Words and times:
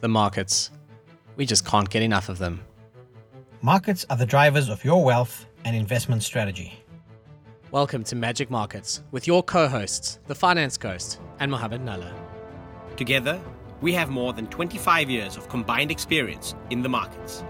the 0.00 0.08
markets. 0.08 0.70
We 1.36 1.44
just 1.44 1.66
can't 1.66 1.88
get 1.88 2.02
enough 2.02 2.28
of 2.28 2.38
them. 2.38 2.62
Markets 3.60 4.06
are 4.08 4.16
the 4.16 4.26
drivers 4.26 4.70
of 4.70 4.82
your 4.84 5.04
wealth 5.04 5.46
and 5.64 5.76
investment 5.76 6.22
strategy. 6.22 6.82
Welcome 7.70 8.02
to 8.04 8.16
Magic 8.16 8.50
Markets 8.50 9.02
with 9.10 9.26
your 9.26 9.42
co 9.42 9.68
hosts, 9.68 10.18
the 10.26 10.34
Finance 10.34 10.78
Ghost 10.78 11.20
and 11.38 11.50
Mohammed 11.50 11.82
Nalla. 11.82 12.12
Together, 12.96 13.38
we 13.82 13.92
have 13.92 14.08
more 14.08 14.32
than 14.32 14.46
25 14.46 15.10
years 15.10 15.36
of 15.36 15.48
combined 15.48 15.90
experience 15.90 16.54
in 16.70 16.82
the 16.82 16.88
markets. 16.88 17.44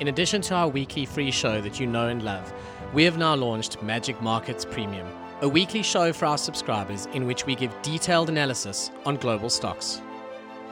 In 0.00 0.08
addition 0.08 0.42
to 0.42 0.54
our 0.54 0.68
weekly 0.68 1.06
free 1.06 1.30
show 1.30 1.60
that 1.62 1.80
you 1.80 1.86
know 1.86 2.08
and 2.08 2.22
love, 2.22 2.52
we 2.92 3.04
have 3.04 3.16
now 3.16 3.34
launched 3.34 3.82
Magic 3.82 4.20
Markets 4.20 4.64
Premium, 4.64 5.06
a 5.40 5.48
weekly 5.48 5.82
show 5.82 6.12
for 6.12 6.26
our 6.26 6.38
subscribers 6.38 7.06
in 7.14 7.26
which 7.26 7.46
we 7.46 7.54
give 7.54 7.74
detailed 7.82 8.28
analysis 8.28 8.90
on 9.06 9.16
global 9.16 9.48
stocks. 9.48 10.02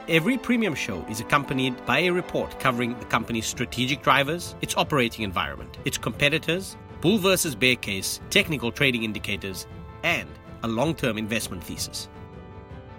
Every 0.09 0.37
premium 0.37 0.75
show 0.75 1.05
is 1.09 1.21
accompanied 1.21 1.85
by 1.85 1.99
a 1.99 2.09
report 2.09 2.59
covering 2.59 2.99
the 2.99 3.05
company's 3.05 3.45
strategic 3.45 4.01
drivers, 4.01 4.53
its 4.61 4.75
operating 4.75 5.23
environment, 5.23 5.77
its 5.85 5.97
competitors, 5.97 6.75
bull 6.99 7.19
versus 7.19 7.55
bear 7.55 7.77
case, 7.77 8.19
technical 8.29 8.69
trading 8.69 9.03
indicators, 9.05 9.65
and 10.03 10.27
a 10.63 10.67
long 10.67 10.93
term 10.93 11.17
investment 11.17 11.63
thesis. 11.63 12.09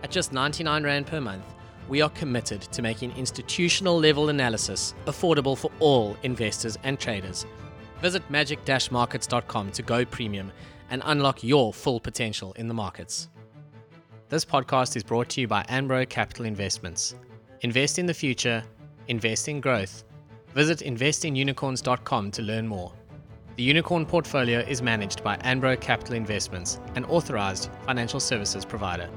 At 0.02 0.12
just 0.12 0.32
99 0.32 0.82
Rand 0.82 1.06
per 1.06 1.20
month, 1.20 1.44
we 1.90 2.00
are 2.00 2.08
committed 2.08 2.62
to 2.62 2.80
making 2.80 3.12
institutional 3.18 3.98
level 3.98 4.30
analysis 4.30 4.94
affordable 5.04 5.58
for 5.58 5.70
all 5.80 6.16
investors 6.22 6.78
and 6.84 6.98
traders. 6.98 7.44
Visit 8.00 8.22
magic 8.30 8.60
markets.com 8.90 9.72
to 9.72 9.82
go 9.82 10.06
premium 10.06 10.50
and 10.88 11.02
unlock 11.04 11.44
your 11.44 11.74
full 11.74 12.00
potential 12.00 12.54
in 12.54 12.66
the 12.66 12.74
markets. 12.74 13.28
This 14.34 14.44
podcast 14.44 14.96
is 14.96 15.04
brought 15.04 15.28
to 15.28 15.40
you 15.40 15.46
by 15.46 15.62
Anbro 15.68 16.08
Capital 16.08 16.44
Investments. 16.44 17.14
Invest 17.60 18.00
in 18.00 18.06
the 18.06 18.12
future, 18.12 18.64
invest 19.06 19.46
in 19.46 19.60
growth. 19.60 20.02
Visit 20.54 20.80
investinunicorns.com 20.80 22.32
to 22.32 22.42
learn 22.42 22.66
more. 22.66 22.92
The 23.54 23.62
Unicorn 23.62 24.04
portfolio 24.04 24.58
is 24.58 24.82
managed 24.82 25.22
by 25.22 25.36
Anbro 25.36 25.80
Capital 25.80 26.16
Investments, 26.16 26.80
an 26.96 27.04
authorized 27.04 27.70
financial 27.86 28.18
services 28.18 28.64
provider. 28.64 29.08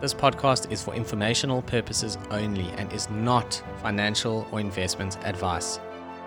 This 0.00 0.14
podcast 0.14 0.72
is 0.72 0.82
for 0.82 0.94
informational 0.94 1.60
purposes 1.60 2.16
only 2.30 2.70
and 2.78 2.90
is 2.94 3.10
not 3.10 3.62
financial 3.82 4.48
or 4.52 4.58
investment 4.58 5.18
advice. 5.26 5.78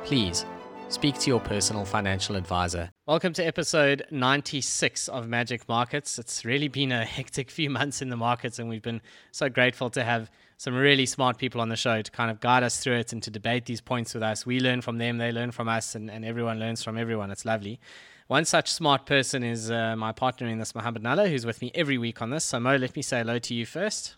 Please 0.04 0.46
speak 0.90 1.18
to 1.20 1.30
your 1.30 1.40
personal 1.40 1.86
financial 1.86 2.36
advisor. 2.36 2.92
Welcome 3.08 3.34
to 3.34 3.44
episode 3.44 4.06
96 4.12 5.08
of 5.08 5.28
Magic 5.28 5.68
Markets. 5.68 6.20
It's 6.20 6.46
really 6.46 6.68
been 6.68 6.92
a 6.92 7.06
hectic 7.18 7.50
few 7.50 7.70
months 7.70 8.02
in 8.02 8.10
the 8.10 8.18
markets, 8.18 8.60
and 8.60 8.70
we've 8.70 8.82
been 8.82 9.02
so 9.32 9.50
grateful 9.50 9.90
to 9.92 10.04
have 10.04 10.30
some 10.58 10.76
really 10.76 11.06
smart 11.06 11.38
people 11.38 11.62
on 11.62 11.70
the 11.70 11.76
show 11.76 12.02
to 12.02 12.12
kind 12.12 12.32
of 12.32 12.40
guide 12.40 12.64
us 12.64 12.78
through 12.78 12.96
it 12.96 13.12
and 13.12 13.22
to 13.24 13.32
debate 13.32 13.66
these 13.66 13.82
points 13.82 14.14
with 14.14 14.24
us. 14.24 14.46
We 14.46 14.60
learn 14.60 14.82
from 14.82 14.98
them, 14.98 15.18
they 15.18 15.32
learn 15.32 15.52
from 15.52 15.68
us, 15.68 15.96
and, 15.96 16.10
and 16.10 16.24
everyone 16.24 16.60
learns 16.60 16.84
from 16.84 16.98
everyone. 16.98 17.32
It's 17.32 17.46
lovely. 17.46 17.80
One 18.28 18.46
such 18.46 18.72
smart 18.72 19.06
person 19.06 19.44
is 19.44 19.70
uh, 19.70 19.96
my 19.96 20.12
partner 20.12 20.48
in 20.48 20.60
this, 20.60 20.74
Mohammed 20.74 21.04
Nalla, 21.04 21.30
who's 21.30 21.46
with 21.46 21.62
me 21.62 21.72
every 21.76 21.98
week 21.98 22.22
on 22.22 22.30
this. 22.30 22.46
So, 22.46 22.60
Mo, 22.60 22.78
let 22.78 22.96
me 22.96 23.02
say 23.02 23.20
hello 23.20 23.40
to 23.40 23.54
you 23.54 23.66
first. 23.66 24.16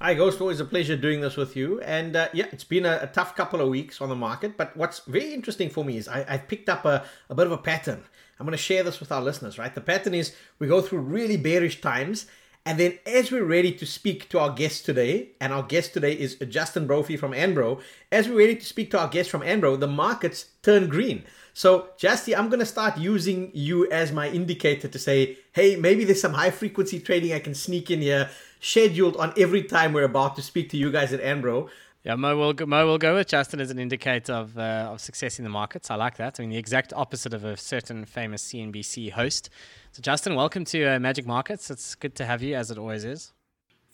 Hi, 0.00 0.14
Ghost. 0.14 0.40
Always 0.40 0.58
a 0.58 0.64
pleasure 0.64 0.96
doing 0.96 1.20
this 1.20 1.36
with 1.36 1.54
you. 1.54 1.80
And 1.80 2.16
uh, 2.16 2.28
yeah, 2.32 2.46
it's 2.50 2.64
been 2.64 2.84
a, 2.84 2.98
a, 3.02 3.06
tough 3.06 3.36
couple 3.36 3.60
of 3.60 3.68
weeks 3.68 4.00
on 4.00 4.08
the 4.08 4.16
market. 4.16 4.56
But 4.56 4.76
what's 4.76 4.98
very 5.06 5.32
interesting 5.32 5.70
for 5.70 5.84
me 5.84 5.96
is 5.96 6.08
I, 6.08 6.24
have 6.24 6.48
picked 6.48 6.68
up 6.68 6.84
a, 6.84 7.04
a 7.30 7.34
bit 7.34 7.46
of 7.46 7.52
a 7.52 7.58
pattern. 7.58 8.02
I'm 8.38 8.44
going 8.44 8.56
to 8.56 8.62
share 8.62 8.82
this 8.82 8.98
with 8.98 9.12
our 9.12 9.22
listeners, 9.22 9.56
right? 9.56 9.72
The 9.72 9.80
pattern 9.80 10.12
is 10.12 10.34
we 10.58 10.66
go 10.66 10.82
through 10.82 10.98
really 10.98 11.36
bearish 11.36 11.80
times. 11.80 12.26
And 12.66 12.80
then, 12.80 12.98
as 13.06 13.30
we're 13.30 13.44
ready 13.44 13.70
to 13.72 13.86
speak 13.86 14.28
to 14.30 14.40
our 14.40 14.50
guest 14.50 14.84
today, 14.84 15.28
and 15.40 15.52
our 15.52 15.62
guest 15.62 15.92
today 15.92 16.14
is 16.14 16.36
Justin 16.48 16.86
Brophy 16.88 17.16
from 17.16 17.32
Anbro, 17.32 17.80
as 18.10 18.26
we're 18.26 18.38
ready 18.38 18.56
to 18.56 18.64
speak 18.64 18.90
to 18.92 18.98
our 18.98 19.08
guest 19.08 19.30
from 19.30 19.42
Anbro, 19.42 19.78
the 19.78 19.86
markets 19.86 20.46
turn 20.62 20.88
green. 20.88 21.24
So, 21.56 21.88
Justy, 21.96 22.36
I'm 22.36 22.48
going 22.48 22.58
to 22.58 22.66
start 22.66 22.98
using 22.98 23.52
you 23.54 23.88
as 23.90 24.10
my 24.10 24.28
indicator 24.28 24.88
to 24.88 24.98
say, 24.98 25.38
hey, 25.52 25.76
maybe 25.76 26.04
there's 26.04 26.20
some 26.20 26.34
high 26.34 26.50
frequency 26.50 26.98
trading 26.98 27.32
I 27.32 27.38
can 27.38 27.54
sneak 27.54 27.92
in 27.92 28.00
here 28.00 28.28
scheduled 28.60 29.16
on 29.16 29.32
every 29.36 29.62
time 29.62 29.92
we're 29.92 30.02
about 30.02 30.34
to 30.36 30.42
speak 30.42 30.68
to 30.70 30.76
you 30.76 30.90
guys 30.90 31.12
at 31.12 31.20
Anbro. 31.22 31.68
Yeah, 32.02 32.16
Mo 32.16 32.36
will 32.36 32.52
go, 32.52 32.66
Mo 32.66 32.84
will 32.86 32.98
go 32.98 33.14
with 33.14 33.28
Justin 33.28 33.60
as 33.60 33.70
an 33.70 33.78
indicator 33.78 34.32
of 34.32 34.58
uh, 34.58 34.90
of 34.92 35.00
success 35.00 35.38
in 35.38 35.44
the 35.44 35.48
markets. 35.48 35.90
I 35.90 35.94
like 35.94 36.16
that. 36.16 36.38
I 36.38 36.42
mean, 36.42 36.50
the 36.50 36.58
exact 36.58 36.92
opposite 36.92 37.32
of 37.32 37.44
a 37.44 37.56
certain 37.56 38.04
famous 38.04 38.44
CNBC 38.44 39.12
host. 39.12 39.48
So, 39.92 40.02
Justin, 40.02 40.34
welcome 40.34 40.64
to 40.66 40.84
uh, 40.84 40.98
Magic 40.98 41.24
Markets. 41.24 41.70
It's 41.70 41.94
good 41.94 42.14
to 42.16 42.26
have 42.26 42.42
you, 42.42 42.56
as 42.56 42.70
it 42.70 42.78
always 42.78 43.04
is. 43.04 43.32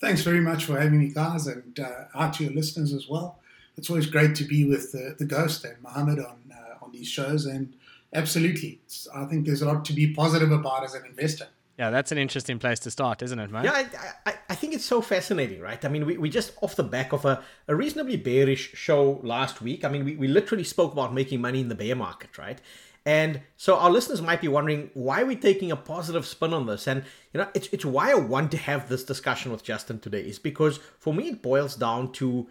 Thanks 0.00 0.22
very 0.22 0.40
much 0.40 0.64
for 0.64 0.80
having 0.80 0.98
me, 0.98 1.10
guys, 1.10 1.46
and 1.46 1.78
uh, 1.78 2.06
out 2.14 2.32
to 2.34 2.44
your 2.44 2.54
listeners 2.54 2.94
as 2.94 3.06
well. 3.06 3.38
It's 3.76 3.90
always 3.90 4.06
great 4.06 4.34
to 4.36 4.44
be 4.44 4.64
with 4.64 4.92
the, 4.92 5.14
the 5.18 5.26
Ghost 5.26 5.64
and 5.64 5.80
Mohammed 5.82 6.18
on 6.20 6.38
uh, 6.52 6.69
on 6.90 6.98
these 6.98 7.08
shows, 7.08 7.46
and 7.46 7.74
absolutely, 8.12 8.80
I 9.14 9.24
think 9.24 9.46
there's 9.46 9.62
a 9.62 9.66
lot 9.66 9.84
to 9.86 9.92
be 9.92 10.12
positive 10.12 10.52
about 10.52 10.84
as 10.84 10.94
an 10.94 11.04
investor. 11.06 11.46
Yeah, 11.78 11.88
that's 11.88 12.12
an 12.12 12.18
interesting 12.18 12.58
place 12.58 12.78
to 12.80 12.90
start, 12.90 13.22
isn't 13.22 13.38
it, 13.38 13.50
man? 13.50 13.64
Yeah, 13.64 13.72
I, 13.72 14.30
I, 14.30 14.34
I, 14.50 14.54
think 14.54 14.74
it's 14.74 14.84
so 14.84 15.00
fascinating, 15.00 15.60
right? 15.62 15.82
I 15.82 15.88
mean, 15.88 16.04
we, 16.04 16.18
we 16.18 16.28
just 16.28 16.52
off 16.60 16.76
the 16.76 16.82
back 16.82 17.14
of 17.14 17.24
a, 17.24 17.42
a 17.68 17.74
reasonably 17.74 18.18
bearish 18.18 18.72
show 18.74 19.18
last 19.22 19.62
week. 19.62 19.82
I 19.82 19.88
mean, 19.88 20.04
we, 20.04 20.14
we 20.14 20.28
literally 20.28 20.64
spoke 20.64 20.92
about 20.92 21.14
making 21.14 21.40
money 21.40 21.60
in 21.60 21.68
the 21.68 21.74
bear 21.74 21.96
market, 21.96 22.36
right? 22.36 22.60
And 23.06 23.40
so 23.56 23.78
our 23.78 23.88
listeners 23.88 24.20
might 24.20 24.42
be 24.42 24.48
wondering 24.48 24.90
why 24.92 25.22
we're 25.22 25.38
taking 25.38 25.70
a 25.70 25.76
positive 25.76 26.26
spin 26.26 26.52
on 26.52 26.66
this. 26.66 26.86
And, 26.86 27.02
you 27.32 27.40
know, 27.40 27.48
it's, 27.54 27.68
it's 27.72 27.86
why 27.86 28.10
I 28.10 28.14
want 28.14 28.50
to 28.50 28.58
have 28.58 28.90
this 28.90 29.02
discussion 29.02 29.50
with 29.50 29.64
Justin 29.64 30.00
today 30.00 30.20
is 30.20 30.38
because 30.38 30.80
for 30.98 31.14
me, 31.14 31.28
it 31.28 31.40
boils 31.40 31.76
down 31.76 32.12
to 32.12 32.46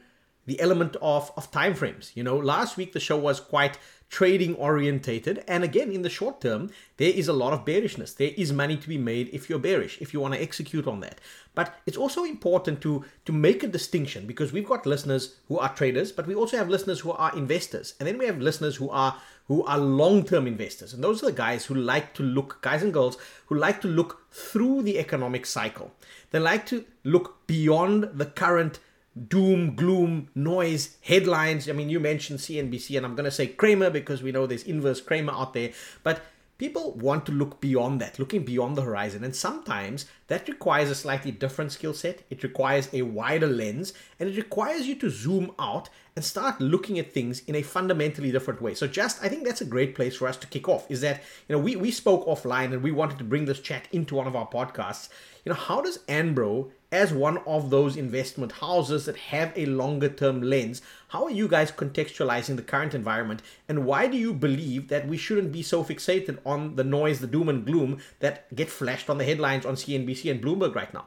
the 0.47 0.59
element 0.59 0.95
of, 1.03 1.31
of 1.37 1.51
time 1.51 1.75
frames. 1.75 2.11
You 2.15 2.23
know, 2.23 2.35
last 2.35 2.77
week 2.77 2.93
the 2.93 2.99
show 2.99 3.17
was 3.17 3.39
quite 3.39 3.77
trading 4.09 4.55
orientated. 4.55 5.43
And 5.47 5.63
again, 5.63 5.91
in 5.91 6.01
the 6.01 6.09
short 6.09 6.41
term, 6.41 6.71
there 6.97 7.11
is 7.11 7.27
a 7.27 7.33
lot 7.33 7.53
of 7.53 7.63
bearishness. 7.63 8.13
There 8.13 8.31
is 8.35 8.51
money 8.51 8.75
to 8.75 8.89
be 8.89 8.97
made 8.97 9.29
if 9.31 9.49
you're 9.49 9.59
bearish, 9.59 9.99
if 10.01 10.13
you 10.13 10.19
want 10.19 10.33
to 10.33 10.41
execute 10.41 10.87
on 10.87 10.99
that. 11.01 11.19
But 11.53 11.75
it's 11.85 11.97
also 11.97 12.23
important 12.23 12.81
to, 12.81 13.05
to 13.25 13.31
make 13.31 13.63
a 13.63 13.67
distinction 13.67 14.25
because 14.25 14.51
we've 14.51 14.67
got 14.67 14.85
listeners 14.85 15.35
who 15.47 15.59
are 15.59 15.73
traders, 15.73 16.11
but 16.11 16.25
we 16.25 16.35
also 16.35 16.57
have 16.57 16.69
listeners 16.69 17.01
who 17.01 17.11
are 17.11 17.35
investors. 17.37 17.93
And 17.99 18.07
then 18.07 18.17
we 18.17 18.25
have 18.25 18.39
listeners 18.39 18.75
who 18.75 18.89
are 18.89 19.15
who 19.47 19.63
are 19.63 19.79
long-term 19.79 20.45
investors. 20.45 20.93
And 20.93 21.03
those 21.03 21.23
are 21.23 21.25
the 21.25 21.31
guys 21.31 21.65
who 21.65 21.73
like 21.73 22.13
to 22.13 22.21
look, 22.21 22.61
guys 22.61 22.83
and 22.83 22.93
girls, 22.93 23.17
who 23.47 23.55
like 23.55 23.81
to 23.81 23.87
look 23.87 24.21
through 24.31 24.83
the 24.83 24.99
economic 24.99 25.47
cycle. 25.47 25.91
They 26.29 26.37
like 26.37 26.67
to 26.67 26.85
look 27.03 27.47
beyond 27.47 28.09
the 28.13 28.27
current 28.27 28.79
doom, 29.27 29.75
gloom, 29.75 30.29
noise, 30.35 30.97
headlines. 31.01 31.69
I 31.69 31.73
mean, 31.73 31.89
you 31.89 31.99
mentioned 31.99 32.39
CNBC, 32.39 32.97
and 32.97 33.05
I'm 33.05 33.15
going 33.15 33.25
to 33.25 33.31
say 33.31 33.47
Cramer 33.47 33.89
because 33.89 34.21
we 34.21 34.31
know 34.31 34.45
there's 34.45 34.63
inverse 34.63 35.01
Cramer 35.01 35.33
out 35.33 35.53
there. 35.53 35.71
But 36.03 36.21
people 36.59 36.91
want 36.91 37.25
to 37.25 37.31
look 37.31 37.59
beyond 37.61 37.99
that, 38.01 38.19
looking 38.19 38.43
beyond 38.43 38.75
the 38.75 38.83
horizon. 38.83 39.23
And 39.23 39.35
sometimes 39.35 40.05
that 40.27 40.47
requires 40.47 40.91
a 40.91 40.95
slightly 40.95 41.31
different 41.31 41.71
skill 41.71 41.93
set. 41.93 42.21
It 42.29 42.43
requires 42.43 42.89
a 42.93 43.01
wider 43.01 43.47
lens 43.47 43.93
and 44.19 44.29
it 44.29 44.37
requires 44.37 44.85
you 44.85 44.95
to 44.95 45.09
zoom 45.09 45.51
out 45.57 45.89
and 46.15 46.23
start 46.23 46.59
looking 46.59 46.99
at 46.99 47.13
things 47.13 47.39
in 47.47 47.55
a 47.55 47.61
fundamentally 47.61 48.29
different 48.29 48.61
way. 48.61 48.75
So 48.75 48.87
just 48.87 49.23
I 49.23 49.29
think 49.29 49.45
that's 49.45 49.61
a 49.61 49.65
great 49.65 49.95
place 49.95 50.17
for 50.17 50.27
us 50.27 50.35
to 50.37 50.47
kick 50.47 50.67
off 50.67 50.85
is 50.91 50.99
that, 51.01 51.23
you 51.47 51.55
know, 51.55 51.61
we, 51.61 51.77
we 51.77 51.91
spoke 51.91 52.27
offline 52.27 52.73
and 52.73 52.83
we 52.83 52.91
wanted 52.91 53.17
to 53.19 53.23
bring 53.23 53.45
this 53.45 53.61
chat 53.61 53.87
into 53.93 54.15
one 54.15 54.27
of 54.27 54.35
our 54.35 54.47
podcasts. 54.47 55.07
You 55.45 55.51
know, 55.51 55.59
how 55.59 55.81
does 55.81 55.99
Anbro 56.09 56.71
as 56.91 57.13
one 57.13 57.37
of 57.39 57.69
those 57.69 57.95
investment 57.95 58.53
houses 58.53 59.05
that 59.05 59.15
have 59.17 59.53
a 59.55 59.65
longer 59.67 60.09
term 60.09 60.41
lens, 60.41 60.81
how 61.09 61.23
are 61.23 61.31
you 61.31 61.47
guys 61.47 61.71
contextualizing 61.71 62.55
the 62.55 62.63
current 62.63 62.95
environment? 62.95 63.41
And 63.67 63.85
why 63.85 64.07
do 64.07 64.17
you 64.17 64.33
believe 64.33 64.87
that 64.87 65.07
we 65.07 65.17
shouldn't 65.17 65.51
be 65.51 65.61
so 65.61 65.83
fixated 65.83 66.39
on 66.45 66.75
the 66.75 66.83
noise, 66.83 67.19
the 67.19 67.27
doom 67.27 67.49
and 67.49 67.65
gloom 67.65 67.99
that 68.19 68.53
get 68.55 68.69
flashed 68.69 69.09
on 69.09 69.19
the 69.19 69.25
headlines 69.25 69.65
on 69.65 69.75
CNBC 69.75 70.31
and 70.31 70.41
Bloomberg 70.41 70.75
right 70.75 70.93
now? 70.93 71.05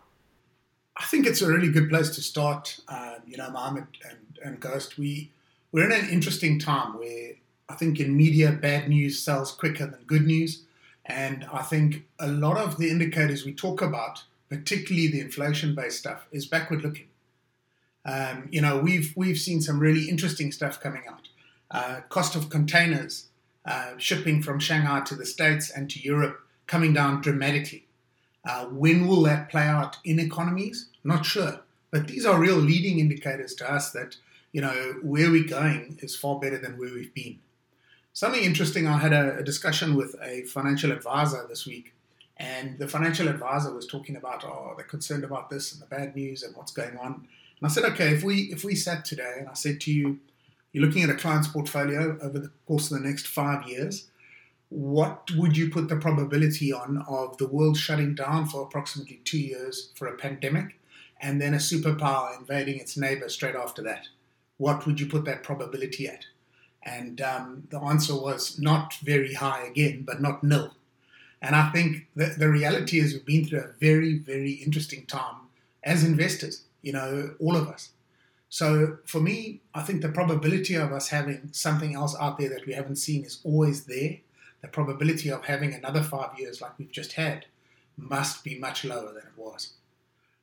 I 0.97 1.05
think 1.07 1.27
it's 1.27 1.43
a 1.43 1.49
really 1.49 1.71
good 1.71 1.89
place 1.89 2.11
to 2.11 2.21
start. 2.21 2.79
Uh, 2.87 3.17
you 3.27 3.37
know, 3.37 3.51
Mohammed 3.51 3.87
and, 4.09 4.39
and 4.45 4.61
Ghost, 4.61 4.99
we, 4.99 5.33
we're 5.73 5.91
in 5.91 5.93
an 5.93 6.11
interesting 6.11 6.61
time 6.61 6.99
where 6.99 7.33
I 7.69 7.75
think 7.75 7.99
in 7.99 8.17
media, 8.17 8.53
bad 8.53 8.89
news 8.89 9.21
sells 9.21 9.53
quicker 9.53 9.87
than 9.87 10.03
good 10.07 10.27
news. 10.27 10.65
And 11.07 11.47
I 11.53 11.63
think 11.63 12.05
a 12.21 12.29
lot 12.29 12.57
of 12.57 12.79
the 12.79 12.91
indicators 12.91 13.45
we 13.45 13.53
talk 13.53 13.83
about 13.83 14.23
particularly 14.53 15.09
the 15.09 15.21
inflation-based 15.21 15.99
stuff, 15.99 16.27
is 16.31 16.47
backward-looking. 16.47 17.09
Um, 18.05 18.49
you 18.51 18.61
know, 18.61 18.79
we've 18.79 19.13
we've 19.17 19.39
seen 19.39 19.61
some 19.61 19.79
really 19.79 20.09
interesting 20.09 20.53
stuff 20.53 20.81
coming 20.81 21.05
out. 21.09 21.29
Uh, 21.71 22.01
cost 22.09 22.37
of 22.37 22.51
containers 22.51 23.29
uh, 23.65 23.93
shipping 23.97 24.43
from 24.43 24.59
Shanghai 24.59 25.01
to 25.01 25.15
the 25.15 25.25
States 25.25 25.71
and 25.71 25.89
to 25.91 26.01
Europe 26.01 26.41
coming 26.67 26.93
down 26.93 27.21
dramatically. 27.21 27.87
Uh, 28.45 28.67
when 28.67 29.07
will 29.07 29.23
that 29.23 29.49
play 29.49 29.63
out 29.63 29.99
in 30.05 30.19
economies? 30.19 30.89
Not 31.05 31.25
sure, 31.25 31.61
but 31.91 32.09
these 32.09 32.27
are 32.27 32.39
real 32.39 32.57
leading 32.57 32.99
indicators 32.99 33.55
to 33.55 33.73
us 33.73 33.93
that 33.93 34.17
you 34.53 34.61
know 34.61 34.95
where 35.03 35.31
we're 35.31 35.49
going 35.49 35.99
is 36.03 36.17
far 36.17 36.39
better 36.41 36.59
than 36.59 36.77
where 36.77 36.93
we've 36.93 37.15
been. 37.15 37.39
Something 38.13 38.43
interesting. 38.43 38.87
I 38.87 38.99
had 38.99 39.15
a, 39.15 39.39
a 39.39 39.43
discussion 39.43 39.95
with 39.95 40.17
a 40.21 40.43
financial 40.43 40.93
advisor 40.93 41.47
this 41.49 41.67
week 41.67 41.95
and 42.43 42.77
the 42.77 42.89
financial 42.89 43.29
advisor 43.29 43.73
was 43.73 43.87
talking 43.87 44.17
about, 44.17 44.45
oh, 44.45 44.75
they're 44.77 44.85
concerned 44.85 45.23
about 45.23 45.49
this 45.49 45.73
and 45.73 45.81
the 45.81 45.87
bad 45.87 46.17
news 46.17 46.43
and 46.43 46.57
what's 46.57 46.73
going 46.73 46.97
on. 46.97 47.13
And 47.15 47.63
I 47.63 47.69
said, 47.69 47.85
okay, 47.93 48.09
if 48.09 48.25
we 48.25 48.53
if 48.53 48.65
we 48.65 48.75
sat 48.75 49.05
today 49.05 49.37
and 49.39 49.49
I 49.49 49.55
said 49.55 49.81
to 49.83 49.93
you, 49.93 50.19
you're 50.73 50.85
looking 50.85 51.05
at 51.05 51.11
a 51.11 51.15
client's 51.15 51.47
portfolio 51.47 52.19
over 52.21 52.41
the 52.41 52.51
course 52.67 52.91
of 52.91 53.01
the 53.01 53.09
next 53.09 53.29
five 53.29 53.69
years, 53.69 54.09
what 54.71 55.31
would 55.37 55.57
you 55.57 55.71
put 55.71 55.89
the 55.89 55.97
probability 55.97 56.73
on 56.73 57.05
of 57.09 57.39
the 57.39 57.47
world 57.47 57.77
shutting 57.77 58.17
down 58.17 58.49
for 58.49 58.63
approximately 58.63 59.21
two 59.25 59.39
years 59.39 59.93
for 59.95 60.09
a 60.09 60.17
pandemic 60.17 60.81
and 61.21 61.41
then 61.41 61.55
a 61.55 61.59
superpower 61.59 62.37
invading 62.37 62.81
its 62.81 62.97
neighbor 62.97 63.29
straight 63.29 63.55
after 63.55 63.83
that? 63.83 64.09
What 64.57 64.85
would 64.85 64.99
you 64.99 65.07
put 65.07 65.25
that 65.27 65.45
probability 65.45 66.09
at? 66.09 66.27
And 66.83 67.21
um, 67.21 67.69
the 67.71 67.79
answer 67.79 68.17
was 68.17 68.59
not 68.59 68.95
very 68.95 69.35
high 69.35 69.63
again, 69.63 70.03
but 70.05 70.21
not 70.21 70.43
nil. 70.43 70.75
And 71.43 71.57
I 71.57 71.71
think 71.71 72.07
the, 72.15 72.35
the 72.39 72.49
reality 72.49 73.01
is 73.01 73.13
we've 73.13 73.27
been 73.27 73.45
through 73.45 73.61
a 73.61 73.73
very, 73.81 74.17
very 74.19 74.53
interesting 74.53 75.05
time 75.07 75.35
as 75.83 76.05
investors, 76.05 76.63
you 76.83 76.93
know, 76.93 77.35
all 77.41 77.57
of 77.57 77.69
us. 77.69 77.91
So 78.49 78.99
for 79.07 79.21
me, 79.21 79.61
I 79.75 79.83
think 79.83 80.03
the 80.03 80.09
probability 80.09 80.77
of 80.77 80.93
us 80.93 81.09
having 81.09 81.49
something 81.53 81.95
else 81.95 82.15
out 82.21 82.39
there 82.39 82.51
that 82.51 82.67
we 82.67 82.75
haven't 82.75 82.97
seen 82.97 83.25
is 83.25 83.41
always 83.45 83.87
there. 83.87 84.19
The 84.61 84.69
probability 84.69 85.31
of 85.31 85.47
having 85.47 85.75
another 85.75 86.03
five 86.03 86.39
years 86.39 86.61
like 86.61 86.79
we've 86.79 86.93
just 86.93 87.15
had 87.15 87.47
must 87.97 88.45
be 88.45 88.57
much 88.59 88.85
lower 88.85 89.09
than 89.09 89.25
it 89.25 89.37
was. 89.37 89.73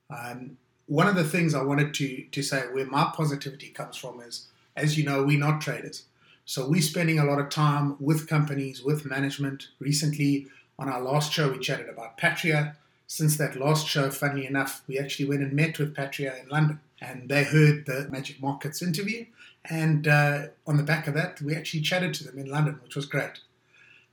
Um, 0.10 0.58
one 0.88 1.08
of 1.08 1.16
the 1.16 1.24
things 1.24 1.54
I 1.54 1.62
wanted 1.62 1.94
to, 1.94 2.24
to 2.24 2.42
say 2.42 2.64
where 2.74 2.86
my 2.86 3.12
positivity 3.16 3.70
comes 3.70 3.96
from 3.96 4.20
is, 4.22 4.48
as 4.76 4.98
you 4.98 5.06
know, 5.06 5.24
we're 5.24 5.40
not 5.40 5.62
traders. 5.62 6.06
So 6.46 6.68
we're 6.68 6.82
spending 6.82 7.20
a 7.20 7.26
lot 7.26 7.38
of 7.40 7.50
time 7.50 7.96
with 8.00 8.28
companies, 8.28 8.84
with 8.84 9.06
management. 9.06 9.68
Recently, 9.80 10.48
on 10.80 10.88
our 10.88 11.02
last 11.02 11.32
show, 11.34 11.52
we 11.52 11.60
chatted 11.60 11.90
about 11.90 12.18
Patria. 12.18 12.76
Since 13.06 13.38
that 13.38 13.60
last 13.60 13.88
show, 13.88 14.10
funnily 14.10 14.46
enough, 14.46 14.82
we 14.88 14.98
actually 14.98 15.28
went 15.28 15.42
and 15.42 15.54
met 15.54 15.78
with 15.78 15.96
Patria 15.96 16.36
in 16.42 16.48
London 16.48 16.80
and 17.02 17.28
they 17.28 17.44
heard 17.44 17.86
the 17.86 18.08
Magic 18.10 18.42
Markets 18.42 18.82
interview. 18.82 19.26
And 19.66 20.08
uh, 20.08 20.48
on 20.66 20.78
the 20.78 20.84
back 20.84 21.08
of 21.08 21.14
that, 21.16 21.42
we 21.42 21.56
actually 21.56 21.82
chatted 21.82 22.14
to 22.16 22.24
them 22.24 22.40
in 22.40 22.50
London, 22.50 22.80
which 22.84 22.96
was 22.96 23.06
great. 23.06 23.40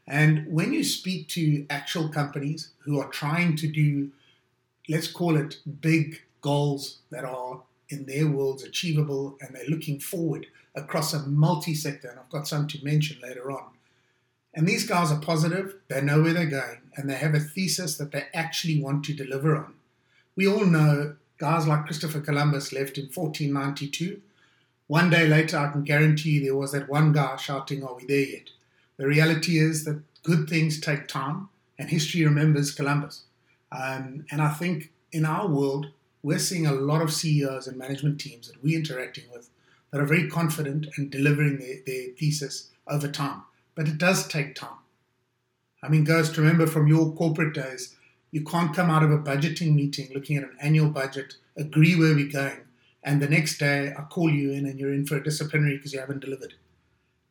And 0.07 0.47
when 0.47 0.73
you 0.73 0.83
speak 0.83 1.29
to 1.29 1.67
actual 1.71 2.09
companies 2.09 2.71
who 2.81 3.01
are 3.01 3.09
trying 3.09 3.57
to 3.57 3.69
do, 3.69 4.11
let's 4.89 5.11
call 5.11 5.37
it 5.37 5.59
big 5.81 6.21
goals 6.41 6.99
that 7.11 7.25
are 7.25 7.63
in 7.89 8.07
their 8.07 8.27
worlds 8.27 8.65
achievable 8.65 9.37
and 9.41 9.55
they're 9.55 9.69
looking 9.69 10.01
forward 10.01 10.47
across 10.75 11.15
a 11.15 11.27
multi 11.27 11.75
sector, 11.75 12.09
and 12.09 12.19
I've 12.19 12.31
got 12.31 12.47
some 12.47 12.67
to 12.69 12.85
mention 12.85 13.19
later 13.23 13.51
on. 13.51 13.76
And 14.57 14.67
these 14.67 14.87
guys 14.87 15.13
are 15.13 15.21
positive, 15.21 15.77
they 15.89 16.01
know 16.01 16.23
where 16.23 16.33
they're 16.33 16.47
going, 16.47 16.81
and 16.97 17.11
they 17.11 17.17
have 17.17 17.35
a 17.35 17.41
thesis 17.41 17.99
that 17.99 18.11
they 18.11 18.25
actually 18.33 18.81
want 18.81 19.05
to 19.05 19.13
deliver 19.13 19.55
on. 19.55 19.75
We 20.35 20.49
all 20.49 20.65
know 20.65 21.17
guys 21.37 21.67
like 21.67 21.85
Christopher 21.85 22.21
Columbus 22.21 22.73
left 22.73 22.97
in 22.97 23.05
1492. 23.05 24.23
One 24.87 25.11
day 25.11 25.29
later, 25.29 25.59
I 25.59 25.71
can 25.71 25.85
guarantee 25.85 26.31
you 26.31 26.45
there 26.45 26.57
was 26.57 26.73
that 26.73 26.89
one 26.89 27.13
guy 27.13 27.37
shouting, 27.37 27.85
Are 27.85 27.95
we 27.95 28.07
there 28.07 28.19
yet? 28.19 28.51
The 28.97 29.07
reality 29.07 29.59
is 29.59 29.85
that 29.85 30.01
good 30.23 30.49
things 30.49 30.81
take 30.81 31.07
time, 31.07 31.51
and 31.79 31.91
history 31.91 32.25
remembers 32.25 32.73
Columbus. 32.73 33.25
Um, 33.71 34.25
and 34.31 34.41
I 34.41 34.55
think 34.55 34.91
in 35.13 35.27
our 35.27 35.47
world, 35.47 35.89
we're 36.23 36.39
seeing 36.39 36.67
a 36.67 36.73
lot 36.73 37.03
of 37.03 37.13
CEOs 37.13 37.67
and 37.67 37.77
management 37.77 38.19
teams 38.19 38.49
that 38.49 38.65
we're 38.65 38.79
interacting 38.79 39.25
with 39.31 39.51
that 39.91 40.01
are 40.01 40.07
very 40.07 40.31
confident 40.31 40.87
and 40.97 41.11
delivering 41.11 41.59
their, 41.59 41.77
their 41.85 42.09
thesis 42.19 42.71
over 42.89 43.07
time. 43.07 43.43
But 43.77 43.87
it 43.87 43.99
does 43.99 44.27
take 44.27 44.57
time. 44.57 44.79
I 45.83 45.89
mean, 45.89 46.03
guys, 46.03 46.37
remember 46.37 46.67
from 46.67 46.89
your 46.89 47.13
corporate 47.13 47.55
days, 47.55 47.95
you 48.33 48.43
can't 48.43 48.75
come 48.75 48.91
out 48.91 49.05
of 49.05 49.13
a 49.13 49.19
budgeting 49.19 49.75
meeting 49.75 50.09
looking 50.13 50.37
at 50.37 50.43
an 50.43 50.57
annual 50.61 50.91
budget, 50.91 51.35
agree 51.57 51.95
where 51.95 52.15
we're 52.15 52.33
going, 52.33 52.63
and 53.05 53.23
the 53.23 53.29
next 53.29 53.59
day 53.59 53.95
I 53.97 54.03
call 54.03 54.31
you 54.31 54.51
in 54.51 54.67
and 54.67 54.81
you're 54.81 54.93
in 54.93 55.07
for 55.07 55.17
a 55.17 55.23
disciplinary 55.23 55.77
because 55.77 55.93
you 55.93 56.01
haven't 56.01 56.21
delivered. 56.21 56.55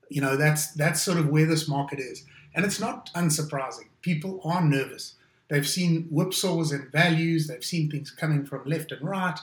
You 0.08 0.22
know, 0.22 0.38
that's 0.38 0.72
that's 0.72 1.02
sort 1.02 1.18
of 1.18 1.28
where 1.28 1.46
this 1.46 1.68
market 1.68 2.00
is. 2.00 2.24
And 2.54 2.64
it's 2.64 2.80
not 2.80 3.12
unsurprising. 3.14 3.90
People 4.02 4.40
are 4.46 4.64
nervous. 4.64 5.16
They've 5.50 5.68
seen 5.68 6.08
whipsaws 6.12 6.72
in 6.72 6.90
values, 6.92 7.48
they've 7.48 7.64
seen 7.64 7.92
things 7.92 8.10
coming 8.10 8.46
from 8.46 8.64
left 8.66 8.92
and 8.92 9.08
right, 9.08 9.38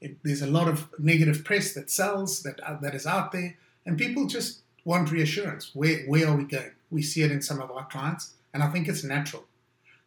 it, 0.00 0.16
there's 0.22 0.42
a 0.42 0.46
lot 0.46 0.68
of 0.68 0.88
negative 0.98 1.44
press 1.44 1.74
that 1.74 1.90
sells, 1.90 2.42
that, 2.42 2.60
that 2.82 2.94
is 2.94 3.06
out 3.06 3.30
there, 3.32 3.56
and 3.86 3.96
people 3.96 4.26
just 4.26 4.62
want 4.84 5.10
reassurance. 5.10 5.70
Where, 5.74 6.00
where 6.06 6.28
are 6.28 6.36
we 6.36 6.44
going? 6.44 6.72
We 6.90 7.02
see 7.02 7.22
it 7.22 7.32
in 7.32 7.42
some 7.42 7.60
of 7.60 7.70
our 7.70 7.86
clients, 7.86 8.34
and 8.52 8.62
I 8.62 8.70
think 8.70 8.88
it's 8.88 9.04
natural. 9.04 9.44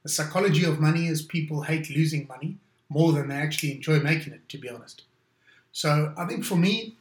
The 0.04 0.10
psychology 0.10 0.64
of 0.64 0.80
money 0.80 1.08
is 1.08 1.22
people 1.22 1.64
hate 1.64 1.90
losing 1.90 2.28
money 2.28 2.58
more 2.90 3.12
than 3.12 3.28
they 3.28 3.36
actually 3.36 3.74
enjoy 3.74 4.00
making 4.00 4.34
it, 4.34 4.48
to 4.50 4.58
be 4.58 4.70
honest. 4.70 5.04
So 5.72 6.14
I 6.18 6.26
think 6.26 6.46
for 6.46 6.56
me, 6.56 6.96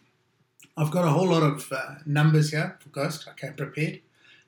I've 0.77 0.91
got 0.91 1.05
a 1.07 1.11
whole 1.11 1.29
lot 1.29 1.43
of 1.43 1.71
uh, 1.73 1.95
numbers 2.05 2.51
here 2.51 2.77
for 2.81 2.89
Ghost. 2.91 3.29
I 3.29 3.39
came 3.39 3.55
prepared. 3.55 4.01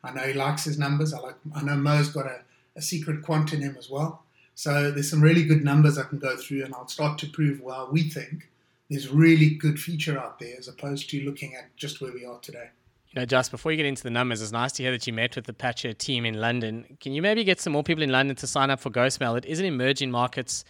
I 0.03 0.13
know 0.13 0.23
he 0.23 0.33
likes 0.33 0.65
his 0.65 0.79
numbers. 0.79 1.15
I 1.15 1.21
like. 1.21 1.37
I 1.55 1.63
know 1.63 1.77
Mo's 1.77 2.09
got 2.09 2.27
a, 2.27 2.41
a 2.77 2.83
secret 2.83 3.23
quant 3.23 3.53
in 3.53 3.63
him 3.63 3.77
as 3.79 3.89
well. 3.89 4.23
So 4.55 4.91
there's 4.91 5.09
some 5.09 5.23
really 5.23 5.45
good 5.45 5.65
numbers 5.65 5.97
I 5.97 6.03
can 6.03 6.19
go 6.19 6.37
through, 6.37 6.65
and 6.65 6.75
I'll 6.75 6.89
start 6.89 7.19
to 7.19 7.29
prove 7.29 7.61
why 7.61 7.87
we 7.91 8.11
think 8.11 8.49
there's 8.91 9.09
really 9.09 9.51
good 9.51 9.79
future 9.79 10.19
out 10.19 10.39
there, 10.39 10.57
as 10.59 10.69
opposed 10.69 11.09
to 11.11 11.21
looking 11.23 11.55
at 11.55 11.75
just 11.77 12.01
where 12.01 12.13
we 12.13 12.25
are 12.25 12.39
today. 12.41 12.71
You 13.10 13.20
know, 13.20 13.25
just 13.25 13.50
before 13.50 13.72
you 13.72 13.76
get 13.76 13.87
into 13.87 14.02
the 14.02 14.10
numbers, 14.10 14.43
it's 14.43 14.52
nice 14.52 14.72
to 14.72 14.82
hear 14.82 14.93
that 14.93 15.06
you 15.06 15.12
met 15.12 15.34
with 15.34 15.46
the 15.46 15.52
Patria 15.52 15.94
team 15.94 16.26
in 16.26 16.40
London. 16.40 16.99
Can 17.00 17.12
you 17.12 17.22
maybe 17.22 17.43
get 17.43 17.60
some 17.60 17.72
more 17.72 17.82
people 17.82 18.02
in 18.02 18.10
London 18.10 18.37
to 18.37 18.46
sign 18.46 18.70
up 18.70 18.81
for 18.81 18.90
Ghostmail? 18.90 19.38
It 19.38 19.46
is 19.46 19.60
an 19.60 19.64
emerging 19.64 20.10
markets 20.10 20.64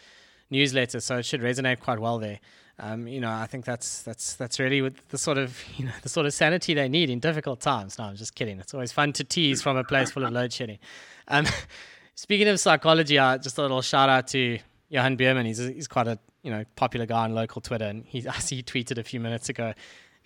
newsletter, 0.51 1.01
so 1.01 1.19
it 1.19 1.25
should 1.25 1.41
resonate 1.41 1.81
quite 1.81 1.99
well 1.99 2.19
there. 2.19 2.39
Um, 2.81 3.09
you 3.09 3.21
know, 3.21 3.31
I 3.31 3.47
think 3.47 3.65
that's 3.65 4.03
that's 4.03 4.37
that's 4.37 4.61
really 4.61 4.89
the 5.09 5.19
sort 5.19 5.37
of 5.37 5.61
you 5.77 5.87
know 5.87 5.93
the 6.03 6.09
sort 6.09 6.27
of 6.27 6.33
sanity 6.33 6.75
they 6.75 6.89
need 6.89 7.11
in 7.11 7.19
difficult 7.19 7.61
times. 7.61 7.99
No, 7.99 8.05
I'm 8.05 8.17
just 8.17 8.35
kidding. 8.35 8.61
It's 8.61 8.73
always 8.73 8.93
fun 8.93 9.13
to 9.15 9.25
tease 9.25 9.61
from 9.61 9.77
a 9.77 9.85
place 9.85 10.13
full 10.13 10.25
of 10.25 10.33
load 10.33 10.53
shedding. 10.53 10.79
Um, 11.27 11.47
Speaking 12.19 12.49
of 12.49 12.59
psychology, 12.59 13.17
uh, 13.17 13.39
just 13.39 13.59
a 13.59 13.63
little 13.63 13.81
shout 13.81 14.09
out 14.09 14.27
to 14.29 14.59
Johan 14.89 15.15
Bierman. 15.15 15.47
He's, 15.47 15.59
he's 15.59 15.87
quite 15.87 16.09
a 16.09 16.19
you 16.43 16.51
know 16.51 16.65
popular 16.75 17.07
guy 17.07 17.23
on 17.23 17.33
local 17.33 17.61
Twitter, 17.61 17.85
and 17.85 18.05
he 18.07 18.27
I 18.29 18.41
see 18.41 18.57
he 18.57 18.63
tweeted 18.65 18.99
a 18.99 19.05
few 19.05 19.21
minutes 19.21 19.49
ago. 19.49 19.73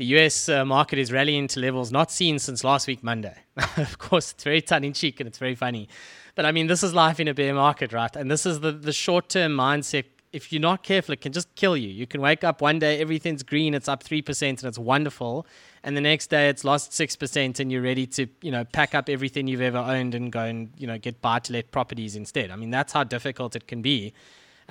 The 0.02 0.18
US 0.18 0.48
uh, 0.48 0.64
market 0.64 0.98
is 0.98 1.12
rallying 1.12 1.46
to 1.46 1.60
levels 1.60 1.92
not 1.92 2.10
seen 2.10 2.40
since 2.40 2.64
last 2.64 2.88
week 2.88 3.04
Monday. 3.04 3.36
of 3.76 3.98
course, 3.98 4.32
it's 4.32 4.42
very 4.42 4.60
tongue 4.60 4.82
in 4.82 4.94
cheek 4.94 5.20
and 5.20 5.28
it's 5.28 5.38
very 5.38 5.54
funny, 5.54 5.88
but 6.34 6.44
I 6.44 6.50
mean 6.50 6.66
this 6.66 6.82
is 6.82 6.92
life 6.92 7.20
in 7.20 7.28
a 7.28 7.34
bear 7.34 7.54
market, 7.54 7.92
right? 7.92 8.16
And 8.16 8.28
this 8.28 8.44
is 8.44 8.58
the 8.58 8.72
the 8.72 8.92
short 8.92 9.28
term 9.28 9.52
mindset 9.52 10.06
if 10.32 10.52
you're 10.52 10.60
not 10.60 10.82
careful, 10.82 11.12
it 11.12 11.20
can 11.20 11.30
just 11.30 11.54
kill 11.54 11.76
you. 11.76 11.88
You 11.88 12.08
can 12.08 12.20
wake 12.20 12.42
up 12.42 12.60
one 12.60 12.80
day, 12.80 13.00
everything's 13.00 13.44
green, 13.44 13.74
it's 13.74 13.86
up 13.86 14.02
3%, 14.02 14.48
and 14.48 14.64
it's 14.64 14.78
wonderful. 14.78 15.46
And 15.84 15.94
the 15.94 16.00
next 16.00 16.30
day, 16.30 16.48
it's 16.48 16.64
lost 16.64 16.90
6%, 16.92 17.60
and 17.60 17.70
you're 17.70 17.82
ready 17.82 18.06
to, 18.06 18.26
you 18.40 18.50
know, 18.50 18.64
pack 18.64 18.94
up 18.94 19.10
everything 19.10 19.46
you've 19.46 19.60
ever 19.60 19.76
owned 19.76 20.14
and 20.14 20.32
go 20.32 20.40
and, 20.40 20.70
you 20.78 20.86
know, 20.86 20.96
get 20.96 21.20
buy 21.20 21.38
to 21.40 21.52
let 21.52 21.70
properties 21.70 22.16
instead. 22.16 22.50
I 22.50 22.56
mean, 22.56 22.70
that's 22.70 22.94
how 22.94 23.04
difficult 23.04 23.54
it 23.56 23.66
can 23.66 23.82
be. 23.82 24.14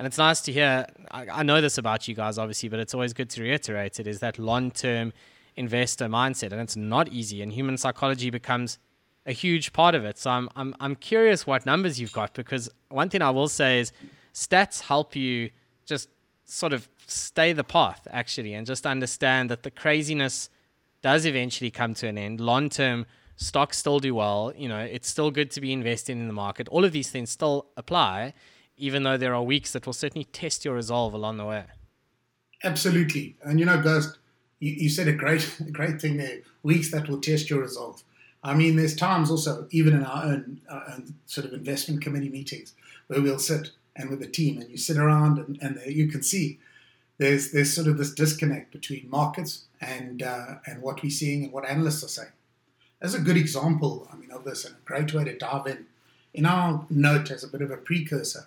And 0.02 0.08
it's 0.08 0.18
nice 0.18 0.40
to 0.40 0.52
hear. 0.52 0.84
I, 1.12 1.28
I 1.28 1.42
know 1.44 1.60
this 1.60 1.78
about 1.78 2.08
you 2.08 2.16
guys, 2.16 2.36
obviously, 2.36 2.68
but 2.68 2.80
it's 2.80 2.92
always 2.92 3.12
good 3.12 3.30
to 3.30 3.42
reiterate 3.42 4.00
it 4.00 4.08
is 4.08 4.18
that 4.18 4.36
long 4.36 4.72
term 4.72 5.12
investor 5.54 6.06
mindset. 6.06 6.50
And 6.50 6.60
it's 6.60 6.74
not 6.74 7.06
easy, 7.12 7.40
and 7.40 7.52
human 7.52 7.76
psychology 7.78 8.28
becomes 8.28 8.80
a 9.26 9.30
huge 9.30 9.72
part 9.72 9.94
of 9.94 10.04
it. 10.04 10.18
So 10.18 10.32
I'm, 10.32 10.48
I'm, 10.56 10.74
I'm 10.80 10.96
curious 10.96 11.46
what 11.46 11.64
numbers 11.66 12.00
you've 12.00 12.12
got 12.12 12.34
because 12.34 12.68
one 12.88 13.10
thing 13.10 13.22
I 13.22 13.30
will 13.30 13.46
say 13.46 13.78
is, 13.78 13.92
stats 14.34 14.80
help 14.80 15.14
you 15.14 15.50
just 15.86 16.08
sort 16.46 16.72
of 16.72 16.88
stay 17.06 17.52
the 17.52 17.62
path 17.62 18.08
actually 18.10 18.54
and 18.54 18.66
just 18.66 18.84
understand 18.86 19.50
that 19.50 19.62
the 19.62 19.70
craziness 19.70 20.50
does 21.02 21.26
eventually 21.26 21.70
come 21.70 21.94
to 21.94 22.08
an 22.08 22.18
end. 22.18 22.40
Long 22.40 22.70
term, 22.70 23.06
stocks 23.36 23.78
still 23.78 24.00
do 24.00 24.16
well. 24.16 24.52
You 24.56 24.68
know, 24.68 24.80
it's 24.80 25.08
still 25.08 25.30
good 25.30 25.52
to 25.52 25.60
be 25.60 25.72
investing 25.72 26.18
in 26.18 26.26
the 26.26 26.34
market. 26.34 26.66
All 26.70 26.84
of 26.84 26.90
these 26.90 27.08
things 27.08 27.30
still 27.30 27.66
apply, 27.76 28.34
even 28.82 29.04
though 29.04 29.16
there 29.16 29.32
are 29.32 29.42
weeks 29.44 29.70
that 29.72 29.86
will 29.86 29.92
certainly 29.92 30.24
test 30.24 30.64
your 30.64 30.74
resolve 30.74 31.14
along 31.14 31.36
the 31.36 31.44
way. 31.44 31.62
Absolutely. 32.64 33.36
And 33.44 33.60
you 33.60 33.64
know, 33.64 33.80
Ghost, 33.80 34.18
you, 34.58 34.72
you 34.72 34.88
said 34.88 35.06
a 35.06 35.12
great, 35.12 35.56
great 35.72 36.00
thing 36.00 36.16
there 36.16 36.38
weeks 36.64 36.90
that 36.90 37.08
will 37.08 37.20
test 37.20 37.48
your 37.48 37.60
resolve. 37.60 38.02
I 38.42 38.54
mean, 38.54 38.74
there's 38.74 38.96
times 38.96 39.30
also, 39.30 39.68
even 39.70 39.94
in 39.94 40.02
our 40.02 40.24
own, 40.24 40.60
our 40.68 40.82
own 40.90 41.14
sort 41.26 41.46
of 41.46 41.52
investment 41.52 42.02
committee 42.02 42.28
meetings, 42.28 42.74
where 43.06 43.22
we'll 43.22 43.38
sit 43.38 43.70
and 43.94 44.10
with 44.10 44.18
the 44.18 44.26
team, 44.26 44.60
and 44.60 44.68
you 44.68 44.76
sit 44.76 44.96
around 44.96 45.38
and, 45.38 45.58
and 45.62 45.80
you 45.86 46.08
can 46.08 46.24
see 46.24 46.58
there's 47.18 47.52
there's 47.52 47.72
sort 47.72 47.86
of 47.86 47.98
this 47.98 48.12
disconnect 48.12 48.72
between 48.72 49.08
markets 49.08 49.66
and 49.80 50.24
uh, 50.24 50.54
and 50.66 50.82
what 50.82 51.04
we're 51.04 51.10
seeing 51.10 51.44
and 51.44 51.52
what 51.52 51.68
analysts 51.68 52.02
are 52.02 52.08
saying. 52.08 52.32
As 53.00 53.14
a 53.14 53.20
good 53.20 53.36
example, 53.36 54.08
I 54.12 54.16
mean, 54.16 54.32
of 54.32 54.42
this 54.42 54.64
and 54.64 54.74
a 54.74 54.84
great 54.84 55.14
way 55.14 55.22
to 55.22 55.38
dive 55.38 55.68
in. 55.68 55.86
In 56.34 56.46
our 56.46 56.84
note, 56.90 57.30
as 57.30 57.44
a 57.44 57.48
bit 57.48 57.62
of 57.62 57.70
a 57.70 57.76
precursor, 57.76 58.46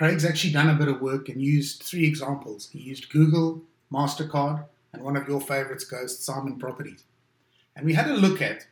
Craig's 0.00 0.24
actually 0.24 0.54
done 0.54 0.70
a 0.70 0.74
bit 0.74 0.88
of 0.88 1.02
work 1.02 1.28
and 1.28 1.42
used 1.42 1.82
three 1.82 2.06
examples. 2.06 2.70
He 2.72 2.78
used 2.78 3.10
Google, 3.10 3.60
Mastercard, 3.92 4.64
and 4.94 5.02
one 5.02 5.14
of 5.14 5.28
your 5.28 5.42
favorites, 5.42 5.84
Ghost 5.84 6.24
Simon 6.24 6.58
Properties. 6.58 7.04
And 7.76 7.84
we 7.84 7.92
had 7.92 8.08
a 8.08 8.14
look 8.14 8.40
at 8.40 8.66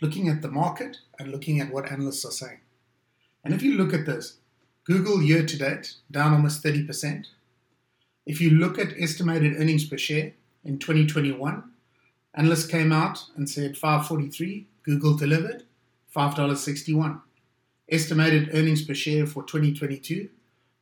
looking 0.00 0.28
at 0.28 0.42
the 0.42 0.50
market 0.50 0.96
and 1.16 1.30
looking 1.30 1.60
at 1.60 1.72
what 1.72 1.92
analysts 1.92 2.24
are 2.24 2.32
saying. 2.32 2.58
And 3.44 3.54
if 3.54 3.62
you 3.62 3.74
look 3.74 3.94
at 3.94 4.04
this, 4.04 4.38
Google 4.82 5.22
year 5.22 5.46
to 5.46 5.56
date, 5.56 5.94
down 6.10 6.32
almost 6.32 6.64
30%. 6.64 7.26
If 8.26 8.40
you 8.40 8.50
look 8.50 8.76
at 8.76 8.98
estimated 8.98 9.54
earnings 9.60 9.84
per 9.84 9.96
share 9.96 10.32
in 10.64 10.80
2021, 10.80 11.70
analysts 12.34 12.66
came 12.66 12.90
out 12.90 13.22
and 13.36 13.48
said 13.48 13.76
543, 13.76 14.66
Google 14.82 15.14
delivered 15.14 15.62
$5.61. 16.16 17.20
Estimated 17.88 18.50
earnings 18.52 18.82
per 18.82 18.94
share 18.94 19.24
for 19.24 19.44
2022, 19.44 20.30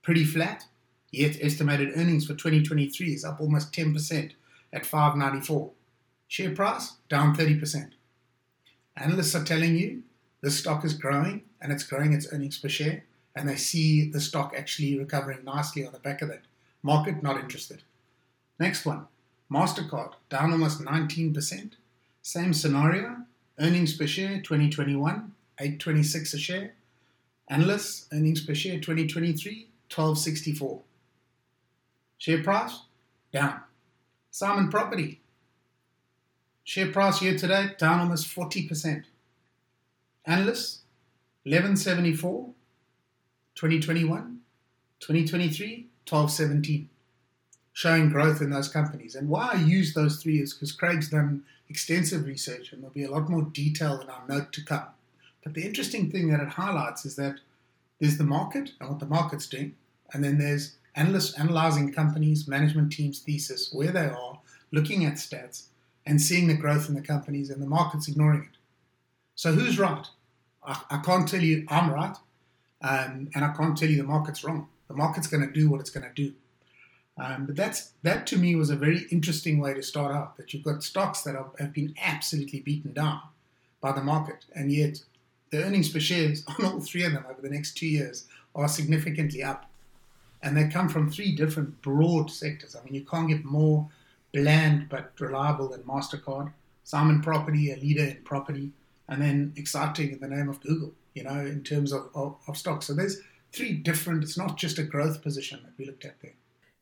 pretty 0.03 0.25
flat, 0.25 0.67
yet 1.11 1.37
estimated 1.41 1.93
earnings 1.97 2.27
for 2.27 2.35
2023 2.35 3.15
is 3.15 3.25
up 3.25 3.41
almost 3.41 3.73
10% 3.73 4.33
at 4.73 4.87
594. 4.87 5.71
Share 6.29 6.55
price 6.55 6.95
down 7.09 7.37
30%. 7.37 7.91
Analysts 8.97 9.35
are 9.35 9.45
telling 9.45 9.77
you 9.77 10.03
this 10.41 10.59
stock 10.59 10.85
is 10.85 10.95
growing 10.95 11.43
and 11.61 11.73
it's 11.73 11.85
growing 11.85 12.13
its 12.13 12.27
earnings 12.33 12.59
per 12.59 12.69
share, 12.69 13.05
and 13.37 13.49
they 13.49 13.57
see 13.57 14.11
the 14.11 14.21
stock 14.21 14.53
actually 14.57 14.99
recovering 14.99 15.45
nicely 15.45 15.87
on 15.87 15.93
the 15.93 15.99
back 16.01 16.21
of 16.21 16.29
that. 16.29 16.43
Market 16.83 17.23
not 17.23 17.39
interested. 17.39 17.83
Next 18.59 18.85
one, 18.85 19.07
MasterCard 19.51 20.15
down 20.29 20.51
almost 20.53 20.81
19%. 20.81 21.73
Same 22.23 22.53
scenario, 22.53 23.19
earnings 23.59 23.97
per 23.97 24.07
share 24.07 24.41
2021, 24.41 25.33
826 25.61 26.35
a 26.35 26.39
share. 26.39 26.73
Analysts, 27.49 28.09
earnings 28.13 28.45
per 28.45 28.55
share 28.55 28.81
2023, 28.81 29.69
1264. 29.97 30.81
Share 32.19 32.43
price 32.43 32.81
down. 33.33 33.61
Simon 34.31 34.71
Property. 34.71 35.21
Share 36.65 36.91
price 36.91 37.21
year 37.21 37.37
to 37.37 37.47
date 37.47 37.79
down 37.79 38.01
almost 38.01 38.35
40%. 38.35 39.05
Analysts 40.25 40.83
1174 41.45 42.51
2021 43.57 44.39
2023 45.01 45.89
1217 46.09 46.89
showing 47.73 48.11
growth 48.11 48.41
in 48.41 48.51
those 48.51 48.69
companies. 48.69 49.15
And 49.15 49.29
why 49.29 49.51
I 49.55 49.57
use 49.57 49.95
those 49.95 50.23
three 50.23 50.39
is 50.39 50.53
because 50.53 50.73
Craig's 50.73 51.09
done 51.09 51.43
extensive 51.69 52.27
research 52.27 52.73
and 52.73 52.83
there'll 52.83 52.95
be 52.95 53.05
a 53.05 53.11
lot 53.11 53.29
more 53.29 53.43
detail 53.43 54.01
in 54.01 54.09
our 54.09 54.23
note 54.29 54.53
to 54.53 54.65
come. 54.65 54.87
But 55.43 55.55
the 55.55 55.65
interesting 55.65 56.11
thing 56.11 56.29
that 56.29 56.41
it 56.41 56.51
highlights 56.51 57.05
is 57.05 57.17
that 57.17 57.37
there's 57.99 58.19
the 58.19 58.25
market 58.25 58.73
and 58.79 58.91
what 58.91 59.01
the 59.01 59.07
market's 59.07 59.47
doing, 59.47 59.75
and 60.13 60.23
then 60.23 60.39
there's 60.39 60.77
analysts 60.95 61.39
analyzing 61.39 61.93
companies, 61.93 62.47
management 62.47 62.93
teams' 62.93 63.21
thesis, 63.21 63.71
where 63.73 63.93
they 63.93 64.07
are, 64.07 64.39
looking 64.71 65.05
at 65.05 65.15
stats, 65.15 65.65
and 66.07 66.21
seeing 66.21 66.49
the 66.49 66.55
growth 66.55 66.89
in 66.89 66.95
the 66.95 67.01
companies, 67.01 67.51
and 67.51 67.63
the 67.63 67.67
market's 67.67 68.09
ignoring 68.09 68.43
it. 68.43 68.59
So 69.35 69.53
who's 69.53 69.79
right? 69.79 70.07
I, 70.65 70.81
I 70.91 70.99
can't 70.99 71.29
tell 71.29 71.41
you 71.41 71.65
I'm 71.69 71.91
right, 71.91 72.17
um, 72.83 73.31
and 73.35 73.45
I 73.45 73.53
can't 73.53 73.77
tell 73.77 73.89
you 73.89 73.97
the 73.97 74.05
market's 74.05 74.45
wrong. 74.45 74.69
The 74.89 74.95
market's 74.95 75.27
going 75.27 75.47
to 75.47 75.53
do 75.53 75.71
what 75.71 75.81
it's 75.81 75.91
going 75.91 76.07
to 76.07 76.15
do. 76.15 76.35
Um, 77.19 77.47
but 77.47 77.57
that's 77.57 77.93
that 78.03 78.27
to 78.29 78.39
me 78.39 78.55
was 78.57 78.71
a 78.71 78.77
very 78.77 79.07
interesting 79.11 79.61
way 79.61 79.75
to 79.75 79.83
start 79.83 80.15
out. 80.15 80.37
That 80.37 80.53
you've 80.53 80.65
got 80.65 80.83
stocks 80.83 81.23
that 81.23 81.35
have, 81.35 81.51
have 81.59 81.73
been 81.73 81.95
absolutely 82.03 82.61
beaten 82.61 82.93
down 82.93 83.21
by 83.81 83.93
the 83.93 84.03
market, 84.03 84.45
and 84.55 84.73
yet 84.73 85.03
the 85.51 85.63
earnings 85.63 85.91
per 85.91 86.01
shares 86.01 86.45
on 86.47 86.65
all 86.65 86.81
three 86.81 87.05
of 87.05 87.13
them 87.13 87.27
over 87.29 87.41
the 87.43 87.51
next 87.51 87.77
two 87.77 87.87
years 87.87 88.27
are 88.55 88.69
significantly 88.69 89.43
up, 89.43 89.71
and 90.43 90.57
they 90.57 90.69
come 90.69 90.89
from 90.89 91.11
three 91.11 91.35
different 91.35 91.81
broad 91.83 92.31
sectors. 92.31 92.77
I 92.77 92.85
mean, 92.85 92.95
you 92.95 93.05
can't 93.05 93.29
get 93.29 93.45
more 93.45 93.89
bland 94.33 94.89
but 94.89 95.13
reliable 95.21 95.69
than 95.69 95.83
Mastercard, 95.83 96.53
Simon 96.85 97.21
Property, 97.21 97.73
a 97.73 97.77
leader 97.77 98.05
in 98.05 98.19
property, 98.25 98.73
and 99.09 99.23
then 99.23 99.53
exciting 99.57 100.13
in 100.13 100.21
the 100.21 100.29
name 100.29 100.49
of 100.49 100.61
Google. 100.61 100.93
You 101.15 101.25
know, 101.25 101.41
in 101.41 101.63
terms 101.63 101.93
of, 101.93 102.09
of, 102.15 102.37
of 102.49 102.57
stocks. 102.57 102.87
So 102.87 102.95
there's 102.95 103.21
three 103.53 103.75
different. 103.75 104.25
It's 104.25 104.39
not 104.39 104.57
just 104.57 104.79
a 104.79 104.83
growth 104.83 105.23
position 105.23 105.61
that 105.65 105.73
we 105.77 105.85
looked 105.85 106.07
at 106.07 106.21
there. 106.23 106.33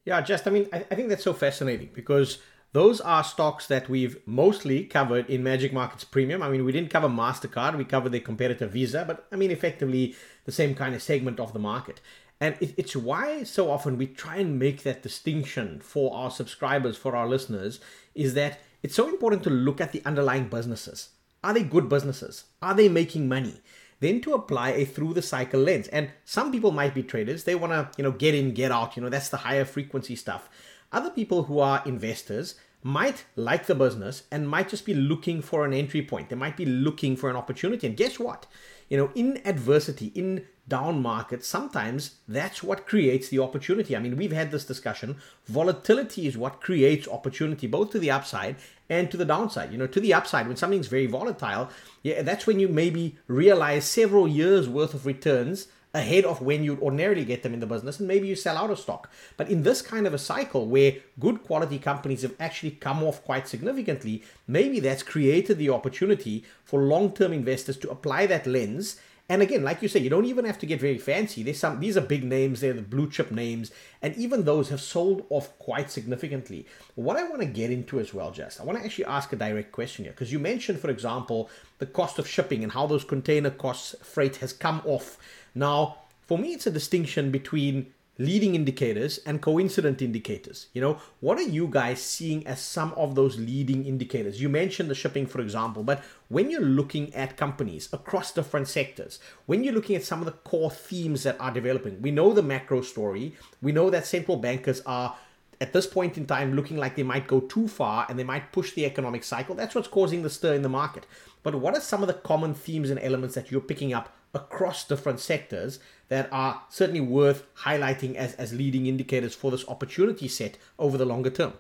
Yeah, 0.05 0.21
just 0.21 0.47
I 0.47 0.50
mean, 0.50 0.69
I, 0.73 0.85
I 0.90 0.95
think 0.95 1.09
that's 1.09 1.25
so 1.25 1.33
fascinating 1.33 1.90
because 1.93 2.38
those 2.73 3.00
are 3.00 3.25
stocks 3.25 3.67
that 3.67 3.88
we've 3.88 4.17
mostly 4.26 4.85
covered 4.85 5.29
in 5.29 5.43
Magic 5.43 5.73
Markets 5.73 6.05
Premium. 6.05 6.43
I 6.43 6.49
mean, 6.49 6.64
we 6.64 6.71
didn't 6.71 6.90
cover 6.90 7.09
MasterCard, 7.09 7.76
we 7.76 7.85
covered 7.85 8.12
their 8.12 8.21
competitor 8.21 8.69
Visa, 8.69 9.05
but 9.07 9.26
I 9.33 9.37
mean, 9.37 9.50
effectively 9.50 10.14
the 10.45 10.52
same 10.52 10.76
kind 10.76 10.95
of 10.95 11.02
segment 11.02 11.40
of 11.40 11.52
the 11.52 11.59
market. 11.59 12.00
And 12.40 12.56
it, 12.61 12.75
it's 12.76 12.97
why 12.97 13.42
so 13.42 13.70
often 13.70 13.99
we 13.99 14.06
try 14.06 14.37
and 14.37 14.59
make 14.59 14.82
that 14.82 15.02
distinction 15.02 15.80
for 15.80 16.14
our 16.14 16.30
subscribers, 16.30 16.97
for 16.97 17.14
our 17.14 17.28
listeners, 17.28 17.80
is 18.14 18.35
that 18.35 18.61
it's 18.82 18.94
so 18.94 19.09
important 19.09 19.42
to 19.44 19.50
look 19.50 19.80
at 19.80 19.92
the 19.92 20.02
underlying 20.04 20.49
businesses. 20.49 21.11
Are 21.44 21.52
they 21.52 21.62
good 21.62 21.88
businesses? 21.88 22.44
Are 22.62 22.75
they 22.75 22.88
making 22.88 23.28
money? 23.28 23.61
then 24.00 24.20
to 24.23 24.35
apply 24.35 24.70
a 24.70 24.85
through 24.85 25.14
the 25.14 25.23
cycle 25.23 25.61
lens. 25.61 25.88
And 25.88 26.11
some 26.25 26.50
people 26.50 26.73
might 26.73 26.94
be 26.94 27.02
traders, 27.02 27.44
they 27.44 27.54
want 27.54 27.73
to, 27.73 27.88
you 27.97 28.04
know, 28.04 28.12
get 28.12 28.35
in, 28.35 28.52
get 28.52 28.73
out, 28.73 28.97
you 28.97 29.02
know, 29.02 29.09
that's 29.09 29.28
the 29.28 29.37
higher 29.38 29.64
frequency 29.64 30.16
stuff. 30.16 30.49
Other 30.90 31.11
people 31.11 31.44
who 31.44 31.61
are 31.61 31.82
investors 31.87 32.56
might 32.82 33.25
like 33.37 33.66
the 33.66 33.75
business 33.75 34.25
and 34.32 34.49
might 34.49 34.68
just 34.68 34.87
be 34.87 34.94
looking 34.94 35.42
for 35.42 35.64
an 35.64 35.75
entry 35.75 36.02
point. 36.02 36.30
They 36.30 36.37
might 36.37 36.56
be 36.56 36.64
looking 36.64 37.14
for 37.14 37.28
an 37.28 37.37
opportunity. 37.37 37.87
And 37.87 37.97
guess 37.97 38.18
what? 38.18 38.47
You 38.88 38.97
know, 38.97 39.11
in 39.14 39.40
adversity, 39.44 40.06
in 40.14 40.47
down 40.70 41.02
markets, 41.02 41.46
sometimes 41.46 42.14
that's 42.26 42.62
what 42.62 42.86
creates 42.86 43.28
the 43.28 43.40
opportunity. 43.40 43.94
I 43.94 43.98
mean, 43.98 44.16
we've 44.16 44.32
had 44.32 44.50
this 44.50 44.64
discussion. 44.64 45.16
Volatility 45.46 46.26
is 46.26 46.38
what 46.38 46.62
creates 46.62 47.06
opportunity, 47.06 47.66
both 47.66 47.90
to 47.90 47.98
the 47.98 48.10
upside 48.10 48.56
and 48.88 49.10
to 49.10 49.18
the 49.18 49.26
downside. 49.26 49.72
You 49.72 49.78
know, 49.78 49.86
to 49.86 50.00
the 50.00 50.14
upside, 50.14 50.48
when 50.48 50.56
something's 50.56 50.86
very 50.86 51.06
volatile, 51.06 51.68
yeah, 52.02 52.22
that's 52.22 52.46
when 52.46 52.58
you 52.58 52.68
maybe 52.68 53.18
realize 53.26 53.84
several 53.84 54.26
years 54.26 54.66
worth 54.66 54.94
of 54.94 55.04
returns 55.04 55.66
ahead 55.92 56.24
of 56.24 56.40
when 56.40 56.62
you'd 56.62 56.80
ordinarily 56.80 57.24
get 57.24 57.42
them 57.42 57.52
in 57.52 57.58
the 57.58 57.66
business 57.66 57.98
and 57.98 58.06
maybe 58.06 58.28
you 58.28 58.36
sell 58.36 58.56
out 58.56 58.70
of 58.70 58.78
stock. 58.78 59.10
But 59.36 59.48
in 59.48 59.64
this 59.64 59.82
kind 59.82 60.06
of 60.06 60.14
a 60.14 60.18
cycle 60.18 60.68
where 60.68 60.94
good 61.18 61.42
quality 61.42 61.78
companies 61.78 62.22
have 62.22 62.34
actually 62.38 62.72
come 62.72 63.02
off 63.02 63.24
quite 63.24 63.48
significantly, 63.48 64.22
maybe 64.46 64.78
that's 64.78 65.02
created 65.02 65.58
the 65.58 65.70
opportunity 65.70 66.44
for 66.64 66.82
long-term 66.82 67.32
investors 67.32 67.76
to 67.78 67.90
apply 67.90 68.26
that 68.26 68.46
lens 68.46 69.00
and 69.30 69.42
again, 69.42 69.62
like 69.62 69.80
you 69.80 69.87
say, 69.87 70.00
you 70.00 70.10
don't 70.10 70.25
even 70.25 70.44
have 70.44 70.58
to 70.58 70.66
get 70.66 70.80
very 70.80 70.99
fancy. 70.99 71.44
There's 71.44 71.60
some 71.60 71.78
these 71.78 71.96
are 71.96 72.00
big 72.00 72.25
names, 72.25 72.60
they're 72.60 72.72
the 72.72 72.82
blue 72.82 73.08
chip 73.08 73.30
names, 73.30 73.70
and 74.02 74.12
even 74.16 74.44
those 74.44 74.70
have 74.70 74.80
sold 74.80 75.25
off 75.30 75.56
quite 75.60 75.88
significantly. 75.88 76.66
What 76.96 77.16
I 77.16 77.28
want 77.28 77.40
to 77.40 77.46
get 77.46 77.70
into 77.70 78.00
as 78.00 78.12
well, 78.12 78.32
Jess, 78.32 78.58
I 78.58 78.64
want 78.64 78.80
to 78.80 78.84
actually 78.84 79.04
ask 79.04 79.32
a 79.32 79.37
direct 79.37 79.70
question 79.70 80.04
here, 80.04 80.12
because 80.12 80.32
you 80.32 80.40
mentioned, 80.40 80.80
for 80.80 80.90
example, 80.90 81.49
the 81.78 81.87
cost 81.87 82.18
of 82.18 82.26
shipping 82.26 82.64
and 82.64 82.72
how 82.72 82.88
those 82.88 83.04
container 83.04 83.50
costs 83.50 83.94
freight 84.02 84.37
has 84.38 84.52
come 84.52 84.82
off. 84.84 85.16
Now, 85.54 85.99
for 86.26 86.37
me, 86.37 86.52
it's 86.52 86.66
a 86.66 86.72
distinction 86.72 87.30
between 87.30 87.87
leading 88.20 88.54
indicators 88.54 89.18
and 89.24 89.40
coincident 89.40 90.02
indicators. 90.02 90.66
You 90.74 90.82
know, 90.82 91.00
what 91.20 91.38
are 91.38 91.48
you 91.58 91.66
guys 91.66 92.02
seeing 92.02 92.46
as 92.46 92.60
some 92.60 92.92
of 92.92 93.14
those 93.14 93.38
leading 93.38 93.86
indicators? 93.86 94.42
You 94.42 94.50
mentioned 94.50 94.90
the 94.90 94.94
shipping, 94.94 95.26
for 95.26 95.40
example, 95.40 95.82
but 95.82 96.04
when 96.28 96.50
you're 96.50 96.60
looking 96.60 97.14
at 97.14 97.38
companies 97.38 97.88
across 97.94 98.30
different 98.32 98.68
sectors, 98.68 99.20
when 99.46 99.64
you're 99.64 99.72
looking 99.72 99.96
at 99.96 100.04
some 100.04 100.18
of 100.18 100.26
the 100.26 100.32
core 100.32 100.70
themes 100.70 101.22
that 101.22 101.40
are 101.40 101.50
developing, 101.50 102.02
we 102.02 102.10
know 102.10 102.34
the 102.34 102.42
macro 102.42 102.82
story, 102.82 103.34
we 103.62 103.72
know 103.72 103.88
that 103.88 104.06
central 104.06 104.36
bankers 104.36 104.82
are 104.84 105.16
at 105.58 105.72
this 105.72 105.86
point 105.86 106.18
in 106.18 106.26
time 106.26 106.54
looking 106.54 106.76
like 106.76 106.96
they 106.96 107.02
might 107.02 107.26
go 107.26 107.40
too 107.40 107.68
far 107.68 108.04
and 108.10 108.18
they 108.18 108.24
might 108.24 108.52
push 108.52 108.72
the 108.72 108.84
economic 108.84 109.24
cycle. 109.24 109.54
That's 109.54 109.74
what's 109.74 109.88
causing 109.88 110.22
the 110.22 110.30
stir 110.30 110.52
in 110.52 110.62
the 110.62 110.68
market. 110.68 111.06
But 111.42 111.54
what 111.54 111.74
are 111.74 111.80
some 111.80 112.02
of 112.02 112.06
the 112.06 112.14
common 112.14 112.52
themes 112.52 112.90
and 112.90 113.00
elements 113.00 113.34
that 113.34 113.50
you're 113.50 113.62
picking 113.62 113.94
up 113.94 114.14
across 114.34 114.87
different 114.87 115.20
sectors 115.20 115.78
that 116.08 116.28
are 116.32 116.62
certainly 116.68 117.00
worth 117.00 117.44
highlighting 117.56 118.14
as, 118.14 118.34
as 118.34 118.52
leading 118.52 118.87
indicators 118.87 119.34
for 119.34 119.50
this 119.50 119.66
opportunity 119.68 120.28
set 120.28 120.58
over 120.78 120.96
the 120.96 121.04
longer 121.04 121.30
term? 121.30 121.54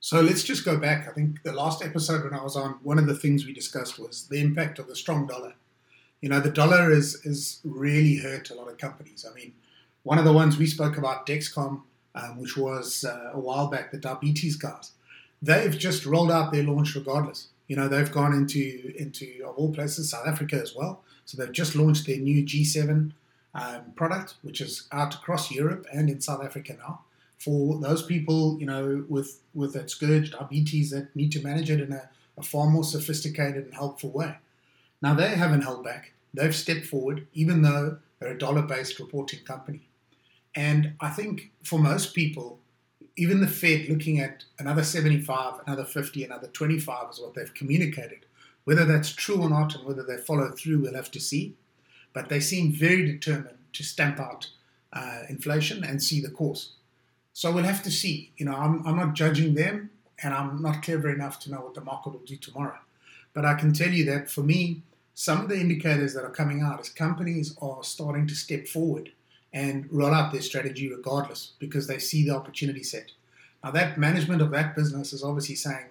So 0.00 0.20
let's 0.20 0.44
just 0.44 0.64
go 0.64 0.76
back. 0.76 1.08
I 1.08 1.12
think 1.12 1.42
the 1.42 1.52
last 1.52 1.84
episode 1.84 2.22
when 2.22 2.34
I 2.34 2.42
was 2.42 2.56
on, 2.56 2.78
one 2.82 2.98
of 2.98 3.06
the 3.06 3.14
things 3.14 3.46
we 3.46 3.52
discussed 3.52 3.98
was 3.98 4.28
the 4.28 4.40
impact 4.40 4.78
of 4.78 4.86
the 4.86 4.96
strong 4.96 5.26
dollar. 5.26 5.54
You 6.20 6.28
know, 6.28 6.40
the 6.40 6.50
dollar 6.50 6.90
is 6.90 7.26
is 7.26 7.60
really 7.64 8.16
hurt 8.16 8.50
a 8.50 8.54
lot 8.54 8.68
of 8.68 8.78
companies. 8.78 9.26
I 9.28 9.34
mean, 9.34 9.52
one 10.02 10.18
of 10.18 10.24
the 10.24 10.32
ones 10.32 10.56
we 10.56 10.66
spoke 10.66 10.96
about, 10.96 11.26
Dexcom, 11.26 11.82
um, 12.14 12.38
which 12.38 12.56
was 12.56 13.04
uh, 13.04 13.30
a 13.32 13.40
while 13.40 13.66
back, 13.68 13.90
the 13.90 13.98
diabetes 13.98 14.56
guys, 14.56 14.92
they've 15.42 15.76
just 15.76 16.06
rolled 16.06 16.30
out 16.30 16.52
their 16.52 16.62
launch 16.62 16.94
regardless. 16.94 17.48
You 17.66 17.76
know, 17.76 17.88
they've 17.88 18.10
gone 18.10 18.32
into 18.32 18.92
into 18.96 19.44
of 19.44 19.56
all 19.56 19.72
places, 19.72 20.10
South 20.10 20.26
Africa 20.26 20.60
as 20.60 20.74
well. 20.74 21.02
So 21.26 21.36
they've 21.36 21.52
just 21.52 21.74
launched 21.74 22.06
their 22.06 22.18
new 22.18 22.42
G7 22.42 23.12
um, 23.54 23.92
product, 23.94 24.34
which 24.42 24.60
is 24.60 24.88
out 24.92 25.14
across 25.14 25.50
Europe 25.50 25.86
and 25.92 26.08
in 26.08 26.20
South 26.20 26.42
Africa 26.42 26.76
now. 26.78 27.00
For 27.38 27.78
those 27.78 28.02
people, 28.02 28.58
you 28.58 28.66
know, 28.66 29.04
with 29.08 29.40
with 29.54 29.74
that 29.74 29.90
scourge 29.90 30.30
diabetes 30.30 30.90
that 30.90 31.14
need 31.14 31.32
to 31.32 31.42
manage 31.42 31.70
it 31.70 31.80
in 31.80 31.92
a, 31.92 32.08
a 32.38 32.42
far 32.42 32.70
more 32.70 32.84
sophisticated 32.84 33.64
and 33.64 33.74
helpful 33.74 34.10
way. 34.10 34.36
Now 35.02 35.14
they 35.14 35.28
haven't 35.28 35.62
held 35.62 35.84
back. 35.84 36.12
They've 36.32 36.54
stepped 36.54 36.86
forward, 36.86 37.26
even 37.34 37.62
though 37.62 37.98
they're 38.18 38.32
a 38.32 38.38
dollar-based 38.38 38.98
reporting 38.98 39.40
company. 39.40 39.88
And 40.54 40.94
I 41.00 41.10
think 41.10 41.50
for 41.62 41.78
most 41.78 42.14
people, 42.14 42.58
even 43.16 43.40
the 43.40 43.48
Fed 43.48 43.88
looking 43.88 44.20
at 44.20 44.44
another 44.58 44.84
75, 44.84 45.60
another 45.66 45.84
50, 45.84 46.24
another 46.24 46.48
25 46.48 47.10
is 47.10 47.20
what 47.20 47.34
they've 47.34 47.52
communicated. 47.54 48.25
Whether 48.66 48.84
that's 48.84 49.12
true 49.12 49.40
or 49.40 49.48
not 49.48 49.76
and 49.76 49.84
whether 49.84 50.02
they 50.02 50.16
follow 50.16 50.50
through, 50.50 50.80
we'll 50.80 50.96
have 50.96 51.12
to 51.12 51.20
see. 51.20 51.54
But 52.12 52.28
they 52.28 52.40
seem 52.40 52.72
very 52.72 53.06
determined 53.06 53.58
to 53.74 53.84
stamp 53.84 54.18
out 54.18 54.50
uh, 54.92 55.20
inflation 55.28 55.84
and 55.84 56.02
see 56.02 56.20
the 56.20 56.30
course. 56.30 56.72
So 57.32 57.52
we'll 57.52 57.62
have 57.62 57.84
to 57.84 57.92
see. 57.92 58.32
You 58.36 58.46
know, 58.46 58.56
I'm, 58.56 58.84
I'm 58.84 58.96
not 58.96 59.14
judging 59.14 59.54
them, 59.54 59.90
and 60.20 60.34
I'm 60.34 60.60
not 60.60 60.82
clever 60.82 61.14
enough 61.14 61.38
to 61.40 61.50
know 61.52 61.60
what 61.60 61.74
the 61.74 61.80
market 61.80 62.10
will 62.10 62.26
do 62.26 62.34
tomorrow. 62.34 62.78
But 63.34 63.44
I 63.44 63.54
can 63.54 63.72
tell 63.72 63.90
you 63.90 64.04
that 64.06 64.28
for 64.28 64.42
me, 64.42 64.82
some 65.14 65.42
of 65.42 65.48
the 65.48 65.60
indicators 65.60 66.12
that 66.14 66.24
are 66.24 66.30
coming 66.30 66.60
out 66.60 66.80
is 66.80 66.88
companies 66.88 67.56
are 67.62 67.84
starting 67.84 68.26
to 68.26 68.34
step 68.34 68.66
forward 68.66 69.12
and 69.52 69.86
roll 69.92 70.12
out 70.12 70.32
their 70.32 70.42
strategy 70.42 70.90
regardless 70.90 71.52
because 71.60 71.86
they 71.86 71.98
see 71.98 72.26
the 72.26 72.34
opportunity 72.34 72.82
set. 72.82 73.12
Now, 73.62 73.70
that 73.70 73.96
management 73.96 74.42
of 74.42 74.50
that 74.50 74.74
business 74.74 75.12
is 75.12 75.22
obviously 75.22 75.54
saying 75.54 75.86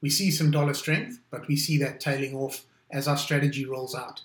we 0.00 0.10
see 0.10 0.30
some 0.30 0.50
dollar 0.50 0.74
strength, 0.74 1.20
but 1.30 1.46
we 1.48 1.56
see 1.56 1.76
that 1.78 2.00
tailing 2.00 2.34
off 2.34 2.64
as 2.90 3.06
our 3.06 3.16
strategy 3.16 3.64
rolls 3.64 3.94
out. 3.94 4.22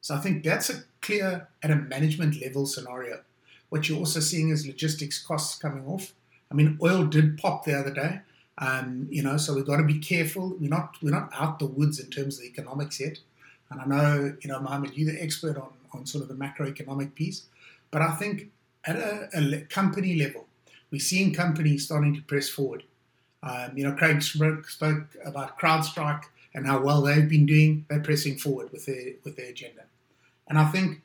So 0.00 0.14
I 0.14 0.18
think 0.18 0.42
that's 0.42 0.70
a 0.70 0.84
clear 1.00 1.48
at 1.62 1.70
a 1.70 1.76
management 1.76 2.40
level 2.40 2.66
scenario. 2.66 3.20
What 3.68 3.88
you're 3.88 3.98
also 3.98 4.20
seeing 4.20 4.48
is 4.48 4.66
logistics 4.66 5.22
costs 5.22 5.58
coming 5.58 5.86
off. 5.86 6.14
I 6.50 6.54
mean, 6.54 6.78
oil 6.82 7.04
did 7.04 7.38
pop 7.38 7.64
the 7.64 7.78
other 7.78 7.92
day, 7.92 8.20
um, 8.60 9.08
you 9.10 9.22
know, 9.22 9.38
so 9.38 9.54
we've 9.54 9.66
got 9.66 9.78
to 9.78 9.84
be 9.84 9.98
careful. 9.98 10.54
We're 10.60 10.68
not 10.68 10.96
we're 11.02 11.10
not 11.10 11.30
out 11.34 11.58
the 11.58 11.66
woods 11.66 11.98
in 11.98 12.10
terms 12.10 12.36
of 12.36 12.42
the 12.42 12.48
economics 12.48 13.00
yet. 13.00 13.18
And 13.70 13.80
I 13.80 13.84
know, 13.86 14.36
you 14.40 14.50
know, 14.50 14.60
Mohammed, 14.60 14.96
you're 14.96 15.12
the 15.12 15.22
expert 15.22 15.56
on, 15.56 15.70
on 15.92 16.04
sort 16.04 16.22
of 16.22 16.28
the 16.28 16.34
macroeconomic 16.34 17.14
piece. 17.14 17.44
But 17.90 18.02
I 18.02 18.12
think 18.16 18.50
at 18.84 18.96
a, 18.96 19.28
a 19.34 19.60
company 19.62 20.14
level, 20.16 20.46
we're 20.90 21.00
seeing 21.00 21.32
companies 21.32 21.86
starting 21.86 22.14
to 22.14 22.22
press 22.22 22.48
forward. 22.48 22.82
Um, 23.42 23.76
you 23.76 23.84
know, 23.84 23.94
Craig 23.94 24.22
spoke, 24.22 25.16
about 25.24 25.58
CrowdStrike 25.58 26.24
and 26.54 26.66
how 26.66 26.80
well 26.80 27.00
they've 27.02 27.28
been 27.28 27.46
doing. 27.46 27.86
They're 27.88 28.00
pressing 28.00 28.36
forward 28.36 28.70
with 28.72 28.86
their 28.86 29.12
with 29.24 29.36
their 29.36 29.50
agenda. 29.50 29.82
And 30.48 30.58
I 30.58 30.66
think 30.66 31.00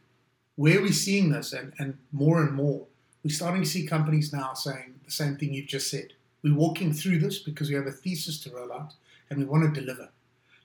where 0.56 0.82
we're 0.82 0.92
seeing 0.92 1.30
this, 1.30 1.54
and, 1.54 1.74
and 1.78 1.98
more 2.12 2.42
and 2.42 2.54
more, 2.54 2.86
we're 3.24 3.32
starting 3.32 3.62
to 3.64 3.70
see 3.70 3.86
companies 3.86 4.34
now 4.34 4.54
saying 4.54 4.96
the 5.06 5.12
same 5.12 5.36
thing 5.38 5.54
you've 5.54 5.68
just 5.68 5.90
said. 5.90 6.14
We're 6.44 6.56
walking 6.56 6.94
through 6.94 7.20
this 7.20 7.40
because 7.40 7.70
we 7.70 7.76
have 7.76 7.88
a 7.88 7.92
thesis 7.92 8.40
to 8.42 8.52
roll 8.52 8.72
out 8.72 8.94
and 9.30 9.40
we 9.40 9.46
want 9.46 9.74
to 9.74 9.80
deliver. 9.80 10.10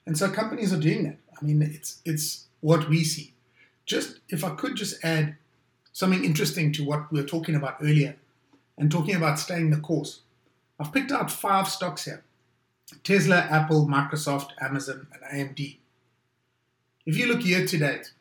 And 0.05 0.17
so 0.17 0.29
companies 0.29 0.73
are 0.73 0.79
doing 0.79 1.03
that. 1.03 1.17
I 1.39 1.45
mean, 1.45 1.61
it's 1.61 2.01
it's 2.05 2.47
what 2.59 2.89
we 2.89 3.03
see. 3.03 3.33
Just 3.85 4.19
if 4.29 4.43
I 4.43 4.55
could 4.55 4.75
just 4.75 5.03
add 5.03 5.35
something 5.93 6.23
interesting 6.23 6.71
to 6.73 6.83
what 6.83 7.11
we 7.11 7.21
were 7.21 7.27
talking 7.27 7.55
about 7.55 7.77
earlier 7.81 8.15
and 8.77 8.91
talking 8.91 9.15
about 9.15 9.39
staying 9.39 9.69
the 9.69 9.77
course. 9.77 10.21
I've 10.81 10.91
picked 10.91 11.11
out 11.11 11.29
five 11.29 11.69
stocks 11.69 12.05
here 12.05 12.23
Tesla, 13.03 13.37
Apple, 13.37 13.87
Microsoft, 13.87 14.49
Amazon, 14.59 15.05
and 15.13 15.55
AMD. 15.55 15.77
If 17.05 17.17
you 17.17 17.27
look 17.27 17.45
year 17.45 17.67
to 17.67 17.77
date, 17.77 18.13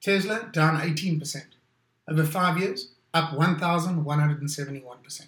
Tesla 0.00 0.48
down 0.52 0.80
18%. 0.80 1.44
Over 2.08 2.24
five 2.24 2.58
years, 2.58 2.88
up 3.12 3.32
1,171%. 3.32 5.26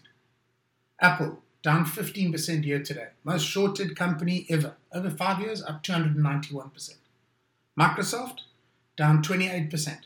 Apple 1.01 1.43
down 1.63 1.85
15% 1.85 2.65
year 2.65 2.83
to 2.83 2.95
date. 2.95 3.09
Most 3.25 3.47
shorted 3.47 3.95
company 3.95 4.47
ever. 4.49 4.75
Over 4.91 5.11
five 5.11 5.41
years, 5.41 5.63
up 5.63 5.83
291%. 5.85 6.95
Microsoft 7.79 8.41
down 8.97 9.23
28%. 9.23 9.99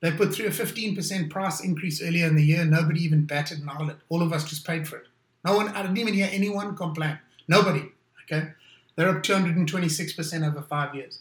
They 0.00 0.12
put 0.12 0.32
through 0.32 0.46
a 0.46 0.50
15% 0.50 1.30
price 1.30 1.60
increase 1.60 2.00
earlier 2.00 2.26
in 2.26 2.36
the 2.36 2.44
year. 2.44 2.64
Nobody 2.64 3.02
even 3.02 3.24
batted 3.24 3.58
an 3.58 3.68
eyelid. 3.68 3.96
All 4.08 4.22
of 4.22 4.32
us 4.32 4.48
just 4.48 4.64
paid 4.64 4.86
for 4.86 4.98
it. 4.98 5.08
No 5.44 5.56
one, 5.56 5.68
I 5.68 5.82
didn't 5.82 5.98
even 5.98 6.14
hear 6.14 6.28
anyone 6.30 6.76
complain. 6.76 7.18
Nobody. 7.46 7.84
Okay? 8.24 8.50
They're 8.96 9.08
up 9.08 9.22
226% 9.22 10.46
over 10.46 10.62
five 10.62 10.94
years. 10.94 11.20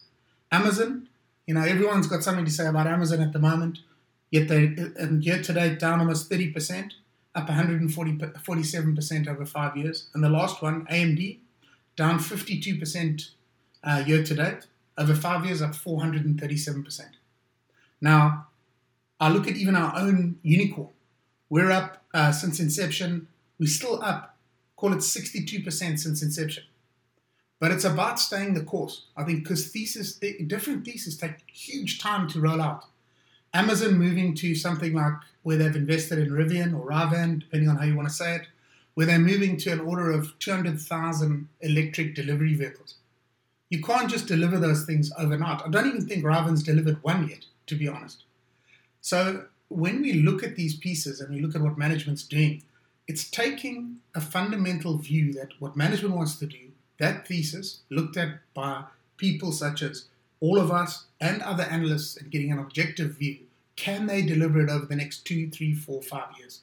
Amazon, 0.51 1.07
you 1.45 1.53
know, 1.53 1.63
everyone's 1.63 2.07
got 2.07 2.23
something 2.23 2.45
to 2.45 2.51
say 2.51 2.67
about 2.67 2.87
Amazon 2.87 3.21
at 3.21 3.33
the 3.33 3.39
moment. 3.39 3.79
Yet 4.31 4.47
they, 4.47 4.75
and 4.97 5.23
year 5.23 5.41
to 5.41 5.53
date, 5.53 5.79
down 5.79 5.99
almost 5.99 6.29
30%, 6.29 6.91
up 7.35 7.47
147% 7.47 9.27
over 9.27 9.45
five 9.45 9.77
years. 9.77 10.09
And 10.13 10.23
the 10.23 10.29
last 10.29 10.61
one, 10.61 10.85
AMD, 10.87 11.37
down 11.95 12.19
52% 12.19 13.29
uh, 13.83 14.03
year 14.05 14.23
to 14.23 14.35
date. 14.35 14.67
Over 14.97 15.13
five 15.13 15.45
years, 15.45 15.61
up 15.61 15.71
437%. 15.71 17.01
Now, 18.01 18.47
I 19.19 19.29
look 19.29 19.47
at 19.47 19.55
even 19.55 19.75
our 19.75 19.97
own 19.97 20.39
unicorn. 20.43 20.89
We're 21.49 21.71
up 21.71 22.03
uh, 22.13 22.31
since 22.31 22.59
inception. 22.59 23.27
We're 23.59 23.67
still 23.67 24.01
up, 24.03 24.37
call 24.75 24.93
it 24.93 24.97
62% 24.99 25.71
since 25.71 26.21
inception. 26.21 26.63
But 27.59 27.71
it's 27.71 27.85
about 27.85 28.19
staying 28.19 28.53
the 28.53 28.63
course. 28.63 29.05
I 29.15 29.23
think 29.23 29.43
because 29.43 29.67
thesis, 29.67 30.19
different 30.45 30.85
theses 30.85 31.17
take 31.17 31.43
huge 31.47 31.99
time 31.99 32.27
to 32.29 32.39
roll 32.39 32.61
out. 32.61 32.85
Amazon 33.53 33.97
moving 33.97 34.35
to 34.35 34.53
something 34.53 34.93
like 34.93 35.13
where 35.41 35.57
they've 35.57 35.75
invested 35.75 36.19
in 36.19 36.29
Rivian 36.29 36.77
or 36.77 36.87
Rivian, 36.87 37.39
depending 37.39 37.69
on 37.69 37.77
how 37.77 37.85
you 37.85 37.95
want 37.95 38.07
to 38.07 38.13
say 38.13 38.35
it, 38.35 38.47
where 38.93 39.07
they're 39.07 39.17
moving 39.17 39.57
to 39.57 39.71
an 39.71 39.79
order 39.79 40.11
of 40.11 40.37
200,000 40.39 41.47
electric 41.61 42.13
delivery 42.13 42.53
vehicles. 42.53 42.95
You 43.69 43.81
can't 43.81 44.09
just 44.09 44.27
deliver 44.27 44.59
those 44.59 44.85
things 44.85 45.11
overnight. 45.17 45.61
I 45.65 45.69
don't 45.69 45.87
even 45.87 46.07
think 46.07 46.23
Rivian's 46.23 46.61
delivered 46.63 47.01
one 47.03 47.27
yet, 47.27 47.45
to 47.67 47.75
be 47.75 47.87
honest. 47.87 48.23
So 49.01 49.45
when 49.69 50.01
we 50.01 50.13
look 50.13 50.43
at 50.43 50.55
these 50.55 50.75
pieces 50.75 51.21
and 51.21 51.33
we 51.33 51.41
look 51.41 51.55
at 51.55 51.61
what 51.61 51.77
management's 51.77 52.23
doing, 52.23 52.63
it's 53.07 53.29
taking 53.29 53.97
a 54.15 54.21
fundamental 54.21 54.97
view 54.97 55.33
that 55.33 55.49
what 55.59 55.77
management 55.77 56.15
wants 56.15 56.35
to 56.39 56.45
do, 56.45 56.71
that 56.99 57.27
thesis 57.27 57.81
looked 57.89 58.17
at 58.17 58.39
by 58.53 58.83
people 59.17 59.51
such 59.51 59.81
as 59.81 60.05
all 60.39 60.59
of 60.59 60.71
us 60.71 61.05
and 61.19 61.41
other 61.41 61.63
analysts 61.63 62.17
and 62.17 62.31
getting 62.31 62.51
an 62.51 62.59
objective 62.59 63.11
view, 63.17 63.37
can 63.75 64.07
they 64.07 64.21
deliver 64.21 64.61
it 64.61 64.69
over 64.69 64.85
the 64.85 64.95
next 64.95 65.25
two, 65.25 65.49
three, 65.49 65.73
four, 65.73 66.01
five 66.01 66.37
years? 66.37 66.61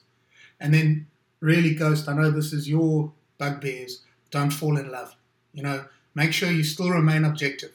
And 0.59 0.73
then 0.73 1.07
really, 1.39 1.73
Ghost, 1.73 2.07
I 2.07 2.13
know 2.13 2.31
this 2.31 2.53
is 2.53 2.69
your 2.69 3.11
bugbears, 3.37 4.03
don't 4.31 4.51
fall 4.51 4.77
in 4.77 4.91
love. 4.91 5.15
You 5.53 5.63
know, 5.63 5.85
make 6.13 6.33
sure 6.33 6.51
you 6.51 6.63
still 6.63 6.89
remain 6.89 7.25
objective. 7.25 7.71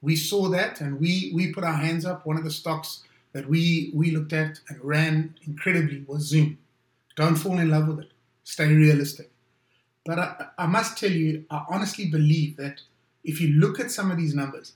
We 0.00 0.16
saw 0.16 0.48
that 0.50 0.80
and 0.80 1.00
we, 1.00 1.32
we 1.34 1.52
put 1.52 1.64
our 1.64 1.74
hands 1.74 2.04
up. 2.04 2.26
One 2.26 2.36
of 2.36 2.44
the 2.44 2.50
stocks 2.50 3.02
that 3.32 3.48
we 3.48 3.90
we 3.94 4.10
looked 4.10 4.32
at 4.32 4.60
and 4.68 4.82
ran 4.82 5.34
incredibly 5.46 6.04
was 6.06 6.22
Zoom. 6.22 6.58
Don't 7.18 7.34
fall 7.34 7.58
in 7.58 7.68
love 7.68 7.88
with 7.88 7.98
it. 7.98 8.12
Stay 8.44 8.72
realistic. 8.72 9.28
But 10.06 10.20
I, 10.20 10.46
I 10.56 10.66
must 10.66 10.96
tell 10.96 11.10
you, 11.10 11.44
I 11.50 11.64
honestly 11.68 12.06
believe 12.06 12.56
that 12.58 12.82
if 13.24 13.40
you 13.40 13.48
look 13.48 13.80
at 13.80 13.90
some 13.90 14.12
of 14.12 14.16
these 14.16 14.36
numbers, 14.36 14.74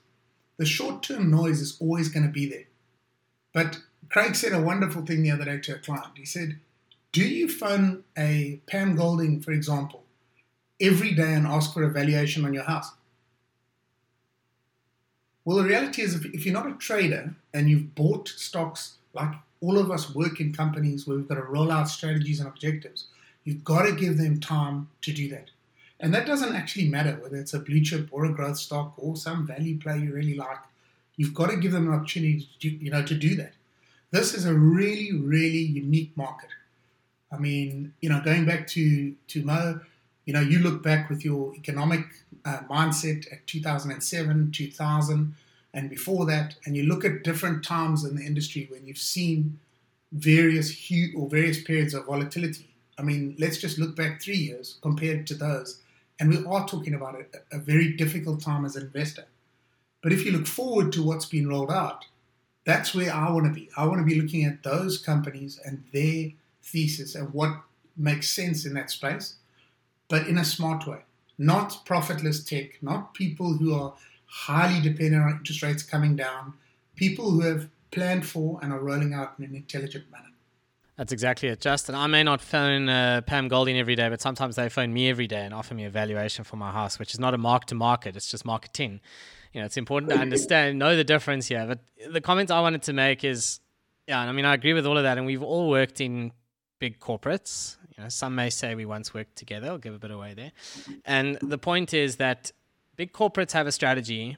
the 0.57 0.66
short-term 0.66 1.31
noise 1.31 1.61
is 1.61 1.76
always 1.81 2.09
going 2.09 2.26
to 2.26 2.33
be 2.33 2.46
there. 2.46 2.64
But 3.55 3.78
Craig 4.09 4.35
said 4.35 4.52
a 4.52 4.61
wonderful 4.61 5.07
thing 5.07 5.22
the 5.22 5.31
other 5.31 5.44
day 5.44 5.61
to 5.61 5.76
a 5.76 5.78
client. 5.78 6.16
He 6.16 6.24
said, 6.24 6.59
"Do 7.12 7.20
you 7.20 7.48
phone 7.48 8.02
a 8.18 8.61
Pam 8.66 8.96
Golding, 8.96 9.40
for 9.40 9.52
example, 9.52 10.02
every 10.81 11.14
day 11.14 11.35
and 11.35 11.46
ask 11.46 11.72
for 11.72 11.85
a 11.85 11.90
valuation 11.90 12.44
on 12.44 12.55
your 12.55 12.64
house?" 12.64 12.90
Well, 15.44 15.59
the 15.59 15.64
reality 15.64 16.02
is, 16.02 16.16
if 16.24 16.44
you're 16.44 16.61
not 16.61 16.66
a 16.66 16.74
trader 16.74 17.37
and 17.55 17.70
you've 17.70 17.94
bought 17.94 18.26
stocks 18.28 18.96
like 19.12 19.31
all 19.62 19.79
of 19.79 19.90
us 19.90 20.14
work 20.14 20.40
in 20.40 20.53
companies 20.53 21.07
where 21.07 21.16
we've 21.16 21.29
got 21.29 21.37
to 21.37 21.42
roll 21.42 21.70
out 21.70 21.88
strategies 21.88 22.40
and 22.40 22.48
objectives, 22.48 23.07
you've 23.44 23.64
got 23.64 23.83
to 23.83 23.92
give 23.92 24.18
them 24.18 24.40
time 24.40 24.88
to 25.01 25.12
do 25.12 25.29
that. 25.29 25.51
And 26.01 26.12
that 26.12 26.27
doesn't 26.27 26.55
actually 26.55 26.88
matter 26.88 27.16
whether 27.22 27.37
it's 27.37 27.55
a 27.55 27.61
blue 27.61 27.81
chip 27.81 28.09
or 28.11 28.25
a 28.25 28.33
growth 28.33 28.59
stock 28.59 28.94
or 28.96 29.16
some 29.16 29.46
value 29.46 29.79
play 29.79 29.98
you 30.01 30.12
really 30.12 30.35
like. 30.35 30.59
You've 31.16 31.35
got 31.35 31.51
to 31.51 31.57
give 31.57 31.70
them 31.70 31.87
an 31.87 31.94
opportunity 31.94 32.40
to 32.40 32.59
do, 32.59 32.77
you 32.85 32.90
know, 32.90 33.05
to 33.05 33.14
do 33.14 33.37
that. 33.37 33.53
This 34.11 34.35
is 34.35 34.44
a 34.44 34.53
really, 34.53 35.12
really 35.12 35.59
unique 35.59 36.14
market. 36.16 36.51
I 37.31 37.38
mean, 37.38 37.94
you 38.01 38.09
know, 38.09 38.20
going 38.20 38.44
back 38.44 38.66
to, 38.68 39.14
to 39.29 39.44
Mo, 39.44 39.81
you 40.25 40.33
know, 40.33 40.40
you 40.40 40.59
look 40.59 40.83
back 40.83 41.09
with 41.09 41.25
your 41.25 41.55
economic 41.55 42.05
uh, 42.44 42.61
mindset 42.68 43.33
at 43.33 43.46
2007, 43.46 44.51
2000, 44.51 45.35
and 45.74 45.88
before 45.88 46.26
that, 46.26 46.56
and 46.64 46.76
you 46.76 46.85
look 46.85 47.04
at 47.04 47.24
different 47.24 47.64
times 47.64 48.04
in 48.04 48.16
the 48.16 48.24
industry 48.24 48.68
when 48.70 48.87
you've 48.87 48.98
seen 48.98 49.58
various 50.12 50.70
or 51.16 51.28
various 51.28 51.62
periods 51.62 51.94
of 51.94 52.06
volatility. 52.06 52.68
I 52.98 53.02
mean, 53.02 53.35
let's 53.38 53.58
just 53.58 53.78
look 53.78 53.96
back 53.96 54.20
three 54.20 54.37
years 54.37 54.78
compared 54.82 55.26
to 55.28 55.35
those, 55.35 55.80
and 56.20 56.28
we 56.28 56.44
are 56.44 56.66
talking 56.66 56.94
about 56.94 57.16
a, 57.16 57.56
a 57.56 57.58
very 57.58 57.92
difficult 57.92 58.42
time 58.42 58.64
as 58.64 58.76
an 58.76 58.82
investor. 58.82 59.24
But 60.02 60.12
if 60.12 60.24
you 60.24 60.32
look 60.32 60.46
forward 60.46 60.92
to 60.92 61.02
what's 61.02 61.26
been 61.26 61.48
rolled 61.48 61.70
out, 61.70 62.04
that's 62.64 62.94
where 62.94 63.12
I 63.12 63.30
want 63.30 63.46
to 63.46 63.52
be. 63.52 63.70
I 63.76 63.87
want 63.87 64.00
to 64.00 64.04
be 64.04 64.20
looking 64.20 64.44
at 64.44 64.62
those 64.62 64.98
companies 64.98 65.58
and 65.64 65.82
their 65.92 66.30
thesis 66.62 67.14
and 67.14 67.32
what 67.32 67.56
makes 67.96 68.30
sense 68.30 68.64
in 68.66 68.74
that 68.74 68.90
space 68.90 69.37
but 70.12 70.28
in 70.28 70.37
a 70.37 70.44
smart 70.44 70.87
way. 70.87 70.98
Not 71.38 71.87
profitless 71.87 72.44
tech, 72.44 72.82
not 72.82 73.14
people 73.14 73.54
who 73.54 73.74
are 73.74 73.94
highly 74.32 74.80
dependent 74.80 75.22
on 75.22 75.30
interest 75.32 75.62
rates 75.62 75.82
coming 75.82 76.16
down, 76.16 76.54
people 76.96 77.30
who 77.30 77.40
have 77.42 77.68
planned 77.90 78.26
for 78.26 78.58
and 78.62 78.72
are 78.72 78.80
rolling 78.80 79.12
out 79.12 79.34
in 79.38 79.44
an 79.44 79.54
intelligent 79.54 80.10
manner. 80.10 80.24
That's 80.96 81.12
exactly 81.12 81.48
it, 81.48 81.60
Justin. 81.60 81.94
I 81.94 82.06
may 82.06 82.22
not 82.22 82.40
phone 82.40 82.88
uh, 82.88 83.20
Pam 83.26 83.48
Golding 83.48 83.78
every 83.78 83.94
day, 83.94 84.08
but 84.08 84.22
sometimes 84.22 84.56
they 84.56 84.70
phone 84.70 84.92
me 84.92 85.10
every 85.10 85.26
day 85.26 85.44
and 85.44 85.52
offer 85.52 85.74
me 85.74 85.84
a 85.84 85.90
valuation 85.90 86.44
for 86.44 86.56
my 86.56 86.70
house, 86.70 86.98
which 86.98 87.12
is 87.12 87.20
not 87.20 87.34
a 87.34 87.38
mark 87.38 87.66
to 87.66 87.74
market, 87.74 88.16
it's 88.16 88.30
just 88.30 88.44
marketing. 88.44 89.00
You 89.52 89.60
know, 89.60 89.66
it's 89.66 89.76
important 89.76 90.12
to 90.12 90.18
understand, 90.18 90.78
know 90.78 90.96
the 90.96 91.04
difference 91.04 91.48
here. 91.48 91.66
But 91.66 91.80
the 92.10 92.22
comment 92.22 92.50
I 92.50 92.60
wanted 92.60 92.82
to 92.84 92.94
make 92.94 93.24
is, 93.24 93.60
yeah, 94.06 94.20
I 94.20 94.32
mean, 94.32 94.46
I 94.46 94.54
agree 94.54 94.72
with 94.72 94.86
all 94.86 94.96
of 94.96 95.02
that, 95.02 95.18
and 95.18 95.26
we've 95.26 95.42
all 95.42 95.68
worked 95.68 96.00
in 96.00 96.32
big 96.78 96.98
corporates, 96.98 97.76
You 97.96 98.02
know, 98.02 98.08
some 98.08 98.34
may 98.34 98.48
say 98.48 98.74
we 98.74 98.86
once 98.86 99.12
worked 99.12 99.36
together. 99.36 99.68
I'll 99.68 99.78
give 99.78 99.94
a 99.94 99.98
bit 99.98 100.10
away 100.10 100.34
there. 100.34 100.52
And 101.04 101.36
the 101.42 101.58
point 101.58 101.92
is 101.92 102.16
that 102.16 102.50
big 102.96 103.12
corporates 103.12 103.52
have 103.52 103.66
a 103.66 103.72
strategy 103.72 104.37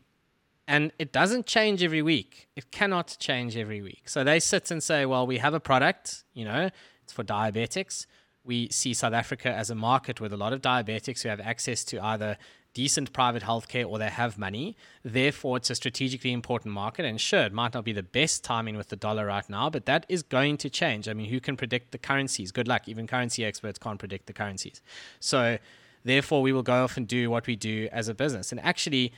and 0.67 0.93
it 0.99 1.13
doesn't 1.13 1.47
change 1.47 1.83
every 1.83 2.03
week. 2.03 2.49
It 2.57 2.71
cannot 2.71 3.17
change 3.21 3.57
every 3.57 3.83
week. 3.83 4.09
So 4.09 4.25
they 4.25 4.41
sit 4.41 4.71
and 4.71 4.83
say, 4.83 5.05
well, 5.05 5.27
we 5.27 5.39
have 5.39 5.55
a 5.55 5.61
product, 5.61 6.25
you 6.33 6.45
know, 6.45 6.71
it's 7.03 7.13
for 7.13 7.23
diabetics. 7.23 8.07
We 8.45 8.69
see 8.71 8.95
South 8.95 9.13
Africa 9.13 9.53
as 9.53 9.71
a 9.71 9.75
market 9.75 10.21
with 10.21 10.33
a 10.33 10.37
lot 10.37 10.53
of 10.53 10.63
diabetics 10.63 11.23
who 11.23 11.29
have 11.29 11.41
access 11.41 11.85
to 11.85 12.03
either 12.03 12.37
decent 12.75 13.13
private 13.13 13.43
healthcare 13.43 13.89
or 13.89 13.99
they 13.99 14.09
have 14.09 14.37
money. 14.37 14.77
Therefore, 15.05 15.57
it's 15.59 15.71
a 15.71 15.75
strategically 15.75 16.33
important 16.33 16.75
market. 16.75 17.05
And 17.07 17.21
sure, 17.21 17.43
it 17.43 17.53
might 17.53 17.73
not 17.73 17.85
be 17.85 17.93
the 17.93 18.03
best 18.03 18.43
timing 18.43 18.77
with 18.77 18.89
the 18.89 18.97
dollar 18.97 19.27
right 19.27 19.49
now, 19.49 19.71
but 19.71 19.87
that 19.87 20.05
is 20.09 20.23
going 20.23 20.57
to 20.59 20.69
change. 20.69 21.09
I 21.09 21.15
mean, 21.15 21.31
who 21.31 21.41
can 21.41 21.57
predict 21.57 21.93
the 21.93 21.99
currencies? 21.99 22.53
Good 22.53 22.69
luck. 22.69 22.89
Even 22.89 23.07
currency 23.07 23.45
experts 23.45 23.79
can't 23.79 23.99
predict 23.99 24.27
the 24.27 24.33
currencies. 24.33 24.83
So, 25.21 25.59
therefore, 26.05 26.43
we 26.43 26.53
will 26.53 26.63
go 26.63 26.85
off 26.85 26.97
and 26.97 27.09
do 27.09 27.31
what 27.31 27.47
we 27.47 27.57
do 27.57 27.89
as 27.93 28.09
a 28.09 28.15
business. 28.15 28.53
And 28.53 28.61
actually, 28.61 29.13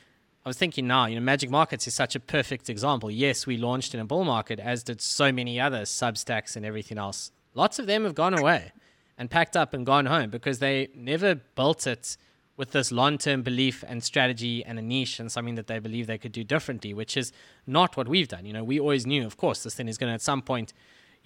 I 0.45 0.49
was 0.49 0.57
thinking 0.57 0.87
now, 0.87 1.07
you 1.07 1.17
know, 1.17 1.21
Magic 1.21 1.51
Markets 1.51 1.87
is 1.87 1.95
such 1.95 2.15
a 2.15 2.21
perfect 2.21 2.71
example. 2.71 3.11
Yes, 3.11 3.47
we 3.47 3.57
launched 3.57 3.95
in 3.95 4.01
a 4.01 4.05
bull 4.05 4.25
market, 4.25 4.61
as 4.61 4.83
did 4.83 5.01
so 5.01 5.33
many 5.33 5.61
others, 5.61 5.91
Substacks 5.91 6.57
and 6.57 6.65
everything 6.65 6.99
else. 6.99 7.33
Lots 7.55 7.79
of 7.79 7.87
them 7.87 8.05
have 8.05 8.15
gone 8.15 8.39
away 8.39 8.73
and 9.19 9.31
packed 9.31 9.57
up 9.57 9.75
and 9.75 9.85
gone 9.85 10.07
home 10.07 10.31
because 10.31 10.59
they 10.59 10.89
never 10.95 11.35
built 11.35 11.87
it 11.87 12.17
with 12.57 12.73
this 12.73 12.91
long 12.93 13.19
term 13.19 13.43
belief 13.43 13.85
and 13.87 14.03
strategy 14.03 14.65
and 14.65 14.79
a 14.79 14.83
niche 14.83 15.19
and 15.19 15.31
something 15.31 15.57
that 15.57 15.67
they 15.67 15.79
believe 15.79 16.07
they 16.07 16.19
could 16.19 16.33
do 16.33 16.45
differently, 16.45 16.95
which 16.95 17.17
is 17.17 17.33
not 17.67 17.97
what 17.97 18.09
we've 18.09 18.29
done. 18.29 18.47
You 18.47 18.53
know, 18.53 18.65
we 18.65 18.81
always 18.81 19.07
knew, 19.07 19.27
of 19.27 19.37
course, 19.37 19.63
this 19.63 19.75
thing 19.75 19.89
is 19.89 19.99
going 19.99 20.11
to 20.11 20.15
at 20.15 20.23
some 20.23 20.43
point, 20.43 20.73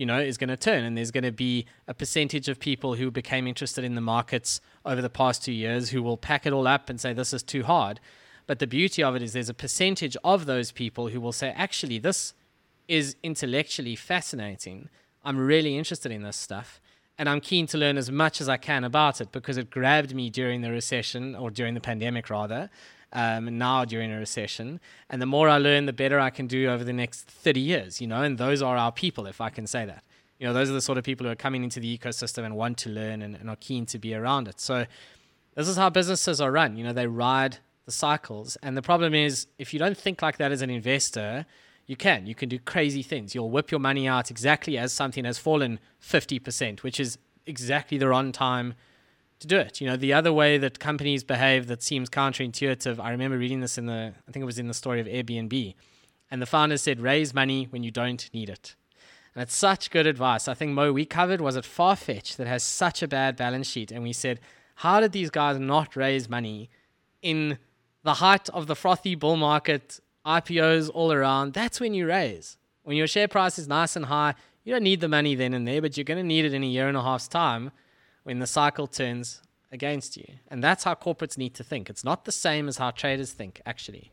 you 0.01 0.07
know, 0.07 0.19
is 0.19 0.39
going 0.39 0.49
to 0.49 0.57
turn 0.57 0.83
and 0.83 0.97
there's 0.97 1.11
going 1.11 1.25
to 1.25 1.31
be 1.31 1.67
a 1.87 1.93
percentage 1.93 2.49
of 2.49 2.59
people 2.59 2.95
who 2.95 3.11
became 3.11 3.47
interested 3.47 3.85
in 3.85 3.97
the 3.97 4.01
markets 4.01 4.63
over 4.87 5.03
the 5.03 5.11
past 5.11 5.45
two 5.45 5.53
years 5.53 5.91
who 5.91 6.03
will 6.03 6.17
pack 6.17 6.47
it 6.47 6.55
all 6.55 6.67
up 6.67 6.89
and 6.89 6.99
say, 6.99 7.13
this 7.13 7.35
is 7.35 7.43
too 7.43 7.65
hard. 7.65 8.01
But 8.47 8.61
the 8.61 8.67
beauty 8.67 9.03
of 9.03 9.15
it 9.15 9.21
is 9.21 9.35
there's 9.35 9.51
a 9.51 9.55
percentage 9.55 10.17
of 10.25 10.47
those 10.47 10.73
people 10.73 11.09
who 11.09 11.21
will 11.21 11.33
say, 11.33 11.51
actually, 11.55 11.99
this 11.99 12.33
is 12.89 13.15
intellectually 13.23 13.95
fascinating. 13.95 14.89
I'm 15.23 15.37
really 15.37 15.77
interested 15.77 16.11
in 16.11 16.23
this 16.23 16.39
stuff. 16.39 16.81
And 17.19 17.29
I'm 17.29 17.43
keen 17.43 17.67
to 17.67 17.77
learn 17.77 17.99
as 17.99 18.11
much 18.11 18.41
as 18.41 18.49
I 18.49 18.57
can 18.57 18.85
about 18.85 19.21
it 19.21 19.31
because 19.33 19.59
it 19.59 19.69
grabbed 19.69 20.15
me 20.15 20.31
during 20.31 20.63
the 20.63 20.71
recession 20.71 21.37
or 21.37 21.51
during 21.51 21.75
the 21.75 21.81
pandemic, 21.81 22.31
rather, 22.31 22.71
um, 23.13 23.59
now 23.59 23.85
during 23.85 24.13
a 24.13 24.19
recession. 24.19 24.81
And 25.09 25.21
the 25.21 25.27
more 25.27 25.49
I 25.49 25.59
learn, 25.59 25.87
the 25.87 25.93
better 25.93 26.21
I 26.21 26.31
can 26.31 26.47
do 26.47 26.69
over 26.69 26.85
the 26.85 26.93
next 26.93 27.25
30 27.25 27.61
years, 27.61 28.01
you 28.01 28.07
know, 28.07 28.23
and 28.23 28.39
those 28.39 28.63
are 28.63 28.77
our 28.77 28.93
people, 28.93 29.27
if 29.27 29.41
I 29.41 29.51
can 29.51 29.67
say 29.67 29.85
that. 29.85 30.05
You 30.39 30.47
know, 30.47 30.53
those 30.53 30.71
are 30.71 30.73
the 30.73 30.81
sort 30.81 30.97
of 30.97 31.05
people 31.05 31.27
who 31.27 31.33
are 31.33 31.37
coming 31.37 31.65
into 31.65 31.81
the 31.81 31.99
ecosystem 31.99 32.45
and 32.45 32.57
want 32.57 32.79
to 32.79 32.91
learn 32.91 33.21
and, 33.23 33.35
and 33.35 33.51
are 33.51 33.57
keen 33.57 33.85
to 33.87 33.99
be 33.99 34.15
around 34.15 34.49
it. 34.49 34.61
So, 34.61 34.87
this 35.55 35.69
is 35.69 35.77
how 35.77 35.91
businesses 35.91 36.41
are 36.41 36.51
run. 36.51 36.77
You 36.77 36.85
know, 36.85 36.93
they 36.93 37.07
ride 37.07 37.59
the 37.85 37.93
cycles. 37.93 38.57
And 38.63 38.77
the 38.77 38.83
problem 38.83 39.15
is, 39.15 39.49
if 39.59 39.75
you 39.75 39.79
don't 39.79 39.99
think 39.99 40.23
like 40.23 40.39
that 40.39 40.53
as 40.53 40.63
an 40.63 40.71
investor, 40.71 41.45
you 41.87 41.97
can. 41.97 42.27
You 42.27 42.35
can 42.35 42.49
do 42.49 42.59
crazy 42.59 43.03
things. 43.03 43.35
You'll 43.35 43.51
whip 43.51 43.71
your 43.71 43.81
money 43.81 44.07
out 44.07 44.31
exactly 44.31 44.79
as 44.79 44.93
something 44.93 45.25
has 45.25 45.39
fallen 45.39 45.81
50%, 46.01 46.83
which 46.83 47.01
is 47.01 47.19
exactly 47.47 47.99
the 47.99 48.09
wrong 48.09 48.31
time 48.33 48.75
to 49.41 49.47
do 49.47 49.59
it. 49.59 49.81
You 49.81 49.89
know, 49.89 49.97
the 49.97 50.13
other 50.13 50.33
way 50.33 50.59
that 50.59 50.79
companies 50.79 51.25
behave 51.25 51.67
that 51.67 51.83
seems 51.83 52.09
counterintuitive, 52.09 53.01
I 53.01 53.11
remember 53.11 53.39
reading 53.39 53.61
this 53.61 53.79
in 53.79 53.87
the, 53.87 54.13
I 54.29 54.33
think 54.33 54.43
it 54.43 54.47
was 54.47 54.59
in 54.59 54.69
the 54.69 54.75
story 54.75 55.01
of 55.01 55.07
Airbnb. 55.07 55.75
And 56.31 56.41
the 56.41 56.47
founder 56.47 56.77
said, 56.77 57.01
raise 57.01 57.35
money 57.35 57.67
when 57.71 57.83
you 57.83 57.91
don't 57.91 58.31
need 58.33 58.49
it. 58.49 58.77
And 59.35 59.43
it's 59.43 59.57
such 59.57 59.91
good 59.91 60.07
advice. 60.07 60.47
I 60.47 60.55
think, 60.55 60.73
Mo, 60.73 60.93
we 60.93 61.05
covered, 61.05 61.41
was 61.41 61.57
it 61.57 61.65
Farfetch 61.65 62.37
that 62.37 62.47
has 62.47 62.63
such 62.63 63.03
a 63.03 63.09
bad 63.09 63.37
balance 63.37 63.67
sheet? 63.67 63.91
And 63.91 64.03
we 64.03 64.13
said, 64.13 64.41
how 64.77 65.01
did 65.01 65.13
these 65.13 65.31
guys 65.31 65.59
not 65.59 65.97
raise 65.97 66.29
money 66.29 66.71
in 67.23 67.59
the 68.03 68.15
height 68.15 68.49
of 68.51 68.67
the 68.67 68.77
frothy 68.77 69.15
bull 69.15 69.37
market, 69.37 70.01
IPOs 70.25 70.91
all 70.93 71.13
around, 71.13 71.55
that's 71.55 71.81
when 71.81 71.95
you 71.95 72.07
raise. 72.07 72.57
When 72.83 72.97
your 72.97 73.07
share 73.07 73.29
price 73.29 73.59
is 73.59 73.69
nice 73.69 73.97
and 73.97 74.07
high, 74.07 74.35
you 74.65 74.73
don't 74.73 74.83
need 74.83 75.01
the 75.01 75.09
money 75.09 75.35
then 75.35 75.55
and 75.55 75.67
there, 75.67 75.83
but 75.83 75.97
you're 75.97 76.05
going 76.05 76.19
to 76.19 76.25
need 76.25 76.45
it 76.45 76.55
in 76.55 76.63
a 76.63 76.67
year 76.67 76.89
and 76.89 76.97
a 76.97 77.03
half's 77.03 77.29
time 77.29 77.71
when 78.31 78.39
the 78.39 78.47
cycle 78.47 78.87
turns 78.87 79.43
against 79.73 80.17
you. 80.17 80.25
And 80.47 80.63
that's 80.63 80.85
how 80.85 80.95
corporates 80.95 81.37
need 81.37 81.53
to 81.55 81.65
think. 81.65 81.91
It's 81.91 82.05
not 82.05 82.27
the 82.27 82.31
same 82.31 82.69
as 82.69 82.77
how 82.77 82.93
traders 82.93 83.33
think, 83.33 83.61
actually. 83.67 84.13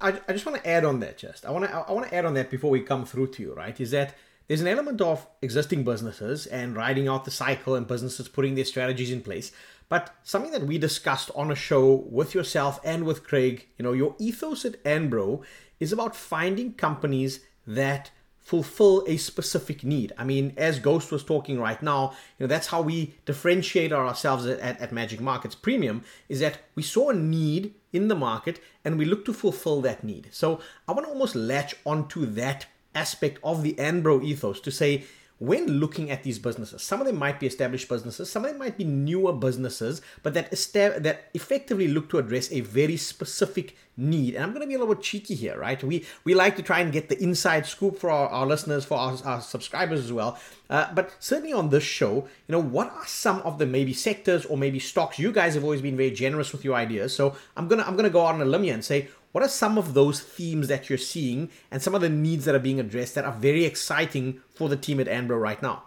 I, 0.00 0.18
I 0.26 0.32
just 0.32 0.46
want 0.46 0.56
to 0.56 0.66
add 0.66 0.86
on 0.86 1.00
that, 1.00 1.18
just 1.18 1.44
I 1.44 1.50
want 1.50 1.66
to 1.66 1.70
I 1.70 1.92
want 1.92 2.08
to 2.08 2.14
add 2.14 2.24
on 2.24 2.32
that 2.32 2.50
before 2.50 2.70
we 2.70 2.80
come 2.80 3.04
through 3.04 3.28
to 3.32 3.42
you, 3.42 3.52
right? 3.52 3.78
Is 3.78 3.90
that 3.90 4.14
there's 4.46 4.62
an 4.62 4.66
element 4.66 5.02
of 5.02 5.26
existing 5.42 5.84
businesses 5.84 6.46
and 6.46 6.74
riding 6.74 7.08
out 7.08 7.26
the 7.26 7.30
cycle 7.30 7.74
and 7.74 7.86
businesses 7.86 8.26
putting 8.26 8.54
their 8.54 8.64
strategies 8.64 9.10
in 9.10 9.20
place. 9.20 9.52
But 9.90 10.14
something 10.22 10.52
that 10.52 10.66
we 10.66 10.78
discussed 10.78 11.30
on 11.34 11.50
a 11.50 11.54
show 11.54 12.06
with 12.10 12.34
yourself 12.34 12.80
and 12.84 13.04
with 13.04 13.22
Craig, 13.22 13.66
you 13.76 13.82
know, 13.82 13.92
your 13.92 14.14
ethos 14.18 14.64
at 14.64 14.82
Anbro 14.84 15.42
is 15.78 15.92
about 15.92 16.16
finding 16.16 16.72
companies 16.72 17.40
that 17.66 18.10
fulfill 18.46 19.02
a 19.08 19.16
specific 19.16 19.82
need. 19.82 20.12
I 20.16 20.22
mean, 20.22 20.52
as 20.56 20.78
Ghost 20.78 21.10
was 21.10 21.24
talking 21.24 21.58
right 21.58 21.82
now, 21.82 22.12
you 22.38 22.44
know, 22.44 22.46
that's 22.46 22.68
how 22.68 22.80
we 22.80 23.12
differentiate 23.24 23.92
ourselves 23.92 24.46
at, 24.46 24.60
at, 24.60 24.80
at, 24.80 24.92
Magic 24.92 25.20
Markets 25.20 25.56
Premium 25.56 26.04
is 26.28 26.38
that 26.38 26.58
we 26.76 26.82
saw 26.84 27.10
a 27.10 27.14
need 27.14 27.74
in 27.92 28.06
the 28.06 28.14
market 28.14 28.60
and 28.84 28.98
we 28.98 29.04
look 29.04 29.24
to 29.24 29.32
fulfill 29.32 29.80
that 29.80 30.04
need. 30.04 30.28
So 30.30 30.60
I 30.86 30.92
want 30.92 31.06
to 31.06 31.10
almost 31.10 31.34
latch 31.34 31.74
onto 31.84 32.24
that 32.24 32.66
aspect 32.94 33.40
of 33.42 33.64
the 33.64 33.74
Anbro 33.74 34.22
ethos 34.22 34.60
to 34.60 34.70
say, 34.70 35.02
when 35.38 35.66
looking 35.66 36.10
at 36.10 36.22
these 36.22 36.38
businesses, 36.38 36.82
some 36.82 37.00
of 37.00 37.06
them 37.06 37.16
might 37.16 37.38
be 37.38 37.46
established 37.46 37.88
businesses, 37.88 38.30
some 38.30 38.44
of 38.44 38.50
them 38.50 38.58
might 38.58 38.78
be 38.78 38.84
newer 38.84 39.32
businesses, 39.32 40.00
but 40.22 40.32
that 40.34 40.50
estab- 40.50 41.02
that 41.02 41.30
effectively 41.34 41.88
look 41.88 42.08
to 42.08 42.18
address 42.18 42.50
a 42.50 42.60
very 42.60 42.96
specific 42.96 43.76
need. 43.96 44.34
And 44.34 44.44
I'm 44.44 44.50
going 44.50 44.62
to 44.62 44.66
be 44.66 44.74
a 44.74 44.78
little 44.78 44.94
bit 44.94 45.02
cheeky 45.02 45.34
here, 45.34 45.58
right? 45.58 45.82
We 45.82 46.06
we 46.24 46.34
like 46.34 46.56
to 46.56 46.62
try 46.62 46.80
and 46.80 46.92
get 46.92 47.08
the 47.08 47.22
inside 47.22 47.66
scoop 47.66 47.98
for 47.98 48.10
our, 48.10 48.28
our 48.28 48.46
listeners, 48.46 48.84
for 48.84 48.96
our, 48.96 49.16
our 49.24 49.40
subscribers 49.40 50.00
as 50.00 50.12
well. 50.12 50.38
Uh, 50.68 50.92
but 50.94 51.14
certainly 51.20 51.52
on 51.52 51.70
this 51.70 51.84
show, 51.84 52.26
you 52.48 52.52
know, 52.52 52.60
what 52.60 52.90
are 52.92 53.06
some 53.06 53.40
of 53.42 53.58
the 53.58 53.66
maybe 53.66 53.92
sectors 53.92 54.44
or 54.46 54.56
maybe 54.56 54.78
stocks? 54.78 55.18
You 55.18 55.32
guys 55.32 55.54
have 55.54 55.64
always 55.64 55.82
been 55.82 55.96
very 55.96 56.10
generous 56.10 56.52
with 56.52 56.64
your 56.64 56.74
ideas, 56.74 57.14
so 57.14 57.36
I'm 57.56 57.68
gonna 57.68 57.84
I'm 57.84 57.96
gonna 57.96 58.10
go 58.10 58.26
out 58.26 58.34
on 58.34 58.42
a 58.42 58.46
limb 58.46 58.64
here 58.64 58.74
and 58.74 58.84
say 58.84 59.08
what 59.36 59.42
are 59.42 59.48
some 59.48 59.76
of 59.76 59.92
those 59.92 60.18
themes 60.18 60.66
that 60.68 60.88
you're 60.88 60.96
seeing 60.96 61.50
and 61.70 61.82
some 61.82 61.94
of 61.94 62.00
the 62.00 62.08
needs 62.08 62.46
that 62.46 62.54
are 62.54 62.58
being 62.58 62.80
addressed 62.80 63.14
that 63.16 63.26
are 63.26 63.34
very 63.34 63.66
exciting 63.66 64.40
for 64.54 64.70
the 64.70 64.78
team 64.78 64.98
at 64.98 65.08
Anbro 65.08 65.38
right 65.38 65.60
now? 65.60 65.82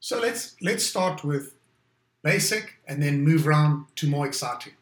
So 0.00 0.18
let's 0.18 0.56
let's 0.60 0.82
start 0.82 1.22
with 1.22 1.54
basic 2.24 2.74
and 2.88 3.00
then 3.00 3.22
move 3.22 3.46
around 3.46 3.86
to 3.94 4.08
more 4.08 4.26
exciting. 4.26 4.72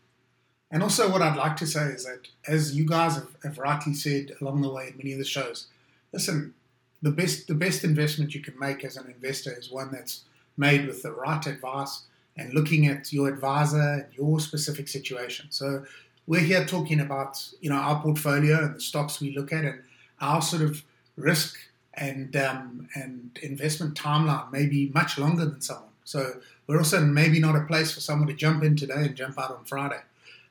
And 0.70 0.83
also, 0.83 1.12
what 1.12 1.20
I'd 1.20 1.37
like 1.37 1.57
to 1.57 1.66
say 1.66 1.88
is 1.88 2.07
that, 2.07 2.29
as 2.49 2.75
you 2.75 2.87
guys 2.87 3.16
have, 3.16 3.29
have 3.42 3.59
rightly 3.59 3.92
said 3.92 4.33
along 4.40 4.62
the 4.62 4.70
way 4.70 4.88
in 4.88 4.97
many 4.97 5.12
of 5.12 5.18
the 5.18 5.27
shows, 5.27 5.66
listen, 6.11 6.55
the 7.03 7.11
best 7.11 7.49
the 7.49 7.55
best 7.55 7.85
investment 7.85 8.35
you 8.35 8.40
can 8.40 8.59
make 8.59 8.83
as 8.83 8.97
an 8.97 9.09
investor 9.14 9.53
is 9.53 9.70
one 9.70 9.92
that's 9.92 10.25
made 10.57 10.87
with 10.87 11.03
the 11.03 11.12
right 11.12 11.47
advice 11.47 12.05
and 12.38 12.55
looking 12.55 12.87
at 12.87 13.12
your 13.12 13.29
advisor 13.29 14.07
and 14.07 14.07
your 14.14 14.40
specific 14.40 14.88
situation. 14.88 15.49
So 15.51 15.85
we're 16.26 16.40
here 16.40 16.64
talking 16.64 17.00
about 17.00 17.46
you 17.60 17.70
know 17.70 17.76
our 17.76 18.00
portfolio 18.02 18.64
and 18.64 18.76
the 18.76 18.80
stocks 18.80 19.20
we 19.20 19.34
look 19.34 19.52
at 19.52 19.64
and 19.64 19.82
our 20.20 20.40
sort 20.40 20.62
of 20.62 20.82
risk 21.16 21.56
and 21.94 22.34
um, 22.37 22.88
and 22.94 23.38
investment 23.42 23.94
timeline 23.94 24.50
may 24.52 24.66
be 24.66 24.90
much 24.94 25.18
longer 25.18 25.44
than 25.44 25.60
someone. 25.60 25.90
So 26.04 26.40
we're 26.66 26.78
also 26.78 27.00
maybe 27.00 27.40
not 27.40 27.56
a 27.56 27.64
place 27.64 27.92
for 27.92 28.00
someone 28.00 28.28
to 28.28 28.34
jump 28.34 28.62
in 28.62 28.76
today 28.76 29.06
and 29.06 29.16
jump 29.16 29.38
out 29.38 29.50
on 29.50 29.64
Friday. 29.64 30.00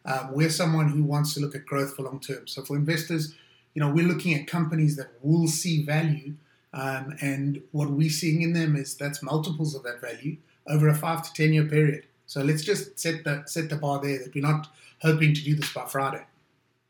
Um, 0.06 0.34
we're 0.34 0.50
someone 0.50 0.90
who 0.90 1.04
wants 1.04 1.34
to 1.34 1.40
look 1.40 1.56
at 1.56 1.66
growth 1.66 1.96
for 1.96 2.04
long 2.04 2.20
term. 2.20 2.48
So 2.48 2.64
for 2.64 2.76
investors, 2.76 3.34
you 3.74 3.82
know, 3.82 3.90
we're 3.90 4.08
looking 4.08 4.34
at 4.34 4.48
companies 4.48 4.96
that 4.98 5.12
will 5.22 5.48
see 5.48 5.84
value, 5.84 6.34
um, 6.74 7.16
and 7.22 7.62
what 7.72 7.90
we're 7.90 8.10
seeing 8.10 8.42
in 8.42 8.54
them 8.54 8.76
is 8.76 8.96
that's 8.96 9.24
multiples 9.24 9.76
of 9.76 9.84
that 9.84 10.02
value 10.02 10.38
over 10.68 10.88
a 10.88 10.96
five 10.96 11.24
to 11.24 11.34
ten 11.34 11.54
year 11.54 11.66
period. 11.66 12.06
So 12.26 12.42
let's 12.42 12.64
just 12.64 13.00
set 13.00 13.24
the 13.24 13.44
set 13.46 13.70
the 13.70 13.76
bar 13.76 14.02
there 14.02 14.20
that 14.20 14.34
we're 14.34 14.42
not 14.42 14.68
hoping 15.04 15.34
to 15.34 15.44
do 15.44 15.56
this 15.56 15.72
by 15.72 15.86
Friday, 15.86 16.24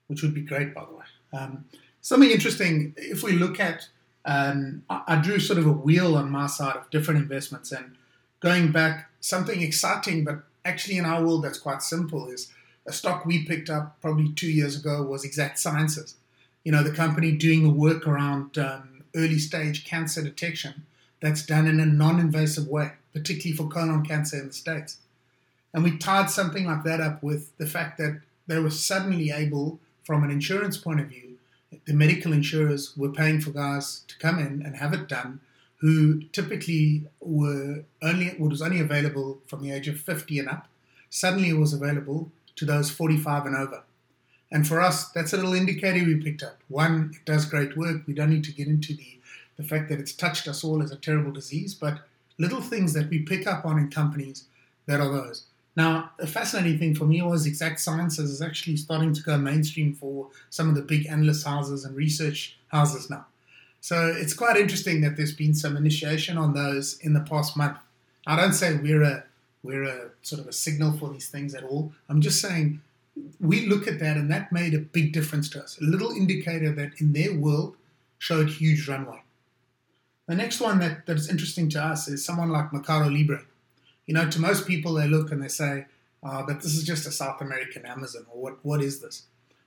which 0.08 0.21
would 0.21 0.34
be 0.34 0.41
great, 0.41 0.73
by 0.73 0.86
the 0.86 0.93
way. 0.93 1.06
Um, 1.34 1.65
something 1.99 2.30
interesting, 2.32 2.93
if 2.95 3.23
we 3.23 3.34
look 3.34 3.60
at, 3.60 3.88
um, 4.23 4.84
I, 4.89 5.02
I, 5.08 5.15
drew 5.21 5.39
sort 5.39 5.60
of 5.60 5.65
a 5.65 5.71
wheel 5.71 6.15
on 6.15 6.32
my 6.32 6.47
side 6.47 6.78
of 6.78 6.89
different 6.91 7.19
investments 7.19 7.73
and 7.73 7.95
going 8.39 8.71
back, 8.71 9.10
something 9.19 9.62
exciting, 9.62 10.23
but 10.23 10.43
actually 10.63 10.97
in 10.97 11.06
our 11.06 11.21
world 11.21 11.43
that's 11.43 11.58
quite 11.58 11.82
simple 11.82 12.30
is 12.30 12.54
a 12.86 12.93
stock 12.93 13.26
we 13.26 13.45
picked 13.45 13.69
up 13.69 13.99
probably 14.02 14.32
two 14.32 14.49
years 14.49 14.80
ago 14.80 15.04
was 15.04 15.26
Exact 15.26 15.60
Sciences. 15.60 16.15
You 16.63 16.71
know, 16.71 16.84
the 16.84 16.91
company 16.91 17.32
doing 17.34 17.63
the 17.63 17.69
work 17.69 18.08
around 18.08 18.58
um, 18.58 19.04
early 19.15 19.39
stage 19.39 19.86
cancer 19.86 20.21
detection 20.21 20.86
that's 21.21 21.45
done 21.45 21.67
in 21.67 21.80
a 21.80 21.86
non 21.86 22.19
invasive 22.19 22.67
way, 22.67 22.93
particularly 23.13 23.56
for 23.56 23.67
colon 23.67 24.06
cancer 24.06 24.39
in 24.39 24.47
the 24.47 24.54
States. 24.54 24.97
And 25.74 25.84
we 25.84 25.98
tied 25.98 26.30
something 26.30 26.66
like 26.66 26.84
that 26.84 27.02
up 27.02 27.24
with 27.24 27.58
the 27.58 27.66
fact 27.66 27.98
that 27.98 28.22
they 28.48 28.60
were 28.60 28.70
suddenly 28.70 29.32
able, 29.32 29.80
from 30.04 30.24
an 30.24 30.32
insurance 30.32 30.78
point 30.78 31.00
of 31.00 31.08
view, 31.08 31.38
the 31.86 31.94
medical 31.94 32.34
insurers 32.34 32.96
were 32.96 33.10
paying 33.10 33.42
for 33.42 33.52
guys 33.52 34.04
to 34.08 34.18
come 34.20 34.38
in 34.38 34.62
and 34.62 34.76
have 34.76 34.94
it 34.94 35.08
done 35.08 35.40
who 35.84 36.22
typically 36.32 37.04
were 37.20 37.84
only 38.02 38.30
what 38.38 38.52
was 38.52 38.62
only 38.62 38.80
available 38.80 39.40
from 39.48 39.62
the 39.62 39.70
age 39.70 39.90
of 39.90 40.00
50 40.00 40.40
and 40.40 40.48
up, 40.48 40.70
suddenly 41.10 41.50
it 41.50 41.58
was 41.58 41.74
available 41.74 42.32
to 42.56 42.64
those 42.64 42.90
45 42.90 43.48
and 43.48 43.56
over. 43.58 43.84
And 44.50 44.66
for 44.66 44.80
us, 44.80 45.10
that's 45.10 45.34
a 45.34 45.36
little 45.36 45.54
indicator 45.54 46.06
we 46.06 46.16
picked 46.24 46.42
up. 46.42 46.62
One, 46.70 47.12
it 47.14 47.26
does 47.26 47.44
great 47.44 47.76
work. 47.76 48.04
We 48.08 48.14
don't 48.14 48.30
need 48.30 48.46
to 48.46 48.54
get 48.54 48.68
into 48.68 48.94
the, 48.94 49.20
the 49.58 49.64
fact 49.64 49.90
that 49.90 50.00
it's 50.00 50.14
touched 50.14 50.48
us 50.48 50.64
all 50.64 50.82
as 50.82 50.94
a 50.94 50.96
terrible 50.96 51.34
disease, 51.34 51.74
but 51.74 52.00
little 52.38 52.62
things 52.62 52.94
that 52.94 53.10
we 53.10 53.20
pick 53.20 53.46
up 53.46 53.66
on 53.66 53.78
in 53.78 53.90
companies 53.90 54.46
that 54.86 55.02
are 55.02 55.12
those. 55.12 55.48
Now, 55.76 56.12
the 56.20 56.28
fascinating 56.28 56.78
thing 56.78 56.96
for 56.96 57.06
me 57.06 57.22
was 57.22 57.46
Exact 57.46 57.80
Sciences 57.80 58.30
is 58.30 58.42
actually 58.42 58.78
starting 58.78 59.14
to 59.14 59.24
go 59.24 59.38
mainstream 59.38 59.94
for 59.94 60.30
some 60.50 60.70
of 60.70 60.76
the 60.76 60.82
big 60.82 61.08
analyst 61.08 61.46
houses 61.46 61.84
and 61.84 61.96
research 61.96 62.58
houses 62.68 63.10
now. 63.10 63.26
So 63.82 64.08
it's 64.16 64.34
quite 64.34 64.56
interesting 64.56 65.02
that 65.02 65.18
there's 65.18 65.34
been 65.34 65.54
some 65.54 65.76
initiation 65.76 66.38
on 66.38 66.54
those 66.54 67.00
in 67.00 67.14
the 67.14 67.20
past 67.20 67.58
month. 67.58 67.78
I 68.26 68.36
don't 68.36 68.54
say 68.54 68.76
we're 68.76 69.04
a 69.04 69.24
we're 69.64 69.84
a 69.84 70.10
sort 70.22 70.42
of 70.42 70.48
a 70.48 70.54
signal 70.54 70.94
for 70.94 71.10
these 71.10 71.30
things 71.30 71.56
at 71.56 71.64
all. 71.64 71.92
I'm 72.08 72.22
just 72.22 72.40
saying 72.42 72.82
we 73.40 73.66
look 73.66 73.88
at 73.88 74.00
that 74.00 74.18
and 74.18 74.30
that 74.32 74.52
made 74.52 74.74
a 74.74 74.80
big 74.80 75.14
difference 75.14 75.50
to 75.50 75.64
us. 75.64 75.78
A 75.80 75.84
little 75.84 76.12
indicator 76.12 76.72
that 76.74 77.00
in 77.00 77.14
their 77.14 77.34
world 77.34 77.76
showed 78.20 78.50
huge 78.50 78.88
runway. 78.88 79.22
The 80.28 80.36
next 80.36 80.62
one 80.62 80.80
that, 80.80 81.06
that 81.06 81.18
is 81.18 81.30
interesting 81.30 81.70
to 81.70 81.84
us 81.84 82.08
is 82.08 82.24
someone 82.24 82.50
like 82.50 82.72
Mercado 82.72 83.10
Libre. 83.10 83.44
You 84.06 84.13
know, 84.13 84.30
to 84.30 84.39
most 84.39 84.68
people, 84.68 84.94
they 84.94 85.08
look 85.08 85.32
and 85.32 85.42
they 85.42 85.48
say, 85.48 85.86
oh, 86.24 86.44
but 86.46 86.62
this 86.62 86.76
is 86.76 86.84
just 86.84 87.08
a 87.08 87.12
South 87.12 87.42
American 87.42 87.86
Amazon, 87.86 88.26
or 88.32 88.42
what, 88.42 88.58
what 88.63 88.82
is 88.82 89.02
this? 89.02 89.24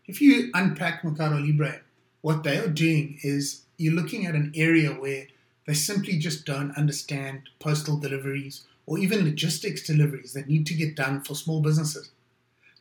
If 0.07 0.21
you 0.21 0.51
unpack 0.55 1.03
Mercado 1.03 1.39
Libre, 1.39 1.81
what 2.21 2.43
they 2.43 2.59
are 2.59 2.69
doing 2.69 3.19
is 3.23 3.63
you're 3.77 3.95
looking 3.95 4.27
at 4.27 4.35
an 4.35 4.53
area 4.55 4.91
where 4.91 5.27
they 5.67 5.75
simply 5.75 6.19
just 6.19 6.45
don't 6.45 6.77
understand 6.77 7.49
postal 7.59 7.99
deliveries 7.99 8.65
or 8.87 8.99
even 8.99 9.25
logistics 9.25 9.87
deliveries 9.87 10.33
that 10.33 10.49
need 10.49 10.67
to 10.67 10.75
get 10.75 10.95
done 10.95 11.21
for 11.23 11.35
small 11.35 11.61
businesses. 11.61 12.11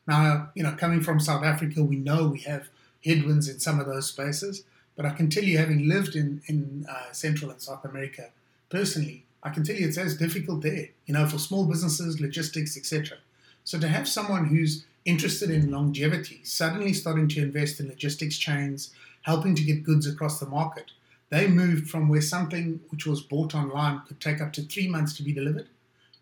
Now, 0.08 0.50
you 0.54 0.62
know, 0.63 0.74
coming 0.74 1.02
from 1.02 1.20
South 1.20 1.44
Africa, 1.44 1.84
we 1.84 1.96
know 1.96 2.28
we 2.28 2.41
have 2.41 2.70
headwinds 3.04 3.50
in 3.50 3.60
some 3.60 3.80
of 3.80 3.88
those 3.88 4.08
spaces, 4.08 4.63
but 4.96 5.06
I 5.06 5.10
can 5.10 5.30
tell 5.30 5.44
you, 5.44 5.58
having 5.58 5.89
lived 5.89 6.15
in, 6.15 6.41
in 6.46 6.86
uh, 6.89 7.12
Central 7.12 7.52
and 7.52 7.62
South 7.62 7.84
America 7.84 8.30
personally, 8.70 9.25
I 9.46 9.50
can 9.52 9.64
tell 9.64 9.76
you 9.76 9.88
it's 9.88 10.00
as 10.00 10.18
difficult 10.18 10.64
there, 10.64 10.90
you 11.06 11.14
know, 11.14 11.28
for 11.28 11.38
small 11.38 11.66
businesses, 11.66 12.20
logistics, 12.20 12.76
etc. 12.76 13.20
So 13.64 13.80
to 13.80 13.88
have 13.88 14.08
someone 14.08 14.48
who's 14.48 14.86
interested 15.06 15.52
in 15.52 15.70
longevity, 15.70 16.42
suddenly 16.44 16.94
starting 16.94 17.28
to 17.30 17.44
invest 17.44 17.80
in 17.80 17.88
logistics 17.88 18.40
chains, 18.40 18.92
helping 19.22 19.54
to 19.54 19.64
get 19.64 19.84
goods 19.84 20.08
across 20.08 20.40
the 20.40 20.48
market, 20.48 20.92
they 21.30 21.48
moved 21.48 21.88
from 21.88 22.10
where 22.10 22.22
something 22.22 22.80
which 22.90 23.06
was 23.06 23.22
bought 23.22 23.54
online 23.54 24.02
could 24.08 24.20
take 24.20 24.42
up 24.42 24.52
to 24.54 24.64
three 24.64 24.88
months 24.88 25.16
to 25.18 25.24
be 25.24 25.32
delivered 25.32 25.68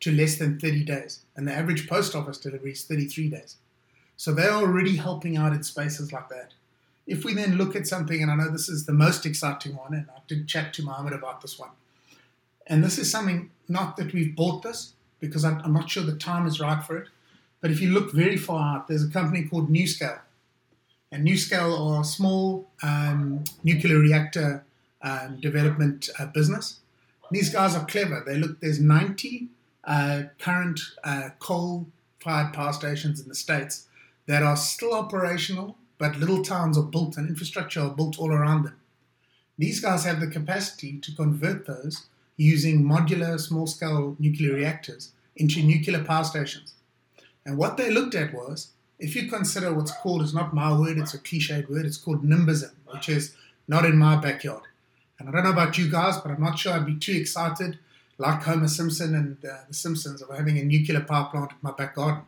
to 0.02 0.12
less 0.12 0.38
than 0.38 0.60
30 0.60 0.84
days. 0.84 1.22
And 1.38 1.48
the 1.48 1.54
average 1.54 1.88
post 1.88 2.16
office 2.16 2.38
delivery 2.38 2.74
is 2.74 2.84
33 2.84 3.30
days. 3.30 3.56
So 4.18 4.34
they're 4.34 4.52
already 4.52 4.98
helping 4.98 5.38
out 5.38 5.54
in 5.54 5.64
spaces 5.64 6.12
like 6.12 6.28
that. 6.28 6.52
If 7.08 7.24
we 7.24 7.34
then 7.34 7.56
look 7.56 7.74
at 7.74 7.88
something, 7.88 8.22
and 8.22 8.30
I 8.30 8.36
know 8.36 8.50
this 8.50 8.68
is 8.68 8.86
the 8.86 8.94
most 8.94 9.26
exciting 9.26 9.78
one, 9.78 9.94
and 9.94 10.08
I 10.14 10.20
did 10.28 10.48
chat 10.48 10.74
to 10.74 10.84
Mohammed 10.84 11.14
about 11.14 11.42
this 11.42 11.58
one. 11.58 11.72
And 12.68 12.84
this 12.84 12.98
is 12.98 13.12
something, 13.12 13.52
not 13.68 13.98
that 13.98 14.14
we've 14.14 14.36
bought 14.36 14.64
this, 14.64 14.94
because 15.20 15.44
I'm, 15.46 15.74
not 15.74 15.90
sure 15.90 16.04
the 16.04 16.16
time 16.16 16.46
is 16.48 16.60
right 16.60 16.84
for 16.84 16.98
it. 16.98 17.08
But 17.62 17.72
if 17.72 17.82
you 17.82 17.92
look 17.92 18.12
very 18.12 18.38
far 18.38 18.76
out, 18.76 18.88
there's 18.88 19.04
a 19.04 19.10
company 19.10 19.44
called 19.44 19.70
NuScale. 19.72 20.20
And 21.12 21.28
NuScale 21.28 21.80
are 21.80 22.02
a 22.02 22.04
small 22.04 22.70
um, 22.82 23.44
nuclear 23.64 24.00
reactor 24.00 24.66
um, 25.02 25.40
development 25.40 26.10
uh, 26.20 26.26
business. 26.26 26.80
These 27.32 27.50
guys 27.50 27.76
are 27.76 27.86
clever. 27.86 28.24
They 28.26 28.38
look, 28.38 28.60
there's 28.60 28.80
90 28.80 29.48
uh, 29.86 30.24
current 30.40 30.80
uh, 31.04 31.30
coal 31.40 31.88
fired 32.20 32.54
power 32.54 32.74
stations 32.74 33.22
in 33.22 33.28
the 33.28 33.36
States 33.36 33.88
that 34.28 34.44
are 34.44 34.56
still 34.56 34.94
operational, 34.94 35.78
but 35.98 36.18
little 36.18 36.44
towns 36.44 36.78
are 36.78 36.84
built 36.84 37.18
and 37.18 37.28
infrastructure 37.28 37.82
are 37.82 37.90
built 37.90 38.18
all 38.18 38.32
around 38.32 38.64
them. 38.64 38.76
These 39.58 39.82
guys 39.82 40.06
have 40.06 40.20
the 40.20 40.28
capacity 40.28 41.00
to 41.00 41.16
convert 41.16 41.68
those 41.68 42.08
using 42.38 42.84
modular 42.84 43.40
small 43.40 43.68
scale 43.68 44.16
nuclear 44.20 44.54
reactors 44.54 45.12
into 45.36 45.62
nuclear 45.62 46.04
power 46.04 46.24
stations. 46.24 46.74
And 47.46 47.58
what 47.58 47.78
they 47.78 47.90
looked 47.90 48.16
at 48.16 48.34
was 48.34 48.72
if 49.00 49.16
you 49.16 49.28
consider 49.28 49.74
what's 49.74 49.92
called, 49.92 50.22
it's 50.22 50.34
not 50.34 50.54
my 50.54 50.78
word, 50.78 50.98
it's 50.98 51.14
a 51.14 51.20
cliched 51.20 51.70
word, 51.70 51.86
it's 51.86 51.98
called 51.98 52.24
NIMBYism, 52.24 52.72
which 52.88 53.10
is 53.10 53.36
not 53.68 53.86
in 53.86 53.98
my 53.98 54.16
backyard. 54.16 54.64
And 55.20 55.28
I 55.28 55.32
don't 55.32 55.44
know 55.44 55.52
about 55.52 55.78
you 55.78 55.90
guys, 55.90 56.18
but 56.18 56.32
I'm 56.32 56.42
not 56.42 56.58
sure 56.58 56.74
I'd 56.74 56.86
be 56.86 56.96
too 56.96 57.14
excited, 57.14 57.80
like 58.18 58.44
Homer 58.44 58.68
Simpson 58.68 59.16
and 59.16 59.38
uh, 59.46 59.58
the 59.68 59.74
Simpsons, 59.74 60.22
of 60.22 60.36
having 60.36 60.58
a 60.58 60.64
nuclear 60.64 61.02
power 61.02 61.30
plant 61.30 61.52
in 61.52 61.58
my 61.62 61.72
back 61.72 61.96
garden. 61.96 62.24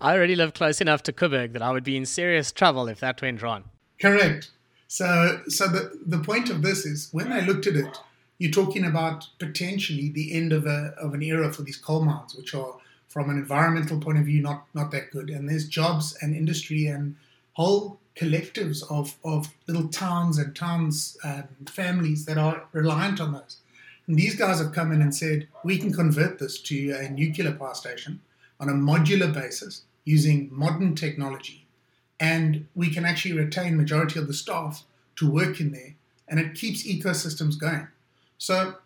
I 0.00 0.14
already 0.14 0.36
live 0.36 0.52
close 0.52 0.80
enough 0.80 1.02
to 1.04 1.12
Koeberg 1.12 1.52
that 1.54 1.62
I 1.62 1.72
would 1.72 1.84
be 1.84 1.96
in 1.96 2.04
serious 2.04 2.52
trouble 2.52 2.88
if 2.88 3.00
that 3.00 3.22
went 3.22 3.40
wrong. 3.40 3.64
Correct. 4.00 4.50
So, 4.88 5.40
so 5.48 5.66
the, 5.66 5.98
the 6.04 6.18
point 6.18 6.50
of 6.50 6.62
this 6.62 6.84
is 6.84 7.08
when 7.12 7.30
they 7.30 7.40
looked 7.40 7.66
at 7.66 7.76
it, 7.76 7.98
you're 8.38 8.50
talking 8.50 8.84
about 8.84 9.26
potentially 9.38 10.10
the 10.10 10.32
end 10.32 10.52
of, 10.52 10.66
a, 10.66 10.94
of 10.98 11.14
an 11.14 11.22
era 11.22 11.52
for 11.52 11.62
these 11.62 11.76
coal 11.76 12.04
mines, 12.04 12.34
which 12.34 12.54
are, 12.54 12.76
from 13.08 13.30
an 13.30 13.38
environmental 13.38 13.98
point 13.98 14.18
of 14.18 14.24
view, 14.24 14.42
not, 14.42 14.66
not 14.74 14.90
that 14.90 15.10
good. 15.10 15.30
And 15.30 15.48
there's 15.48 15.68
jobs 15.68 16.16
and 16.20 16.36
industry 16.36 16.86
and 16.86 17.16
whole 17.54 17.98
collectives 18.16 18.82
of, 18.90 19.16
of 19.24 19.48
little 19.66 19.88
towns 19.88 20.38
and 20.38 20.54
towns 20.54 21.16
and 21.22 21.70
families 21.70 22.26
that 22.26 22.38
are 22.38 22.64
reliant 22.72 23.20
on 23.20 23.32
those. 23.32 23.58
And 24.06 24.16
these 24.16 24.36
guys 24.36 24.58
have 24.58 24.72
come 24.72 24.92
in 24.92 25.02
and 25.02 25.14
said, 25.14 25.48
we 25.64 25.78
can 25.78 25.92
convert 25.92 26.38
this 26.38 26.60
to 26.62 26.92
a 26.92 27.08
nuclear 27.08 27.52
power 27.52 27.74
station 27.74 28.20
on 28.60 28.68
a 28.68 28.72
modular 28.72 29.32
basis 29.32 29.82
using 30.04 30.48
modern 30.52 30.94
technology. 30.94 31.66
And 32.20 32.66
we 32.74 32.90
can 32.90 33.04
actually 33.04 33.36
retain 33.36 33.76
majority 33.76 34.18
of 34.18 34.26
the 34.26 34.34
staff 34.34 34.84
to 35.16 35.30
work 35.30 35.60
in 35.60 35.72
there 35.72 35.94
and 36.28 36.40
it 36.40 36.54
keeps 36.54 36.86
ecosystems 36.86 37.58
going. 37.58 37.88
So, 38.38 38.76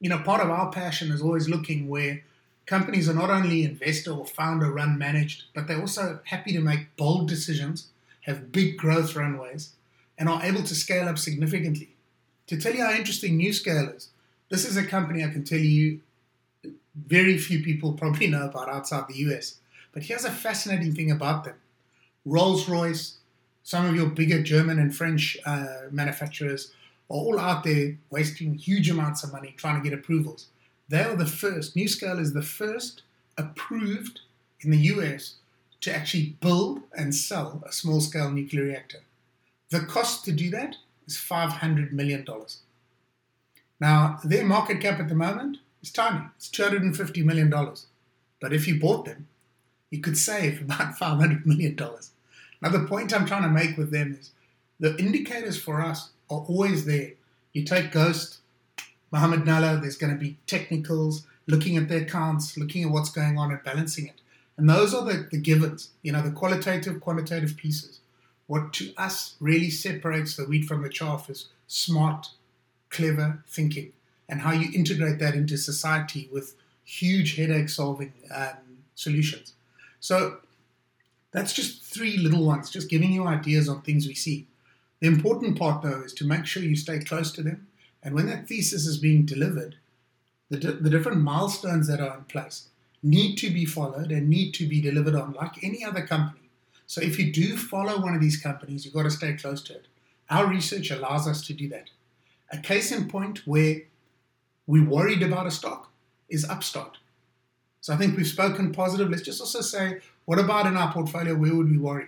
you 0.00 0.08
know, 0.08 0.18
part 0.18 0.40
of 0.40 0.50
our 0.50 0.70
passion 0.70 1.10
is 1.10 1.22
always 1.22 1.48
looking 1.48 1.88
where 1.88 2.22
companies 2.66 3.08
are 3.08 3.14
not 3.14 3.30
only 3.30 3.64
investor 3.64 4.12
or 4.12 4.24
founder 4.24 4.70
run 4.70 4.98
managed, 4.98 5.44
but 5.54 5.66
they're 5.66 5.80
also 5.80 6.20
happy 6.24 6.52
to 6.52 6.60
make 6.60 6.96
bold 6.96 7.28
decisions, 7.28 7.88
have 8.22 8.52
big 8.52 8.76
growth 8.76 9.16
runways, 9.16 9.74
and 10.18 10.28
are 10.28 10.42
able 10.44 10.62
to 10.62 10.74
scale 10.74 11.08
up 11.08 11.18
significantly. 11.18 11.94
To 12.48 12.56
tell 12.56 12.74
you 12.74 12.84
how 12.84 12.92
interesting 12.92 13.38
NuScale 13.38 13.96
is, 13.96 14.08
this 14.48 14.64
is 14.64 14.76
a 14.76 14.84
company 14.84 15.24
I 15.24 15.30
can 15.30 15.44
tell 15.44 15.58
you 15.58 16.00
very 16.94 17.38
few 17.38 17.62
people 17.62 17.94
probably 17.94 18.26
know 18.26 18.46
about 18.46 18.68
outside 18.68 19.04
the 19.08 19.16
US. 19.28 19.58
But 19.92 20.04
here's 20.04 20.24
a 20.24 20.30
fascinating 20.30 20.94
thing 20.94 21.10
about 21.10 21.44
them 21.44 21.54
Rolls 22.24 22.68
Royce, 22.68 23.18
some 23.62 23.86
of 23.86 23.94
your 23.94 24.06
bigger 24.06 24.42
German 24.42 24.78
and 24.78 24.94
French 24.94 25.36
uh, 25.44 25.88
manufacturers 25.90 26.72
all 27.08 27.38
out 27.38 27.64
there 27.64 27.98
wasting 28.10 28.54
huge 28.54 28.88
amounts 28.88 29.22
of 29.22 29.32
money 29.32 29.54
trying 29.56 29.82
to 29.82 29.88
get 29.88 29.98
approvals. 29.98 30.48
They 30.88 31.02
are 31.02 31.16
the 31.16 31.26
first, 31.26 31.74
NuScale 31.74 32.20
is 32.20 32.32
the 32.32 32.42
first 32.42 33.02
approved 33.36 34.20
in 34.60 34.70
the 34.70 34.78
US 34.78 35.36
to 35.80 35.94
actually 35.94 36.36
build 36.40 36.82
and 36.96 37.14
sell 37.14 37.62
a 37.66 37.72
small 37.72 38.00
scale 38.00 38.30
nuclear 38.30 38.64
reactor. 38.64 39.00
The 39.70 39.80
cost 39.80 40.24
to 40.26 40.32
do 40.32 40.50
that 40.50 40.76
is 41.06 41.16
$500 41.16 41.92
million. 41.92 42.26
Now, 43.80 44.20
their 44.22 44.44
market 44.44 44.80
cap 44.80 45.00
at 45.00 45.08
the 45.08 45.14
moment 45.14 45.58
is 45.82 45.90
tiny. 45.90 46.24
It's 46.36 46.48
$250 46.48 47.24
million. 47.24 47.52
But 48.40 48.52
if 48.52 48.68
you 48.68 48.78
bought 48.78 49.04
them, 49.04 49.26
you 49.90 50.00
could 50.00 50.16
save 50.16 50.62
about 50.62 50.96
$500 51.00 51.44
million. 51.44 51.76
Now, 51.76 52.68
the 52.68 52.86
point 52.86 53.12
I'm 53.12 53.26
trying 53.26 53.42
to 53.42 53.48
make 53.48 53.76
with 53.76 53.90
them 53.90 54.16
is 54.20 54.30
the 54.78 54.96
indicators 54.98 55.58
for 55.58 55.80
us 55.80 56.10
are 56.32 56.44
always 56.46 56.84
there. 56.84 57.12
You 57.52 57.64
take 57.64 57.92
Ghost, 57.92 58.38
Mohammed 59.10 59.40
Nalla, 59.40 59.80
there's 59.80 59.96
going 59.96 60.12
to 60.12 60.18
be 60.18 60.38
technicals, 60.46 61.26
looking 61.46 61.76
at 61.76 61.88
their 61.88 62.02
accounts, 62.02 62.56
looking 62.56 62.84
at 62.84 62.90
what's 62.90 63.10
going 63.10 63.38
on 63.38 63.50
and 63.50 63.62
balancing 63.62 64.06
it. 64.06 64.20
And 64.56 64.68
those 64.68 64.94
are 64.94 65.04
the, 65.04 65.28
the 65.30 65.38
givens, 65.38 65.90
you 66.02 66.12
know, 66.12 66.22
the 66.22 66.30
qualitative, 66.30 67.00
quantitative 67.00 67.56
pieces. 67.56 68.00
What 68.46 68.72
to 68.74 68.92
us 68.96 69.34
really 69.40 69.70
separates 69.70 70.36
the 70.36 70.44
wheat 70.44 70.66
from 70.66 70.82
the 70.82 70.88
chaff 70.88 71.30
is 71.30 71.48
smart, 71.66 72.30
clever 72.90 73.42
thinking 73.48 73.92
and 74.28 74.40
how 74.40 74.52
you 74.52 74.70
integrate 74.74 75.18
that 75.18 75.34
into 75.34 75.56
society 75.56 76.28
with 76.32 76.54
huge 76.84 77.36
headache 77.36 77.68
solving 77.68 78.12
um, 78.34 78.78
solutions. 78.94 79.54
So 80.00 80.38
that's 81.32 81.52
just 81.52 81.82
three 81.82 82.16
little 82.18 82.44
ones, 82.44 82.70
just 82.70 82.88
giving 82.88 83.12
you 83.12 83.26
ideas 83.26 83.68
on 83.68 83.82
things 83.82 84.06
we 84.06 84.14
see. 84.14 84.46
The 85.02 85.08
important 85.08 85.58
part, 85.58 85.82
though, 85.82 86.02
is 86.02 86.12
to 86.12 86.24
make 86.24 86.46
sure 86.46 86.62
you 86.62 86.76
stay 86.76 87.00
close 87.00 87.32
to 87.32 87.42
them. 87.42 87.66
And 88.04 88.14
when 88.14 88.26
that 88.26 88.46
thesis 88.46 88.86
is 88.86 88.98
being 88.98 89.26
delivered, 89.26 89.74
the, 90.48 90.56
di- 90.56 90.78
the 90.80 90.90
different 90.90 91.22
milestones 91.22 91.88
that 91.88 91.98
are 91.98 92.18
in 92.18 92.24
place 92.24 92.68
need 93.02 93.34
to 93.38 93.50
be 93.50 93.64
followed 93.64 94.12
and 94.12 94.28
need 94.28 94.52
to 94.52 94.68
be 94.68 94.80
delivered 94.80 95.16
on, 95.16 95.32
like 95.32 95.64
any 95.64 95.84
other 95.84 96.06
company. 96.06 96.48
So 96.86 97.00
if 97.00 97.18
you 97.18 97.32
do 97.32 97.56
follow 97.56 98.00
one 98.00 98.14
of 98.14 98.20
these 98.20 98.36
companies, 98.36 98.84
you've 98.84 98.94
got 98.94 99.02
to 99.02 99.10
stay 99.10 99.32
close 99.32 99.60
to 99.64 99.72
it. 99.72 99.86
Our 100.30 100.46
research 100.46 100.92
allows 100.92 101.26
us 101.26 101.44
to 101.48 101.52
do 101.52 101.68
that. 101.70 101.90
A 102.52 102.58
case 102.58 102.92
in 102.92 103.08
point 103.08 103.44
where 103.44 103.78
we're 104.68 104.88
worried 104.88 105.24
about 105.24 105.48
a 105.48 105.50
stock 105.50 105.90
is 106.28 106.48
Upstart. 106.48 106.98
So 107.80 107.92
I 107.92 107.96
think 107.96 108.16
we've 108.16 108.24
spoken 108.24 108.70
positive. 108.70 109.10
Let's 109.10 109.22
just 109.22 109.40
also 109.40 109.62
say, 109.62 109.98
what 110.26 110.38
about 110.38 110.66
in 110.66 110.76
our 110.76 110.92
portfolio? 110.92 111.34
Where 111.34 111.56
would 111.56 111.72
we 111.72 111.78
worry? 111.78 112.06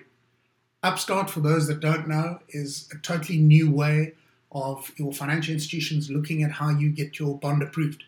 Upstart, 0.84 1.30
for 1.30 1.40
those 1.40 1.66
that 1.68 1.80
don't 1.80 2.06
know, 2.06 2.40
is 2.50 2.90
a 2.92 2.98
totally 2.98 3.38
new 3.38 3.70
way 3.70 4.12
of 4.52 4.92
your 4.98 5.14
financial 5.14 5.54
institutions 5.54 6.10
looking 6.10 6.42
at 6.42 6.50
how 6.50 6.68
you 6.68 6.90
get 6.90 7.18
your 7.18 7.38
bond 7.38 7.62
approved. 7.62 8.04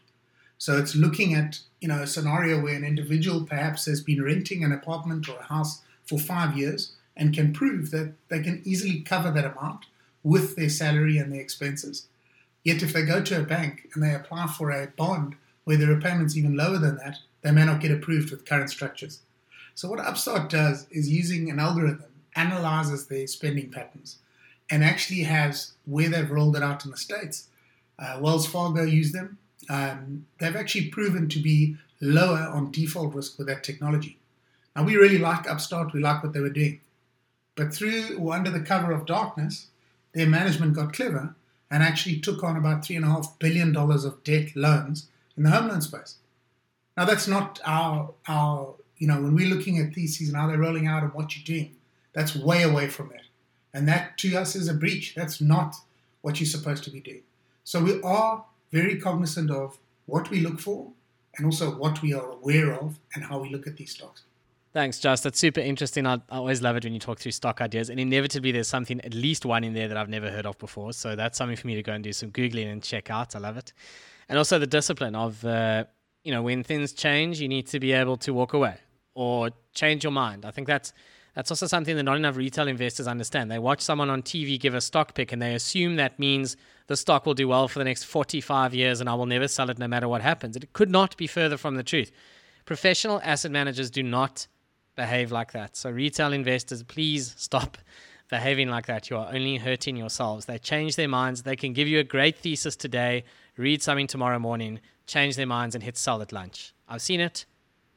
So 0.58 0.76
it's 0.76 0.94
looking 0.94 1.32
at 1.32 1.60
you 1.80 1.88
know 1.88 2.02
a 2.02 2.06
scenario 2.06 2.60
where 2.60 2.74
an 2.74 2.84
individual 2.84 3.44
perhaps 3.44 3.86
has 3.86 4.02
been 4.02 4.22
renting 4.22 4.62
an 4.62 4.72
apartment 4.72 5.26
or 5.26 5.38
a 5.38 5.44
house 5.44 5.80
for 6.04 6.18
five 6.18 6.54
years 6.54 6.92
and 7.16 7.34
can 7.34 7.54
prove 7.54 7.92
that 7.92 8.12
they 8.28 8.42
can 8.42 8.60
easily 8.66 9.00
cover 9.00 9.30
that 9.30 9.56
amount 9.56 9.86
with 10.22 10.54
their 10.54 10.68
salary 10.68 11.16
and 11.16 11.32
their 11.32 11.40
expenses. 11.40 12.08
Yet 12.62 12.82
if 12.82 12.92
they 12.92 13.06
go 13.06 13.22
to 13.22 13.40
a 13.40 13.44
bank 13.44 13.88
and 13.94 14.02
they 14.02 14.14
apply 14.14 14.48
for 14.48 14.70
a 14.70 14.88
bond 14.88 15.36
where 15.64 15.78
the 15.78 15.86
repayment's 15.86 16.36
even 16.36 16.54
lower 16.54 16.76
than 16.76 16.96
that, 16.96 17.20
they 17.40 17.52
may 17.52 17.64
not 17.64 17.80
get 17.80 17.90
approved 17.90 18.30
with 18.30 18.44
current 18.44 18.68
structures. 18.68 19.20
So 19.74 19.88
what 19.88 20.00
Upstart 20.00 20.50
does 20.50 20.86
is 20.90 21.08
using 21.08 21.48
an 21.48 21.58
algorithm 21.58 22.12
analyzes 22.36 23.06
their 23.06 23.26
spending 23.26 23.70
patterns 23.70 24.18
and 24.70 24.84
actually 24.84 25.22
has 25.22 25.72
where 25.84 26.08
they've 26.08 26.30
rolled 26.30 26.56
it 26.56 26.62
out 26.62 26.84
in 26.84 26.90
the 26.90 26.96
states. 26.96 27.48
Uh, 27.98 28.18
Wells 28.20 28.46
Fargo 28.46 28.82
use 28.82 29.12
them. 29.12 29.38
Um, 29.68 30.26
they've 30.38 30.56
actually 30.56 30.88
proven 30.88 31.28
to 31.28 31.38
be 31.40 31.76
lower 32.00 32.48
on 32.52 32.70
default 32.70 33.14
risk 33.14 33.38
with 33.38 33.46
that 33.48 33.64
technology. 33.64 34.18
Now 34.74 34.84
we 34.84 34.96
really 34.96 35.18
like 35.18 35.48
Upstart. 35.48 35.92
We 35.92 36.00
like 36.00 36.22
what 36.22 36.32
they 36.32 36.40
were 36.40 36.50
doing, 36.50 36.80
but 37.54 37.72
through 37.72 38.18
or 38.18 38.34
under 38.34 38.50
the 38.50 38.60
cover 38.60 38.92
of 38.92 39.06
darkness, 39.06 39.68
their 40.12 40.26
management 40.26 40.74
got 40.74 40.92
clever 40.92 41.34
and 41.70 41.82
actually 41.82 42.20
took 42.20 42.44
on 42.44 42.56
about 42.56 42.84
three 42.84 42.96
and 42.96 43.04
a 43.04 43.08
half 43.08 43.38
billion 43.38 43.72
dollars 43.72 44.04
of 44.04 44.22
debt 44.22 44.54
loans 44.54 45.08
in 45.36 45.42
the 45.42 45.50
home 45.50 45.68
loan 45.68 45.80
space. 45.80 46.16
Now 46.96 47.04
that's 47.04 47.26
not 47.26 47.60
our 47.64 48.12
our 48.28 48.74
you 48.98 49.06
know 49.06 49.20
when 49.20 49.34
we're 49.34 49.52
looking 49.52 49.78
at 49.78 49.94
theses 49.94 50.28
and 50.28 50.36
how 50.36 50.46
they're 50.46 50.58
rolling 50.58 50.86
out 50.86 51.02
and 51.02 51.12
what 51.14 51.36
you're 51.36 51.44
doing, 51.44 51.75
that's 52.16 52.34
way 52.34 52.62
away 52.62 52.88
from 52.88 53.10
that. 53.10 53.26
And 53.74 53.86
that 53.86 54.16
to 54.18 54.34
us 54.36 54.56
is 54.56 54.68
a 54.68 54.74
breach. 54.74 55.14
That's 55.14 55.38
not 55.38 55.76
what 56.22 56.40
you're 56.40 56.46
supposed 56.46 56.82
to 56.84 56.90
be 56.90 57.00
doing. 57.00 57.20
So 57.62 57.82
we 57.82 58.00
are 58.00 58.42
very 58.72 58.98
cognizant 58.98 59.50
of 59.50 59.78
what 60.06 60.30
we 60.30 60.40
look 60.40 60.58
for 60.58 60.90
and 61.36 61.44
also 61.44 61.76
what 61.76 62.00
we 62.00 62.14
are 62.14 62.30
aware 62.30 62.72
of 62.72 62.98
and 63.14 63.24
how 63.24 63.38
we 63.38 63.50
look 63.50 63.66
at 63.66 63.76
these 63.76 63.90
stocks. 63.90 64.22
Thanks, 64.72 64.98
Just. 64.98 65.24
That's 65.24 65.38
super 65.38 65.60
interesting. 65.60 66.06
I, 66.06 66.14
I, 66.30 66.36
always 66.36 66.62
love 66.62 66.76
it 66.76 66.84
when 66.84 66.94
you 66.94 67.00
talk 67.00 67.18
through 67.18 67.32
stock 67.32 67.60
ideas, 67.60 67.88
and 67.88 67.98
inevitably 67.98 68.52
there's 68.52 68.68
something, 68.68 69.00
at 69.02 69.14
least 69.14 69.46
one 69.46 69.64
in 69.64 69.72
there 69.72 69.88
that 69.88 69.96
I've 69.96 70.10
never 70.10 70.30
heard 70.30 70.44
of 70.44 70.58
before. 70.58 70.92
So 70.92 71.16
that's 71.16 71.38
something 71.38 71.56
for 71.56 71.66
me 71.66 71.74
to 71.76 71.82
go 71.82 71.92
and 71.92 72.04
do 72.04 72.12
some 72.12 72.30
googling 72.30 72.70
and 72.70 72.82
check 72.82 73.10
out. 73.10 73.34
I 73.34 73.38
love 73.38 73.56
it, 73.56 73.72
and 74.28 74.36
also 74.36 74.58
the 74.58 74.66
discipline 74.66 75.14
of, 75.14 75.42
uh, 75.46 75.84
you 76.24 76.32
know, 76.32 76.42
when 76.42 76.62
things 76.62 76.92
change, 76.92 77.40
you 77.40 77.48
need 77.48 77.66
to 77.68 77.80
be 77.80 77.92
able 77.92 78.18
to 78.18 78.34
walk 78.34 78.52
away 78.52 78.76
or 79.14 79.50
change 79.74 80.04
your 80.04 80.12
mind. 80.12 80.44
I 80.44 80.50
think 80.50 80.66
that's 80.66 80.92
that's 81.36 81.50
also 81.50 81.66
something 81.66 81.96
that 81.96 82.02
not 82.02 82.16
enough 82.16 82.38
retail 82.38 82.66
investors 82.66 83.06
understand. 83.06 83.50
They 83.50 83.58
watch 83.58 83.82
someone 83.82 84.08
on 84.08 84.22
TV 84.22 84.58
give 84.58 84.72
a 84.72 84.80
stock 84.80 85.12
pick 85.12 85.32
and 85.32 85.42
they 85.42 85.54
assume 85.54 85.96
that 85.96 86.18
means 86.18 86.56
the 86.86 86.96
stock 86.96 87.26
will 87.26 87.34
do 87.34 87.46
well 87.46 87.68
for 87.68 87.78
the 87.78 87.84
next 87.84 88.04
45 88.04 88.72
years 88.72 89.02
and 89.02 89.08
I 89.08 89.14
will 89.14 89.26
never 89.26 89.46
sell 89.46 89.68
it 89.68 89.78
no 89.78 89.86
matter 89.86 90.08
what 90.08 90.22
happens. 90.22 90.56
It 90.56 90.72
could 90.72 90.90
not 90.90 91.14
be 91.18 91.26
further 91.26 91.58
from 91.58 91.74
the 91.74 91.82
truth. 91.82 92.10
Professional 92.64 93.20
asset 93.22 93.50
managers 93.50 93.90
do 93.90 94.02
not 94.02 94.46
behave 94.96 95.30
like 95.30 95.52
that. 95.52 95.76
So, 95.76 95.90
retail 95.90 96.32
investors, 96.32 96.82
please 96.82 97.34
stop 97.36 97.76
behaving 98.30 98.70
like 98.70 98.86
that. 98.86 99.10
You 99.10 99.18
are 99.18 99.28
only 99.30 99.58
hurting 99.58 99.94
yourselves. 99.94 100.46
They 100.46 100.56
change 100.56 100.96
their 100.96 101.06
minds. 101.06 101.42
They 101.42 101.54
can 101.54 101.74
give 101.74 101.86
you 101.86 101.98
a 101.98 102.04
great 102.04 102.38
thesis 102.38 102.76
today, 102.76 103.24
read 103.58 103.82
something 103.82 104.06
tomorrow 104.06 104.38
morning, 104.38 104.80
change 105.06 105.36
their 105.36 105.46
minds, 105.46 105.74
and 105.74 105.84
hit 105.84 105.98
sell 105.98 106.22
at 106.22 106.32
lunch. 106.32 106.72
I've 106.88 107.02
seen 107.02 107.20
it. 107.20 107.44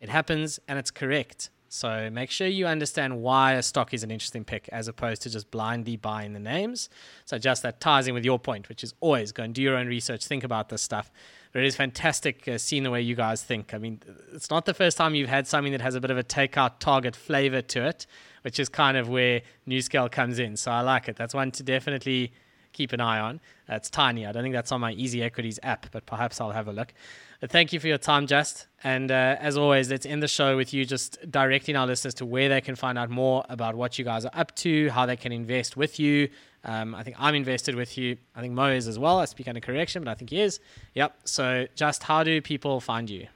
It 0.02 0.10
happens 0.10 0.60
and 0.67 0.78
it's 0.78 0.91
correct. 0.91 1.49
So 1.70 2.10
make 2.10 2.32
sure 2.32 2.48
you 2.48 2.66
understand 2.66 3.22
why 3.22 3.54
a 3.54 3.62
stock 3.62 3.94
is 3.94 4.04
an 4.04 4.12
interesting 4.12 4.44
pick 4.44 4.68
as 4.70 4.88
opposed 4.88 5.22
to 5.22 5.30
just 5.30 5.52
blindly 5.52 5.96
buying 5.96 6.34
the 6.34 6.40
names. 6.40 6.90
So 7.26 7.38
just 7.38 7.62
that 7.64 7.80
ties 7.80 8.08
in 8.08 8.14
with 8.16 8.26
your 8.26 8.40
point, 8.40 8.70
which 8.70 8.84
is 8.84 8.94
always 9.00 9.32
go 9.32 9.44
and 9.44 9.54
do 9.54 9.62
your 9.62 9.78
own 9.78 9.88
research, 9.88 10.26
think 10.26 10.44
about 10.44 10.70
this 10.70 10.82
stuff. 10.82 11.12
But 11.52 11.64
it 11.64 11.68
is 11.68 11.76
fantastic 11.76 12.48
uh, 12.48 12.58
seeing 12.58 12.84
the 12.84 12.92
way 12.92 13.02
you 13.02 13.16
guys 13.16 13.44
think. 13.44 13.74
I 13.74 13.78
mean, 13.78 14.02
it's 14.34 14.50
not 14.50 14.66
the 14.66 14.74
first 14.74 14.98
time 14.98 15.16
you've 15.16 15.30
had 15.30 15.48
something 15.48 15.72
that 15.72 15.82
has 15.82 15.96
a 15.96 16.02
bit 16.02 16.12
of 16.12 16.18
a 16.18 16.24
takeout 16.24 16.80
target 16.80 17.16
flavor 17.16 17.62
to 17.62 17.88
it, 17.88 18.06
which 18.42 18.60
is 18.60 18.68
kind 18.68 18.98
of 18.98 19.08
where 19.08 19.42
NuScale 19.68 20.12
comes 20.12 20.40
in. 20.40 20.58
So 20.58 20.72
I 20.72 20.82
like 20.82 21.08
it. 21.08 21.16
That's 21.16 21.34
one 21.34 21.52
to 21.52 21.64
definitely 21.64 22.34
keep 22.80 22.94
an 22.94 23.02
eye 23.02 23.20
on. 23.20 23.42
Uh, 23.70 23.76
it's 23.76 23.89
tiny. 23.89 24.26
I 24.26 24.32
don't 24.32 24.42
think 24.42 24.56
that's 24.56 24.72
on 24.72 24.80
my 24.80 24.94
Easy 24.94 25.22
Equities 25.22 25.60
app, 25.63 25.88
but 25.92 26.06
perhaps 26.06 26.39
I'll 26.39 26.52
have 26.52 26.70
a 26.70 26.72
look. 26.72 26.94
But 27.42 27.52
thank 27.52 27.74
you 27.74 27.80
for 27.82 27.88
your 27.88 27.98
time, 27.98 28.26
Just. 28.26 28.68
And 28.86 29.12
uh, 29.12 29.36
as 29.39 29.58
always, 29.58 29.92
let's 29.92 30.06
end 30.06 30.24
the 30.24 30.30
show 30.30 30.56
with 30.56 30.74
you 30.74 30.86
just 30.86 31.18
directing 31.30 31.76
our 31.76 31.86
listeners 31.86 32.13
to 32.15 32.26
where 32.26 32.48
they 32.48 32.62
can 32.62 32.78
find 32.78 32.98
out 32.98 33.10
more 33.10 33.44
about 33.50 33.76
what 33.76 34.00
you 34.00 34.06
guys 34.06 34.24
are 34.24 34.32
up 34.34 34.56
to, 34.63 34.89
how 34.92 35.06
they 35.06 35.18
can 35.18 35.34
invest 35.34 35.76
with 35.76 36.00
you. 36.00 36.30
Um, 36.63 36.96
I 36.96 37.04
think 37.04 37.18
I'm 37.20 37.36
invested 37.36 37.76
with 37.76 37.98
you. 37.98 38.15
I 38.34 38.39
think 38.39 38.54
Mo 38.54 38.72
is 38.72 38.88
as 38.88 38.98
well. 38.98 39.20
I 39.20 39.26
speak 39.26 39.50
under 39.50 39.60
correction, 39.60 40.04
but 40.06 40.12
I 40.12 40.13
think 40.13 40.30
he 40.30 40.39
is. 40.39 40.62
Yep. 40.96 41.20
So, 41.26 41.68
just 41.76 42.04
how 42.04 42.24
do 42.24 42.42
people 42.42 42.80
find 42.80 43.10
you? 43.10 43.28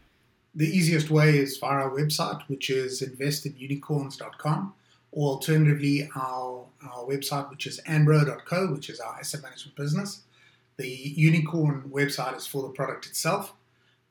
The 0.56 0.67
easiest 0.67 1.10
way 1.10 1.38
is 1.38 1.58
via 1.58 1.84
our 1.84 1.91
website, 1.91 2.41
which 2.47 2.69
is 2.69 3.01
investinunicorns.com, 3.01 4.73
or 5.13 5.36
alternatively, 5.36 6.10
our, 6.15 6.65
our 6.84 7.06
website, 7.06 7.49
which 7.49 7.67
is 7.67 7.80
anbro.co, 7.88 8.73
which 8.73 8.89
is 8.89 8.99
our 8.99 9.15
asset 9.15 9.41
management 9.41 9.76
business. 9.76 10.23
The 10.78 10.89
unicorn 10.89 11.89
website 11.93 12.36
is 12.36 12.47
for 12.47 12.63
the 12.63 12.69
product 12.69 13.06
itself 13.06 13.54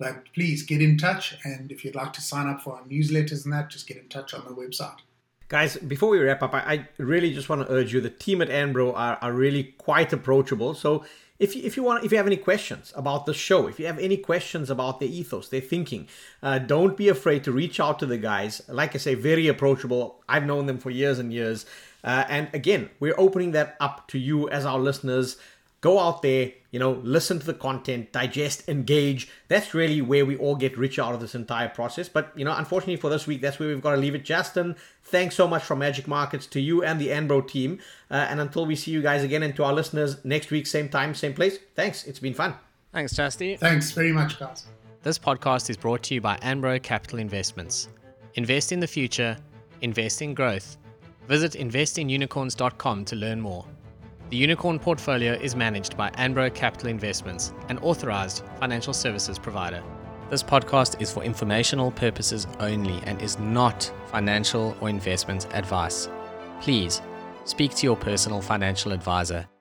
but 0.03 0.33
please 0.35 0.65
get 0.65 0.83
in 0.83 0.99
touch. 0.99 1.37
And 1.45 1.71
if 1.71 1.85
you'd 1.85 1.95
like 1.95 2.13
to 2.15 2.21
sign 2.21 2.49
up 2.49 2.61
for 2.63 2.75
our 2.75 2.83
newsletters 2.83 3.45
and 3.45 3.53
that, 3.53 3.71
just 3.71 3.87
get 3.87 3.99
in 3.99 4.09
touch 4.09 4.35
on 4.35 4.45
the 4.45 4.51
website. 4.51 4.97
Guys, 5.49 5.77
before 5.77 6.09
we 6.11 6.19
wrap 6.19 6.43
up, 6.43 6.55
I, 6.55 6.61
I 6.61 6.89
really 6.99 7.33
just 7.33 7.49
want 7.49 7.67
to 7.67 7.73
urge 7.73 7.93
you 7.93 8.01
the 8.01 8.11
team 8.11 8.43
at 8.43 8.49
Anbro 8.49 8.95
are, 8.97 9.19
are 9.23 9.33
really 9.33 9.65
quite 9.79 10.13
approachable. 10.13 10.75
So 10.75 11.05
if 11.43 11.57
you, 11.57 11.63
if 11.65 11.77
you 11.77 11.83
want 11.83 12.05
if 12.05 12.13
you 12.13 12.19
have 12.19 12.27
any 12.29 12.37
questions 12.37 12.93
about 12.97 13.27
the 13.27 13.35
show 13.35 13.67
if 13.67 13.81
you 13.81 13.87
have 13.87 13.99
any 13.99 14.17
questions 14.17 14.71
about 14.71 15.01
their 15.01 15.09
ethos 15.09 15.49
their 15.49 15.61
thinking 15.61 16.07
uh, 16.43 16.59
don't 16.59 16.97
be 16.97 17.09
afraid 17.09 17.43
to 17.43 17.51
reach 17.51 17.81
out 17.81 17.99
to 17.99 18.07
the 18.07 18.17
guys. 18.17 18.63
Like 18.69 18.95
i 18.95 18.99
say 18.99 19.15
very 19.15 19.49
approachable. 19.49 20.23
I've 20.29 20.47
known 20.47 20.67
them 20.67 20.79
for 20.79 20.91
years 20.91 21.19
and 21.19 21.33
years. 21.33 21.67
Uh, 22.05 22.25
and 22.29 22.49
again 22.53 22.91
we're 23.01 23.19
opening 23.19 23.51
that 23.53 23.77
up 23.81 24.07
to 24.09 24.19
you 24.19 24.49
as 24.51 24.65
our 24.65 24.79
listeners 24.79 25.37
go 25.83 25.99
out 25.99 26.23
there, 26.23 26.53
you 26.71 26.79
know, 26.79 26.93
listen 27.03 27.39
to 27.41 27.45
the 27.45 27.53
content, 27.53 28.13
digest, 28.13 28.67
engage. 28.69 29.29
That's 29.49 29.75
really 29.75 30.01
where 30.01 30.25
we 30.25 30.37
all 30.37 30.55
get 30.55 30.79
rich 30.79 30.99
out 30.99 31.13
of 31.13 31.21
this 31.21 31.35
entire 31.35 31.69
process. 31.69 32.09
But, 32.09 32.33
you 32.35 32.45
know, 32.45 32.57
unfortunately 32.57 32.97
for 32.97 33.11
this 33.11 33.27
week, 33.27 33.43
that's 33.43 33.59
where 33.59 33.69
we've 33.69 33.83
got 33.83 33.91
to 33.91 33.97
leave 33.97 34.15
it. 34.15 34.25
Justin, 34.25 34.77
thanks 35.03 35.35
so 35.35 35.47
much 35.47 35.65
from 35.65 35.81
Magic 35.81 36.09
Markets 36.09 36.47
to 36.47 36.61
you 36.61 36.83
and 36.83 37.01
the 37.01 37.09
Anbro 37.09 37.47
team. 37.47 37.81
Uh, 38.11 38.15
and 38.15 38.41
until 38.41 38.65
we 38.65 38.77
see 38.77 38.93
you 38.93 39.03
guys 39.03 39.23
again 39.25 39.43
and 39.43 39.55
to 39.57 39.65
our 39.65 39.73
listeners 39.73 40.25
next 40.25 40.51
week, 40.53 40.67
same 40.67 40.89
time, 40.89 41.15
same 41.15 41.35
place, 41.35 41.59
thanks. 41.75 42.05
It's 42.05 42.21
been 42.21 42.35
fun. 42.35 42.55
Thanks, 42.93 43.13
Justy. 43.13 43.59
Thanks 43.59 43.91
very 43.91 44.13
much, 44.13 44.39
guys. 44.39 44.67
This 45.03 45.19
podcast 45.19 45.69
is 45.69 45.77
brought 45.77 46.05
to 46.05 46.15
you 46.15 46.21
by 46.21 46.37
Anbro 46.39 46.81
Capital 46.81 47.19
Investments. 47.19 47.89
Invest 48.35 48.71
in 48.71 48.79
the 48.79 48.87
future, 48.87 49.37
invest 49.81 50.23
in 50.23 50.33
growth. 50.33 50.77
Visit 51.27 51.53
investinunicorns.com 51.53 53.05
to 53.07 53.17
learn 53.17 53.41
more. 53.41 53.67
The 54.33 54.39
Unicorn 54.39 54.79
portfolio 54.79 55.35
is 55.35 55.55
managed 55.55 55.95
by 55.95 56.09
Anbro 56.13 56.55
Capital 56.55 56.89
Investments, 56.89 57.53
an 57.69 57.77
authorized 57.81 58.43
financial 58.59 58.95
services 58.95 59.39
provider. 59.39 59.83
This 60.31 60.43
podcast 60.43 61.03
is 61.03 61.13
for 61.13 61.23
informational 61.23 61.91
purposes 61.91 62.47
only 62.59 62.99
and 63.05 63.21
is 63.21 63.39
not 63.39 63.93
financial 64.07 64.75
or 64.81 64.89
investment 64.89 65.47
advice. 65.53 66.09
Please 66.63 67.03
speak 67.45 67.75
to 67.75 67.85
your 67.85 67.95
personal 67.95 68.41
financial 68.41 68.93
advisor 68.93 69.47